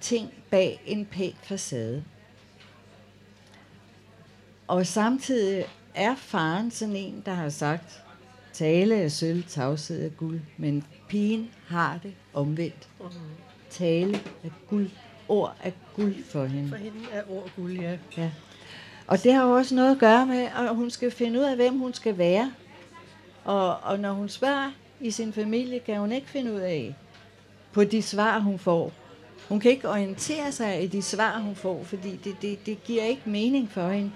ting 0.00 0.30
bag 0.50 0.80
en 0.86 1.06
pæn 1.06 1.32
facade. 1.42 2.04
Og 4.66 4.86
samtidig 4.86 5.64
er 5.94 6.14
faren 6.14 6.70
sådan 6.70 6.96
en, 6.96 7.22
der 7.26 7.34
har 7.34 7.48
sagt, 7.48 8.02
tale 8.52 8.96
er 8.96 9.08
sølv, 9.08 9.44
tavshed 9.48 10.06
er 10.06 10.10
guld, 10.10 10.40
men 10.56 10.84
pigen 11.08 11.50
har 11.66 11.98
det 12.02 12.14
omvendt. 12.34 12.88
Tale 13.70 14.14
er 14.44 14.50
guld, 14.68 14.90
ord 15.28 15.56
er 15.62 15.70
guld 15.96 16.24
for 16.24 16.44
hende. 16.44 16.68
For 16.68 16.76
hende 16.76 16.98
er 17.12 17.22
ord 17.28 17.50
guld, 17.56 17.80
ja. 17.80 17.96
ja. 18.16 18.30
Og 19.06 19.22
det 19.22 19.32
har 19.32 19.44
jo 19.44 19.50
også 19.50 19.74
noget 19.74 19.92
at 19.92 19.98
gøre 19.98 20.26
med, 20.26 20.48
at 20.56 20.74
hun 20.74 20.90
skal 20.90 21.10
finde 21.10 21.38
ud 21.38 21.44
af, 21.44 21.56
hvem 21.56 21.78
hun 21.78 21.94
skal 21.94 22.18
være. 22.18 22.52
Og, 23.44 23.76
og 23.76 24.00
når 24.00 24.12
hun 24.12 24.28
spørger 24.28 24.70
i 25.00 25.10
sin 25.10 25.32
familie, 25.32 25.78
kan 25.78 25.98
hun 25.98 26.12
ikke 26.12 26.28
finde 26.28 26.52
ud 26.52 26.60
af 26.60 26.94
på 27.72 27.84
de 27.84 28.02
svar, 28.02 28.38
hun 28.38 28.58
får. 28.58 28.92
Hun 29.48 29.60
kan 29.60 29.70
ikke 29.70 29.88
orientere 29.88 30.52
sig 30.52 30.82
i 30.82 30.86
de 30.86 31.02
svar, 31.02 31.38
hun 31.38 31.56
får, 31.56 31.84
fordi 31.84 32.16
det, 32.24 32.36
det, 32.42 32.66
det 32.66 32.84
giver 32.84 33.04
ikke 33.04 33.22
mening 33.24 33.70
for 33.70 33.88
hende. 33.88 34.10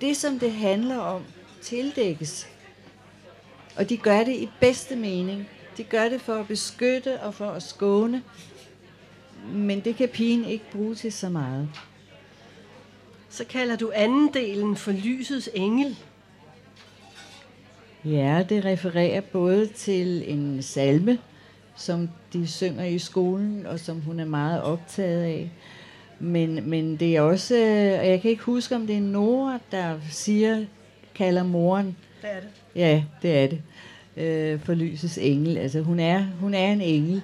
Det, 0.00 0.16
som 0.16 0.38
det 0.38 0.52
handler 0.52 0.98
om, 0.98 1.22
tildækkes. 1.62 2.48
Og 3.76 3.88
de 3.88 3.96
gør 3.96 4.24
det 4.24 4.36
i 4.36 4.50
bedste 4.60 4.96
mening. 4.96 5.48
De 5.76 5.84
gør 5.84 6.08
det 6.08 6.20
for 6.20 6.34
at 6.34 6.46
beskytte 6.46 7.20
og 7.20 7.34
for 7.34 7.50
at 7.50 7.62
skåne. 7.62 8.22
Men 9.52 9.80
det 9.80 9.96
kan 9.96 10.08
pigen 10.08 10.44
ikke 10.44 10.64
bruge 10.72 10.94
til 10.94 11.12
så 11.12 11.28
meget. 11.28 11.68
Så 13.28 13.44
kalder 13.44 13.76
du 13.76 13.92
anden 13.94 14.28
delen 14.34 14.76
for 14.76 14.92
lysets 14.92 15.50
engel. 15.54 15.96
Ja, 18.04 18.44
det 18.48 18.64
refererer 18.64 19.20
både 19.20 19.66
til 19.66 20.32
en 20.32 20.62
salme, 20.62 21.18
som 21.76 22.08
de 22.32 22.46
synger 22.46 22.84
i 22.84 22.98
skolen, 22.98 23.66
og 23.66 23.80
som 23.80 24.00
hun 24.00 24.20
er 24.20 24.24
meget 24.24 24.62
optaget 24.62 25.22
af. 25.22 25.50
Men, 26.18 26.70
men 26.70 26.96
det 26.96 27.16
er 27.16 27.20
også, 27.20 27.54
og 28.00 28.08
jeg 28.08 28.20
kan 28.22 28.30
ikke 28.30 28.42
huske, 28.42 28.74
om 28.74 28.86
det 28.86 28.96
er 28.96 29.00
Nora, 29.00 29.58
der 29.70 29.94
siger, 30.10 30.64
kalder 31.14 31.42
moren. 31.42 31.96
Det 32.22 32.30
er 32.30 32.40
det. 32.40 32.48
Ja, 32.74 33.04
det 33.22 33.38
er 33.38 33.46
det. 33.46 33.62
Øh, 34.16 34.60
for 34.60 34.74
lysets 34.74 35.18
engel. 35.18 35.56
Altså, 35.58 35.80
hun 35.80 36.00
er, 36.00 36.24
hun 36.40 36.54
er 36.54 36.72
en 36.72 36.80
engel. 36.80 37.22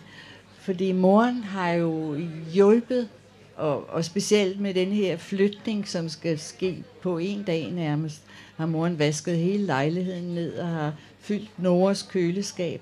Fordi 0.67 0.93
moren 0.93 1.43
har 1.43 1.71
jo 1.71 2.17
hjulpet, 2.53 3.09
og, 3.57 3.91
og 3.91 4.05
specielt 4.05 4.61
med 4.61 4.75
den 4.75 4.93
her 4.93 5.17
flytning, 5.17 5.89
som 5.89 6.09
skal 6.09 6.39
ske 6.39 6.85
på 7.03 7.19
en 7.19 7.43
dag 7.43 7.71
nærmest, 7.73 8.23
har 8.57 8.67
moren 8.67 8.99
vasket 8.99 9.37
hele 9.37 9.67
lejligheden 9.67 10.35
ned 10.35 10.59
og 10.59 10.69
har 10.69 10.95
fyldt 11.21 11.59
Noras 11.59 12.03
køleskab. 12.03 12.81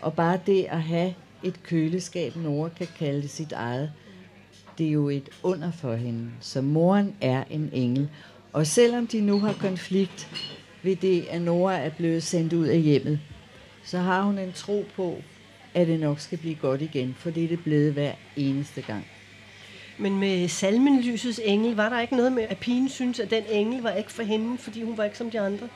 Og 0.00 0.14
bare 0.14 0.40
det 0.46 0.64
at 0.64 0.82
have 0.82 1.14
et 1.42 1.62
køleskab, 1.62 2.36
Nora 2.36 2.68
kan 2.68 2.88
kalde 2.98 3.22
det 3.22 3.30
sit 3.30 3.52
eget, 3.52 3.92
det 4.78 4.86
er 4.86 4.92
jo 4.92 5.08
et 5.08 5.28
under 5.42 5.70
for 5.70 5.94
hende. 5.94 6.30
Så 6.40 6.60
moren 6.60 7.14
er 7.20 7.44
en 7.50 7.70
engel. 7.72 8.08
Og 8.52 8.66
selvom 8.66 9.06
de 9.06 9.20
nu 9.20 9.40
har 9.40 9.52
konflikt 9.52 10.28
ved 10.82 10.96
det, 10.96 11.24
at 11.30 11.42
Nora 11.42 11.76
er 11.76 11.90
blevet 11.90 12.22
sendt 12.22 12.52
ud 12.52 12.66
af 12.66 12.80
hjemmet, 12.80 13.20
så 13.84 13.98
har 13.98 14.22
hun 14.22 14.38
en 14.38 14.52
tro 14.52 14.84
på, 14.96 15.22
at 15.74 15.86
det 15.86 16.00
nok 16.00 16.20
skal 16.20 16.38
blive 16.38 16.54
godt 16.54 16.82
igen, 16.82 17.16
for 17.18 17.30
det 17.30 17.44
er 17.44 17.48
det 17.48 17.62
blevet 17.62 17.92
hver 17.92 18.12
eneste 18.36 18.82
gang. 18.82 19.06
Men 19.98 20.18
med 20.18 20.48
salmen 20.48 21.02
Lysets 21.02 21.40
Engel, 21.44 21.76
var 21.76 21.88
der 21.88 22.00
ikke 22.00 22.16
noget 22.16 22.32
med, 22.32 22.42
at 22.42 22.58
pigen 22.58 22.88
synes, 22.88 23.20
at 23.20 23.30
den 23.30 23.42
engel 23.50 23.82
var 23.82 23.90
ikke 23.90 24.12
for 24.12 24.22
hende, 24.22 24.58
fordi 24.58 24.82
hun 24.82 24.96
var 24.98 25.04
ikke 25.04 25.18
som 25.18 25.30
de 25.30 25.40
andre? 25.40 25.68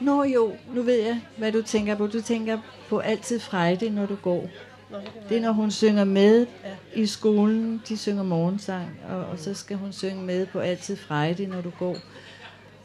Nå 0.00 0.24
jo, 0.24 0.52
nu 0.74 0.82
ved 0.82 1.02
jeg, 1.02 1.20
hvad 1.36 1.52
du 1.52 1.62
tænker 1.62 1.94
på. 1.94 2.06
Du 2.06 2.20
tænker 2.20 2.58
på 2.88 2.98
altid 2.98 3.40
Frejde, 3.40 3.90
når 3.90 4.06
du 4.06 4.14
går. 4.14 4.48
Nå, 4.90 4.98
det, 4.98 5.28
det 5.28 5.36
er, 5.36 5.40
når 5.40 5.52
hun 5.52 5.70
synger 5.70 6.04
med 6.04 6.46
ja. 6.64 7.00
i 7.02 7.06
skolen. 7.06 7.82
De 7.88 7.96
synger 7.96 8.22
morgensang, 8.22 9.00
og, 9.10 9.16
og 9.16 9.38
så 9.38 9.54
skal 9.54 9.76
hun 9.76 9.92
synge 9.92 10.22
med 10.22 10.46
på 10.46 10.58
altid 10.58 10.96
Frejde, 10.96 11.46
når 11.46 11.60
du 11.60 11.70
går. 11.78 11.96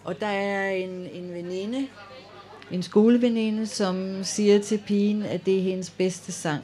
Og 0.04 0.20
der 0.20 0.28
er 0.28 0.72
en, 0.72 0.89
en 1.14 1.34
veninde, 1.34 1.88
en 2.72 2.84
skoleveninde, 2.84 3.67
som 3.67 4.24
siger 4.24 4.61
til 4.61 4.84
pigen, 4.88 5.24
at 5.24 5.45
det 5.45 5.57
er 5.57 5.61
hendes 5.61 5.89
bedste 5.89 6.32
sang. 6.32 6.63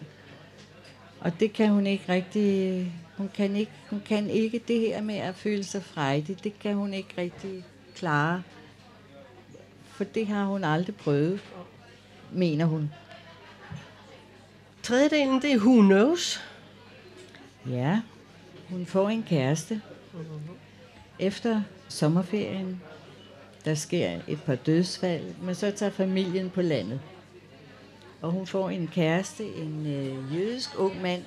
Og 1.19 1.39
det 1.39 1.53
kan 1.53 1.69
hun 1.69 1.87
ikke 1.87 2.03
rigtig... 2.09 2.91
Hun 3.17 3.29
kan 3.33 3.55
ikke, 3.55 3.71
hun 3.89 4.01
kan 4.05 4.29
ikke 4.29 4.61
det 4.67 4.79
her 4.79 5.01
med 5.01 5.15
at 5.15 5.35
føle 5.35 5.63
sig 5.63 5.83
frejdig. 5.83 6.43
Det 6.43 6.59
kan 6.59 6.75
hun 6.75 6.93
ikke 6.93 7.09
rigtig 7.17 7.63
klare. 7.95 8.43
For 9.85 10.03
det 10.03 10.27
har 10.27 10.45
hun 10.45 10.63
aldrig 10.63 10.95
prøvet, 10.95 11.39
mener 12.31 12.65
hun. 12.65 12.91
Tredjedelen, 14.83 15.41
det 15.41 15.51
er 15.51 15.57
Who 15.57 15.81
Knows. 15.81 16.43
Ja, 17.69 18.01
hun 18.69 18.85
får 18.85 19.09
en 19.09 19.23
kæreste. 19.23 19.81
Efter 21.19 21.61
sommerferien 21.89 22.81
der 23.67 23.75
sker 23.75 24.19
et 24.27 24.41
par 24.45 24.55
dødsfald, 24.55 25.23
men 25.41 25.55
så 25.55 25.71
tager 25.71 25.91
familien 25.91 26.49
på 26.49 26.61
landet. 26.61 26.99
Og 28.21 28.31
hun 28.31 28.47
får 28.47 28.69
en 28.69 28.87
kæreste, 28.93 29.43
en 29.43 29.85
øh, 29.85 30.35
jødisk 30.35 30.69
ung 30.79 31.01
mand. 31.01 31.21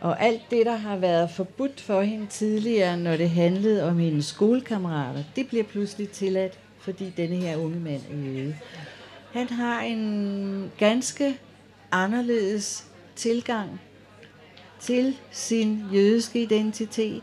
Og 0.00 0.22
alt 0.22 0.42
det, 0.50 0.66
der 0.66 0.76
har 0.76 0.96
været 0.96 1.30
forbudt 1.30 1.80
for 1.80 2.02
hende 2.02 2.26
tidligere, 2.26 2.96
når 2.96 3.16
det 3.16 3.30
handlede 3.30 3.84
om 3.84 3.98
hendes 3.98 4.26
skolekammerater, 4.26 5.22
det 5.36 5.48
bliver 5.48 5.64
pludselig 5.64 6.08
tilladt, 6.08 6.58
fordi 6.78 7.12
denne 7.16 7.36
her 7.36 7.56
unge 7.56 7.80
mand 7.80 8.02
er 8.10 8.16
jøde. 8.16 8.56
Han 9.32 9.48
har 9.48 9.80
en 9.80 10.72
ganske 10.78 11.38
anderledes 11.92 12.86
tilgang 13.16 13.80
til 14.80 15.16
sin 15.30 15.84
jødiske 15.92 16.42
identitet. 16.42 17.22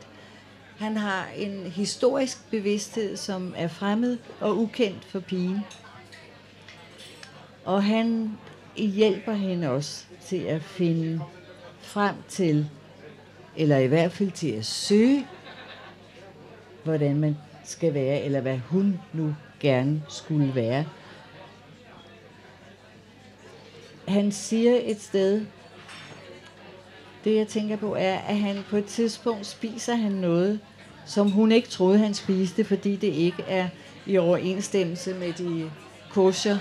Han 0.80 0.97
har 0.97 1.28
en 1.36 1.65
historisk 1.65 2.51
bevidsthed, 2.51 3.17
som 3.17 3.53
er 3.57 3.67
fremmed 3.67 4.17
og 4.39 4.57
ukendt 4.57 5.05
for 5.05 5.19
pigen. 5.19 5.59
Og 7.65 7.84
han 7.84 8.32
hjælper 8.75 9.34
hende 9.34 9.69
også 9.69 10.05
til 10.25 10.38
at 10.38 10.61
finde 10.61 11.21
frem 11.82 12.15
til, 12.28 12.69
eller 13.55 13.78
i 13.78 13.88
hvert 13.88 14.11
fald 14.11 14.32
til 14.32 14.51
at 14.51 14.65
søge, 14.65 15.28
hvordan 16.84 17.17
man 17.17 17.38
skal 17.63 17.93
være, 17.93 18.21
eller 18.21 18.41
hvad 18.41 18.57
hun 18.57 18.99
nu 19.13 19.36
gerne 19.59 20.03
skulle 20.09 20.55
være. 20.55 20.86
Han 24.07 24.32
siger 24.32 24.80
et 24.84 25.01
sted, 25.01 25.45
det 27.24 27.36
jeg 27.36 27.47
tænker 27.47 27.76
på 27.76 27.95
er, 27.95 28.18
at 28.18 28.38
han 28.38 28.57
på 28.70 28.78
et 28.78 28.86
tidspunkt 28.86 29.45
spiser 29.45 29.95
han 29.95 30.11
noget, 30.11 30.59
som 31.05 31.32
hun 31.32 31.51
ikke 31.51 31.68
troede, 31.68 31.99
han 31.99 32.13
spiste, 32.13 32.63
fordi 32.63 32.95
det 32.95 33.07
ikke 33.07 33.43
er 33.47 33.70
i 34.05 34.18
overensstemmelse 34.18 35.13
med 35.13 35.34
de 35.34 35.72
kosher 36.11 36.57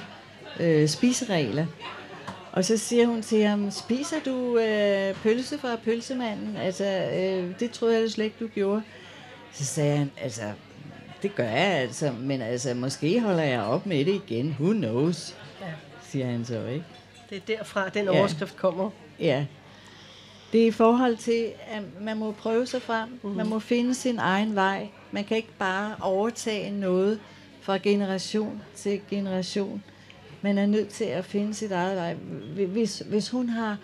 øh, 0.60 0.88
spiseregler. 0.88 1.66
Og 2.52 2.64
så 2.64 2.76
siger 2.76 3.06
hun 3.06 3.22
til 3.22 3.44
ham, 3.44 3.70
spiser 3.70 4.16
du 4.24 4.58
øh, 4.58 5.14
pølse 5.14 5.58
fra 5.58 5.76
pølsemanden? 5.84 6.56
Altså, 6.56 6.84
øh, 6.84 7.60
det 7.60 7.70
troede 7.70 8.00
jeg 8.00 8.10
slet 8.10 8.24
ikke, 8.24 8.36
du 8.40 8.46
gjorde. 8.46 8.82
Så 9.52 9.64
sagde 9.64 9.96
han, 9.96 10.10
altså, 10.20 10.42
det 11.22 11.34
gør 11.34 11.48
jeg 11.48 11.74
altså, 11.74 12.12
men 12.20 12.42
altså, 12.42 12.74
måske 12.74 13.20
holder 13.20 13.42
jeg 13.42 13.60
op 13.60 13.86
med 13.86 14.04
det 14.04 14.22
igen. 14.28 14.56
Who 14.60 14.72
knows? 14.72 15.36
Ja. 15.60 15.66
Siger 16.02 16.26
han 16.26 16.44
så, 16.44 16.66
ikke? 16.66 16.84
Det 17.30 17.36
er 17.36 17.56
derfra, 17.56 17.88
den 17.88 18.08
overskrift 18.08 18.54
ja. 18.54 18.60
kommer. 18.60 18.90
Ja. 19.20 19.46
Det 20.52 20.62
er 20.62 20.66
i 20.66 20.70
forhold 20.70 21.16
til, 21.16 21.46
at 21.70 21.82
man 22.00 22.16
må 22.16 22.32
prøve 22.32 22.66
sig 22.66 22.82
frem. 22.82 23.08
Mm. 23.22 23.30
Man 23.30 23.46
må 23.48 23.58
finde 23.58 23.94
sin 23.94 24.18
egen 24.18 24.54
vej. 24.54 24.88
Man 25.10 25.24
kan 25.24 25.36
ikke 25.36 25.52
bare 25.58 25.94
overtage 26.00 26.70
noget 26.70 27.20
fra 27.60 27.78
generation 27.78 28.62
til 28.74 29.00
generation. 29.10 29.82
Man 30.42 30.58
er 30.58 30.66
nødt 30.66 30.88
til 30.88 31.04
at 31.04 31.24
finde 31.24 31.54
sit 31.54 31.72
eget 31.72 31.96
vej. 31.96 32.14
Hvis, 32.66 33.02
hvis 33.08 33.30
hun 33.30 33.48
har 33.48 33.76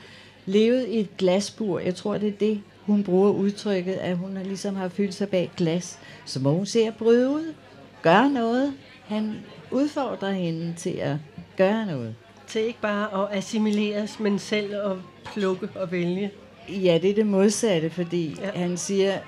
levet 0.46 0.88
i 0.88 1.00
et 1.00 1.16
glasbur, 1.16 1.78
jeg 1.78 1.94
tror, 1.94 2.18
det 2.18 2.28
er 2.28 2.32
det, 2.32 2.62
hun 2.86 3.04
bruger 3.04 3.30
udtrykket, 3.30 3.92
at 3.92 4.16
hun 4.16 4.38
ligesom 4.44 4.76
har 4.76 4.88
fyldt 4.88 5.14
sig 5.14 5.28
bag 5.28 5.50
glas, 5.56 5.98
så 6.24 6.40
må 6.40 6.52
hun 6.52 6.66
se 6.66 6.80
at 6.80 6.96
bryde 6.96 7.28
ud, 7.28 7.54
gøre 8.02 8.30
noget. 8.30 8.74
Han 9.06 9.36
udfordrer 9.70 10.32
hende 10.32 10.74
til 10.76 10.90
at 10.90 11.16
gøre 11.56 11.86
noget. 11.86 12.14
Til 12.46 12.60
ikke 12.60 12.80
bare 12.80 13.22
at 13.22 13.38
assimileres, 13.38 14.20
men 14.20 14.38
selv 14.38 14.74
at 14.74 14.96
plukke 15.24 15.68
og 15.74 15.92
vælge. 15.92 16.30
Ja, 16.68 16.98
det 17.02 17.10
er 17.10 17.14
det 17.14 17.26
modsatte, 17.26 17.90
fordi 17.90 18.36
ja. 18.40 18.50
han 18.50 18.76
siger, 18.76 19.18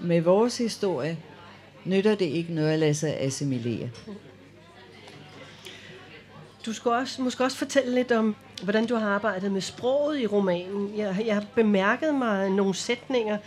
med 0.00 0.20
vores 0.20 0.58
historie 0.58 1.18
nytter 1.84 2.14
det 2.14 2.24
ikke 2.24 2.54
noget 2.54 2.72
at 2.72 2.78
lade 2.78 2.94
sig 2.94 3.20
assimilere. 3.20 3.90
Du 6.66 6.72
skal 6.72 6.90
også, 6.90 7.22
måske 7.22 7.44
også 7.44 7.56
fortælle 7.56 7.94
lidt 7.94 8.12
om, 8.12 8.36
hvordan 8.62 8.86
du 8.86 8.94
har 8.94 9.08
arbejdet 9.08 9.52
med 9.52 9.60
sproget 9.60 10.20
i 10.20 10.26
romanen. 10.26 10.92
Jeg, 10.96 11.22
jeg 11.26 11.34
har 11.34 11.44
bemærket 11.54 12.14
mig 12.14 12.50
nogle 12.50 12.74
sætninger, 12.74 13.38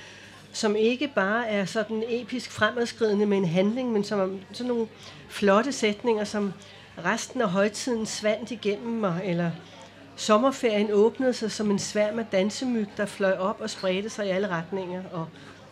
som 0.52 0.76
ikke 0.76 1.12
bare 1.16 1.48
er 1.48 1.66
sådan 1.66 2.04
episk 2.08 2.52
fremadskridende 2.52 3.26
med 3.26 3.38
en 3.38 3.46
handling, 3.46 3.92
men 3.92 4.04
som 4.04 4.20
er 4.20 4.38
sådan 4.54 4.68
nogle 4.68 4.88
flotte 5.30 5.72
sætninger, 5.72 6.24
som 6.24 6.54
resten 7.06 7.42
af 7.42 7.50
højtiden 7.50 8.06
svandt 8.06 8.52
igennem 8.52 9.00
mig, 9.00 9.22
eller 9.24 9.52
sommerferien 10.16 10.92
åbnede 10.92 11.34
sig 11.34 11.52
som 11.52 11.72
en 11.72 11.80
sværm 11.80 12.20
af 12.20 12.26
dansemyg, 12.26 12.88
der 12.98 13.06
fløj 13.06 13.38
op 13.38 13.62
og 13.62 13.70
spredte 13.70 14.10
sig 14.10 14.28
i 14.28 14.30
alle 14.30 14.48
retninger. 14.48 15.04
Og, 15.12 15.28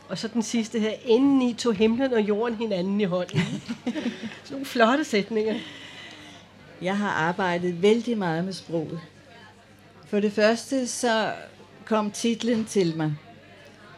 og 0.10 0.18
så 0.18 0.28
den 0.28 0.44
sidste 0.44 0.80
her, 0.80 0.92
inden 1.06 1.42
i 1.42 1.54
tog 1.54 1.74
himlen 1.74 2.14
og 2.14 2.22
jorden 2.22 2.58
hinanden 2.58 3.02
i 3.02 3.04
hånden. 3.04 3.40
sådan 4.44 4.52
nogle 4.52 4.66
flotte 4.66 5.04
sætninger. 5.04 5.56
Jeg 6.82 6.98
har 6.98 7.10
arbejdet 7.10 7.82
vældig 7.82 8.18
meget 8.18 8.46
med 8.46 8.54
sproget. 8.54 9.00
For 10.08 10.20
det 10.20 10.34
første 10.34 10.88
så 10.88 11.32
kom 11.86 12.12
titlen 12.12 12.66
til 12.66 12.98
mig. 12.98 13.14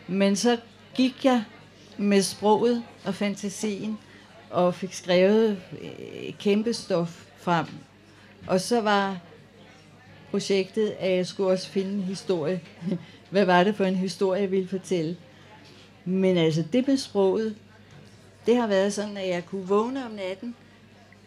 Men 0.08 0.36
så 0.36 0.58
gik 0.96 1.26
jeg 1.26 1.44
med 1.98 2.22
sproget 2.22 2.84
og 3.06 3.16
fantasien 3.16 3.98
og 4.50 4.76
fik 4.76 4.94
skrevet 4.94 5.62
øh, 5.82 6.34
kæmpe 6.40 6.74
stof 6.74 7.24
frem. 7.38 7.66
Og 8.48 8.62
så 8.62 8.82
var 8.82 9.18
projektet, 10.34 10.96
at 11.00 11.12
jeg 11.12 11.28
skulle 11.28 11.50
også 11.50 11.70
finde 11.70 11.92
en 11.92 12.02
historie. 12.02 12.62
Hvad 13.30 13.46
var 13.46 13.64
det 13.64 13.76
for 13.76 13.86
en 13.86 13.96
historie, 13.96 14.42
jeg 14.42 14.52
ville 14.52 14.68
fortælle? 14.68 15.18
Men 16.06 16.38
altså, 16.38 16.64
det 16.74 16.88
med 16.88 16.98
sproget, 16.98 17.56
det 18.46 18.56
har 18.56 18.68
været 18.68 18.94
sådan, 18.94 19.18
at 19.18 19.28
jeg 19.28 19.46
kunne 19.46 19.68
vågne 19.68 20.06
om 20.06 20.12
natten 20.12 20.56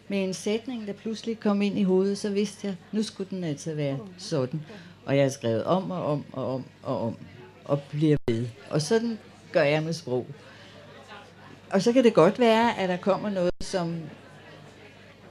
med 0.07 0.23
en 0.23 0.33
sætning, 0.33 0.87
der 0.87 0.93
pludselig 0.93 1.39
kom 1.39 1.61
ind 1.61 1.79
i 1.79 1.83
hovedet, 1.83 2.17
så 2.17 2.29
vidste 2.29 2.67
jeg, 2.67 2.75
nu 2.91 3.03
skulle 3.03 3.29
den 3.29 3.43
altså 3.43 3.73
være 3.73 3.99
sådan. 4.17 4.61
Og 5.05 5.15
jeg 5.15 5.23
har 5.23 5.29
skrevet 5.29 5.63
om 5.63 5.91
og 5.91 6.05
om 6.05 6.25
og 6.31 6.53
om 6.53 6.63
og 6.83 7.01
om, 7.01 7.17
og 7.65 7.81
bliver 7.81 8.17
ved. 8.27 8.47
Og 8.69 8.81
sådan 8.81 9.17
gør 9.51 9.63
jeg 9.63 9.83
med 9.83 9.93
sprog. 9.93 10.27
Og 11.69 11.81
så 11.81 11.93
kan 11.93 12.03
det 12.03 12.13
godt 12.13 12.39
være, 12.39 12.77
at 12.77 12.89
der 12.89 12.97
kommer 12.97 13.29
noget, 13.29 13.51
som 13.61 13.95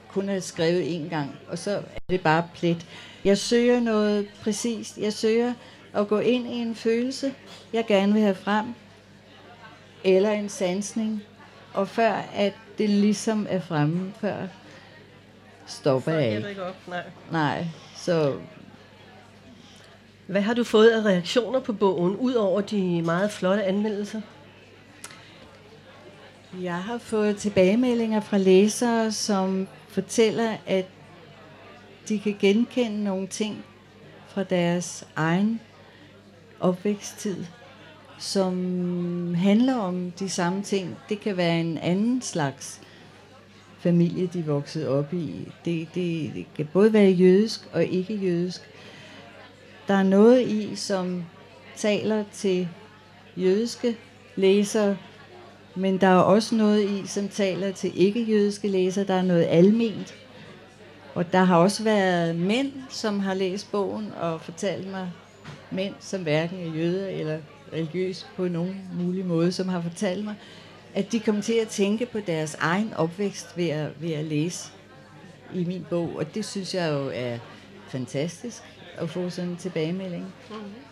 kun 0.07 0.29
er 0.29 0.39
skrevet 0.39 0.83
én 0.83 1.09
gang, 1.09 1.35
og 1.47 1.57
så 1.57 1.71
er 1.71 1.99
det 2.09 2.21
bare 2.21 2.47
plet. 2.53 2.85
Jeg 3.25 3.37
søger 3.37 3.79
noget 3.79 4.27
præcist. 4.41 4.97
Jeg 4.97 5.13
søger 5.13 5.53
at 5.93 6.07
gå 6.07 6.19
ind 6.19 6.47
i 6.47 6.55
en 6.55 6.75
følelse, 6.75 7.33
jeg 7.73 7.85
gerne 7.87 8.13
vil 8.13 8.21
have 8.21 8.35
frem, 8.35 8.65
eller 10.03 10.31
en 10.31 10.49
sansning, 10.49 11.23
og 11.73 11.87
før 11.87 12.11
at 12.35 12.53
det 12.77 12.89
ligesom 12.89 13.47
er 13.49 13.59
fremme, 13.59 14.13
før 14.21 14.35
stopper 15.67 16.11
jeg 16.11 16.35
ikke. 16.35 16.49
ikke 16.49 16.63
op, 16.63 16.75
nej. 16.87 17.03
Nej, 17.31 17.67
så... 17.95 18.35
Hvad 20.27 20.41
har 20.41 20.53
du 20.53 20.63
fået 20.63 20.89
af 20.89 21.01
reaktioner 21.05 21.59
på 21.59 21.73
bogen, 21.73 22.15
ud 22.15 22.33
over 22.33 22.61
de 22.61 23.01
meget 23.01 23.31
flotte 23.31 23.63
anmeldelser? 23.63 24.21
Jeg 26.61 26.75
har 26.75 26.97
fået 26.97 27.37
tilbagemeldinger 27.37 28.19
fra 28.19 28.37
læsere, 28.37 29.11
som 29.11 29.67
fortæller, 29.87 30.57
at 30.67 30.85
de 32.09 32.19
kan 32.19 32.35
genkende 32.39 33.03
nogle 33.03 33.27
ting 33.27 33.65
fra 34.27 34.43
deres 34.43 35.07
egen 35.15 35.59
opvæksttid, 36.59 37.45
som 38.19 39.33
handler 39.33 39.75
om 39.75 40.11
de 40.11 40.29
samme 40.29 40.63
ting. 40.63 40.97
Det 41.09 41.19
kan 41.19 41.37
være 41.37 41.59
en 41.59 41.77
anden 41.77 42.21
slags 42.21 42.81
familie, 43.79 44.27
de 44.27 44.45
voksede 44.45 44.89
op 44.89 45.13
i. 45.13 45.47
Det, 45.65 45.87
det, 45.95 46.31
det 46.35 46.45
kan 46.55 46.67
både 46.73 46.93
være 46.93 47.11
jødisk 47.11 47.69
og 47.73 47.85
ikke 47.85 48.15
jødisk. 48.15 48.61
Der 49.87 49.93
er 49.93 50.03
noget 50.03 50.47
i, 50.47 50.75
som 50.75 51.23
taler 51.75 52.23
til 52.33 52.67
jødiske 53.37 53.97
læsere, 54.35 54.97
men 55.75 55.97
der 55.97 56.07
er 56.07 56.19
også 56.19 56.55
noget 56.55 56.89
i, 56.89 57.07
som 57.07 57.29
taler 57.29 57.71
til 57.71 57.91
ikke-jødiske 57.95 58.67
læsere. 58.67 59.05
Der 59.05 59.13
er 59.13 59.21
noget 59.21 59.45
alment. 59.49 60.15
Og 61.17 61.31
der 61.31 61.43
har 61.43 61.57
også 61.57 61.83
været 61.83 62.35
mænd, 62.35 62.71
som 62.89 63.19
har 63.19 63.33
læst 63.33 63.71
bogen 63.71 64.13
og 64.21 64.41
fortalt 64.41 64.91
mig, 64.91 65.11
mænd, 65.71 65.93
som 65.99 66.21
hverken 66.21 66.59
er 66.59 66.75
jøder 66.75 67.07
eller 67.07 67.39
religiøs 67.73 68.27
på 68.35 68.47
nogen 68.47 68.89
mulig 68.93 69.25
måde, 69.25 69.51
som 69.51 69.67
har 69.67 69.81
fortalt 69.81 70.25
mig, 70.25 70.35
at 70.93 71.11
de 71.11 71.19
kommer 71.19 71.41
til 71.41 71.53
at 71.53 71.67
tænke 71.67 72.05
på 72.05 72.19
deres 72.19 72.55
egen 72.55 72.93
opvækst 72.93 73.57
ved 73.57 73.69
at, 73.69 74.01
ved 74.01 74.11
at 74.11 74.25
læse 74.25 74.69
i 75.53 75.65
min 75.65 75.85
bog. 75.89 76.15
Og 76.15 76.35
det 76.35 76.45
synes 76.45 76.73
jeg 76.73 76.91
jo 76.91 77.11
er 77.13 77.37
fantastisk 77.87 78.63
at 78.97 79.09
få 79.09 79.29
sådan 79.29 79.49
en 79.49 79.57
tilbagemelding. 79.57 80.25
Mm-hmm. 80.49 80.86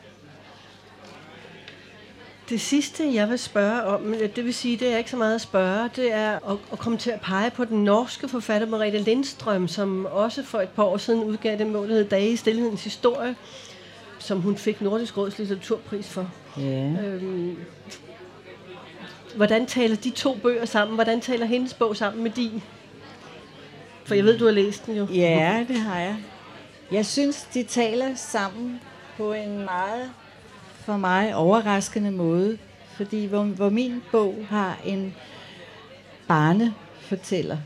Det 2.49 2.61
sidste, 2.61 3.13
jeg 3.13 3.29
vil 3.29 3.39
spørge 3.39 3.83
om, 3.83 4.15
det 4.35 4.45
vil 4.45 4.53
sige, 4.53 4.77
det 4.77 4.93
er 4.93 4.97
ikke 4.97 5.09
så 5.09 5.17
meget 5.17 5.35
at 5.35 5.41
spørge, 5.41 5.89
det 5.95 6.13
er 6.13 6.51
at, 6.51 6.57
at 6.71 6.79
komme 6.79 6.97
til 6.97 7.11
at 7.11 7.21
pege 7.21 7.51
på 7.51 7.65
den 7.65 7.83
norske 7.83 8.27
forfatter 8.27 8.67
Merete 8.67 8.97
Lindstrøm, 8.97 9.67
som 9.67 10.05
også 10.05 10.43
for 10.43 10.61
et 10.61 10.69
par 10.69 10.83
år 10.83 10.97
siden 10.97 11.23
udgav 11.23 11.57
det 11.57 11.67
mål, 11.67 11.87
der 11.87 11.93
hedder 11.93 12.09
Dage 12.09 12.29
i 12.31 12.35
Stilhedens 12.35 12.83
Historie, 12.83 13.35
som 14.19 14.41
hun 14.41 14.57
fik 14.57 14.81
Nordisk 14.81 15.17
Råds 15.17 15.37
litteraturpris 15.37 16.09
for. 16.09 16.31
Ja. 16.57 16.87
Øhm, 17.05 17.57
hvordan 19.35 19.65
taler 19.65 19.95
de 19.95 20.09
to 20.09 20.35
bøger 20.35 20.65
sammen? 20.65 20.95
Hvordan 20.95 21.21
taler 21.21 21.45
hendes 21.45 21.73
bog 21.73 21.97
sammen 21.97 22.23
med 22.23 22.31
din? 22.31 22.63
For 24.05 24.15
jeg 24.15 24.23
ved, 24.23 24.37
du 24.37 24.45
har 24.45 24.51
læst 24.51 24.85
den 24.85 24.95
jo. 24.95 25.07
Ja, 25.13 25.65
det 25.67 25.77
har 25.77 25.99
jeg. 25.99 26.15
Jeg 26.91 27.05
synes, 27.05 27.47
de 27.53 27.63
taler 27.63 28.15
sammen 28.15 28.81
på 29.17 29.33
en 29.33 29.57
meget 29.57 30.11
for 30.85 30.97
mig 30.97 31.35
overraskende 31.35 32.11
måde, 32.11 32.57
fordi 32.95 33.25
hvor, 33.25 33.43
hvor 33.43 33.69
min 33.69 34.01
bog 34.11 34.35
har 34.49 34.79
en 34.85 35.15
barnefortæller, 36.27 37.57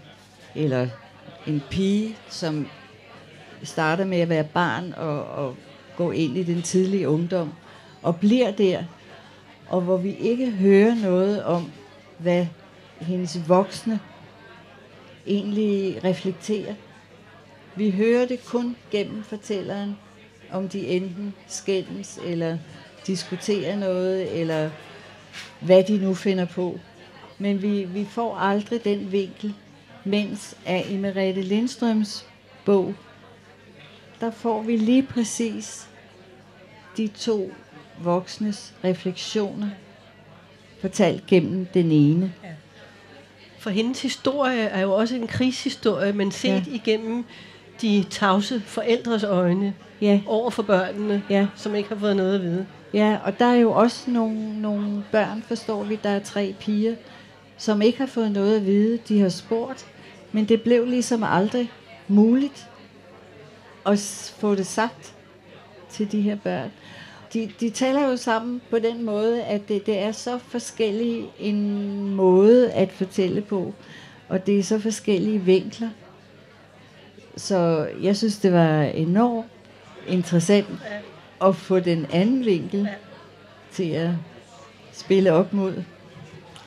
eller 0.56 0.88
en 1.48 1.64
pige, 1.70 2.16
som 2.30 2.68
starter 3.64 4.06
med 4.06 4.20
at 4.20 4.30
være 4.30 4.44
barn 4.44 4.94
og, 4.98 5.24
og 5.24 5.56
gå 5.98 6.12
ind 6.12 6.38
i 6.38 6.44
den 6.44 6.62
tidlige 6.62 7.10
ungdom, 7.10 7.54
og 8.02 8.16
bliver 8.16 8.52
der, 8.52 8.84
og 9.70 9.82
hvor 9.82 9.98
vi 9.98 10.16
ikke 10.16 10.52
hører 10.52 10.96
noget 10.96 11.44
om, 11.44 11.72
hvad 12.18 12.46
hendes 13.00 13.50
voksne 13.50 14.00
egentlig 15.28 16.04
reflekterer. 16.04 16.74
Vi 17.76 17.92
hører 17.92 18.26
det 18.28 18.46
kun 18.46 18.76
gennem 18.92 19.24
fortælleren, 19.24 19.98
om 20.52 20.70
de 20.70 20.88
enten 20.88 21.34
skændes 21.48 22.20
eller 22.26 22.58
diskutere 23.10 23.78
noget, 23.78 24.39
eller 24.41 24.70
hvad 25.60 25.84
de 25.84 25.97
nu 25.97 26.14
finder 26.14 26.45
på. 26.45 26.80
Men 27.38 27.62
vi, 27.62 27.84
vi 27.84 28.05
får 28.05 28.36
aldrig 28.36 28.84
den 28.84 29.12
vinkel, 29.12 29.53
mens 30.03 30.57
af 30.66 30.86
i 30.89 30.97
Merete 30.97 31.41
Lindstrøms 31.41 32.26
bog, 32.66 32.93
der 34.20 34.32
får 34.32 34.62
vi 34.62 34.78
lige 34.78 35.03
præcis 35.03 35.88
de 36.97 37.07
to 37.07 37.51
voksnes 38.01 38.74
refleksioner 38.84 39.70
fortalt 40.82 41.28
gennem 41.28 41.66
den 41.66 41.91
ene. 41.91 42.34
Ja. 42.43 42.49
For 43.60 43.70
hendes 43.70 44.01
historie 44.01 44.64
er 44.64 44.82
jo 44.82 44.93
også 44.93 45.16
en 45.16 45.28
krigshistorie, 45.28 46.14
men 46.14 46.32
set 46.32 46.68
ja. 46.68 46.74
igennem 46.74 47.26
de 47.82 48.05
tavse 48.10 48.62
forældres 48.62 49.24
øjne 49.24 49.74
ja. 50.02 50.22
over 50.28 50.50
for 50.50 50.64
børnene, 50.64 51.24
ja. 51.30 51.47
som 51.56 51.76
ikke 51.76 51.89
har 51.89 51.95
fået 51.95 52.16
noget 52.16 52.36
at 52.36 52.41
vide. 52.41 52.66
Ja, 52.93 53.18
og 53.24 53.39
der 53.39 53.45
er 53.45 53.56
jo 53.56 53.72
også 53.72 54.12
nogle, 54.12 54.62
nogle 54.62 55.04
børn, 55.12 55.43
forstår 55.47 55.84
vi, 55.84 56.00
der 56.04 56.10
er 56.10 56.20
tre 56.20 56.56
piger, 56.60 56.95
som 57.58 57.82
ikke 57.82 57.97
har 57.97 58.06
fået 58.06 58.32
noget 58.32 58.56
at 58.56 58.66
vide. 58.66 59.00
De 59.08 59.22
har 59.22 59.30
spurgt, 59.30 59.86
men 60.32 60.45
det 60.45 60.62
blev 60.62 60.86
ligesom 60.86 61.24
aldrig 61.24 61.72
muligt 62.08 62.70
at 63.86 64.34
få 64.38 64.56
det 64.56 64.68
sagt 64.68 65.16
til 65.89 66.12
de 66.12 66.22
her 66.22 66.36
børn. 66.36 66.72
de, 67.34 67.52
de 67.60 67.70
taler 67.70 68.10
jo 68.10 68.18
sammen 68.18 68.62
på 68.70 68.80
den 68.80 69.06
måde, 69.06 69.43
at 69.43 69.68
det, 69.68 69.86
det 69.86 70.00
er 70.00 70.12
så 70.12 70.38
forskellig 70.38 71.30
en 71.39 72.16
måde 72.16 72.72
at 72.72 72.91
fortælle 72.91 73.41
på, 73.41 73.74
og 74.30 74.45
det 74.45 74.60
er 74.60 74.64
så 74.64 74.80
forskellige 74.80 75.39
vinkler. 75.39 75.89
Så 77.38 77.88
jeg 78.02 78.18
synes, 78.18 78.38
det 78.38 78.54
var 78.54 78.82
enormt 78.82 79.47
interessant 80.08 80.68
at 81.41 81.56
få 81.56 81.80
den 81.80 82.06
anden 82.12 82.45
vinkel 82.45 82.89
til 83.72 83.89
at 83.89 84.12
spille 84.91 85.34
op 85.34 85.54
mod 85.54 85.84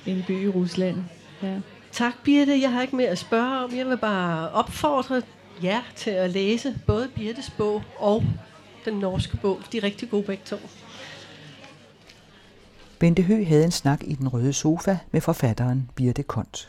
en 0.06 0.24
by 0.26 0.44
i 0.44 0.48
Rusland. 0.48 0.96
Ja. 1.42 1.58
Tak, 1.92 2.14
Birte. 2.24 2.60
Jeg 2.60 2.72
har 2.72 2.82
ikke 2.82 2.96
mere 2.96 3.08
at 3.08 3.18
spørge 3.18 3.64
om. 3.64 3.76
Jeg 3.76 3.86
vil 3.86 3.98
bare 3.98 4.50
opfordre 4.50 5.22
jer 5.62 5.82
til 5.96 6.10
at 6.10 6.30
læse 6.30 6.78
både 6.86 7.08
Birtes 7.14 7.50
bog 7.50 7.82
og 7.98 8.24
den 8.84 8.94
norske 8.94 9.36
bog. 9.36 9.60
De 9.72 9.78
er 9.78 9.82
rigtig 9.82 10.10
gode 10.10 10.22
begge 10.22 10.42
to. 10.46 10.56
Bente 12.98 13.22
Hø 13.22 13.44
havde 13.44 13.64
en 13.64 13.70
snak 13.70 14.00
i 14.04 14.14
den 14.14 14.28
røde 14.28 14.52
sofa 14.52 14.98
med 15.10 15.20
forfatteren 15.20 15.90
Birte 15.94 16.22
Kont. 16.22 16.68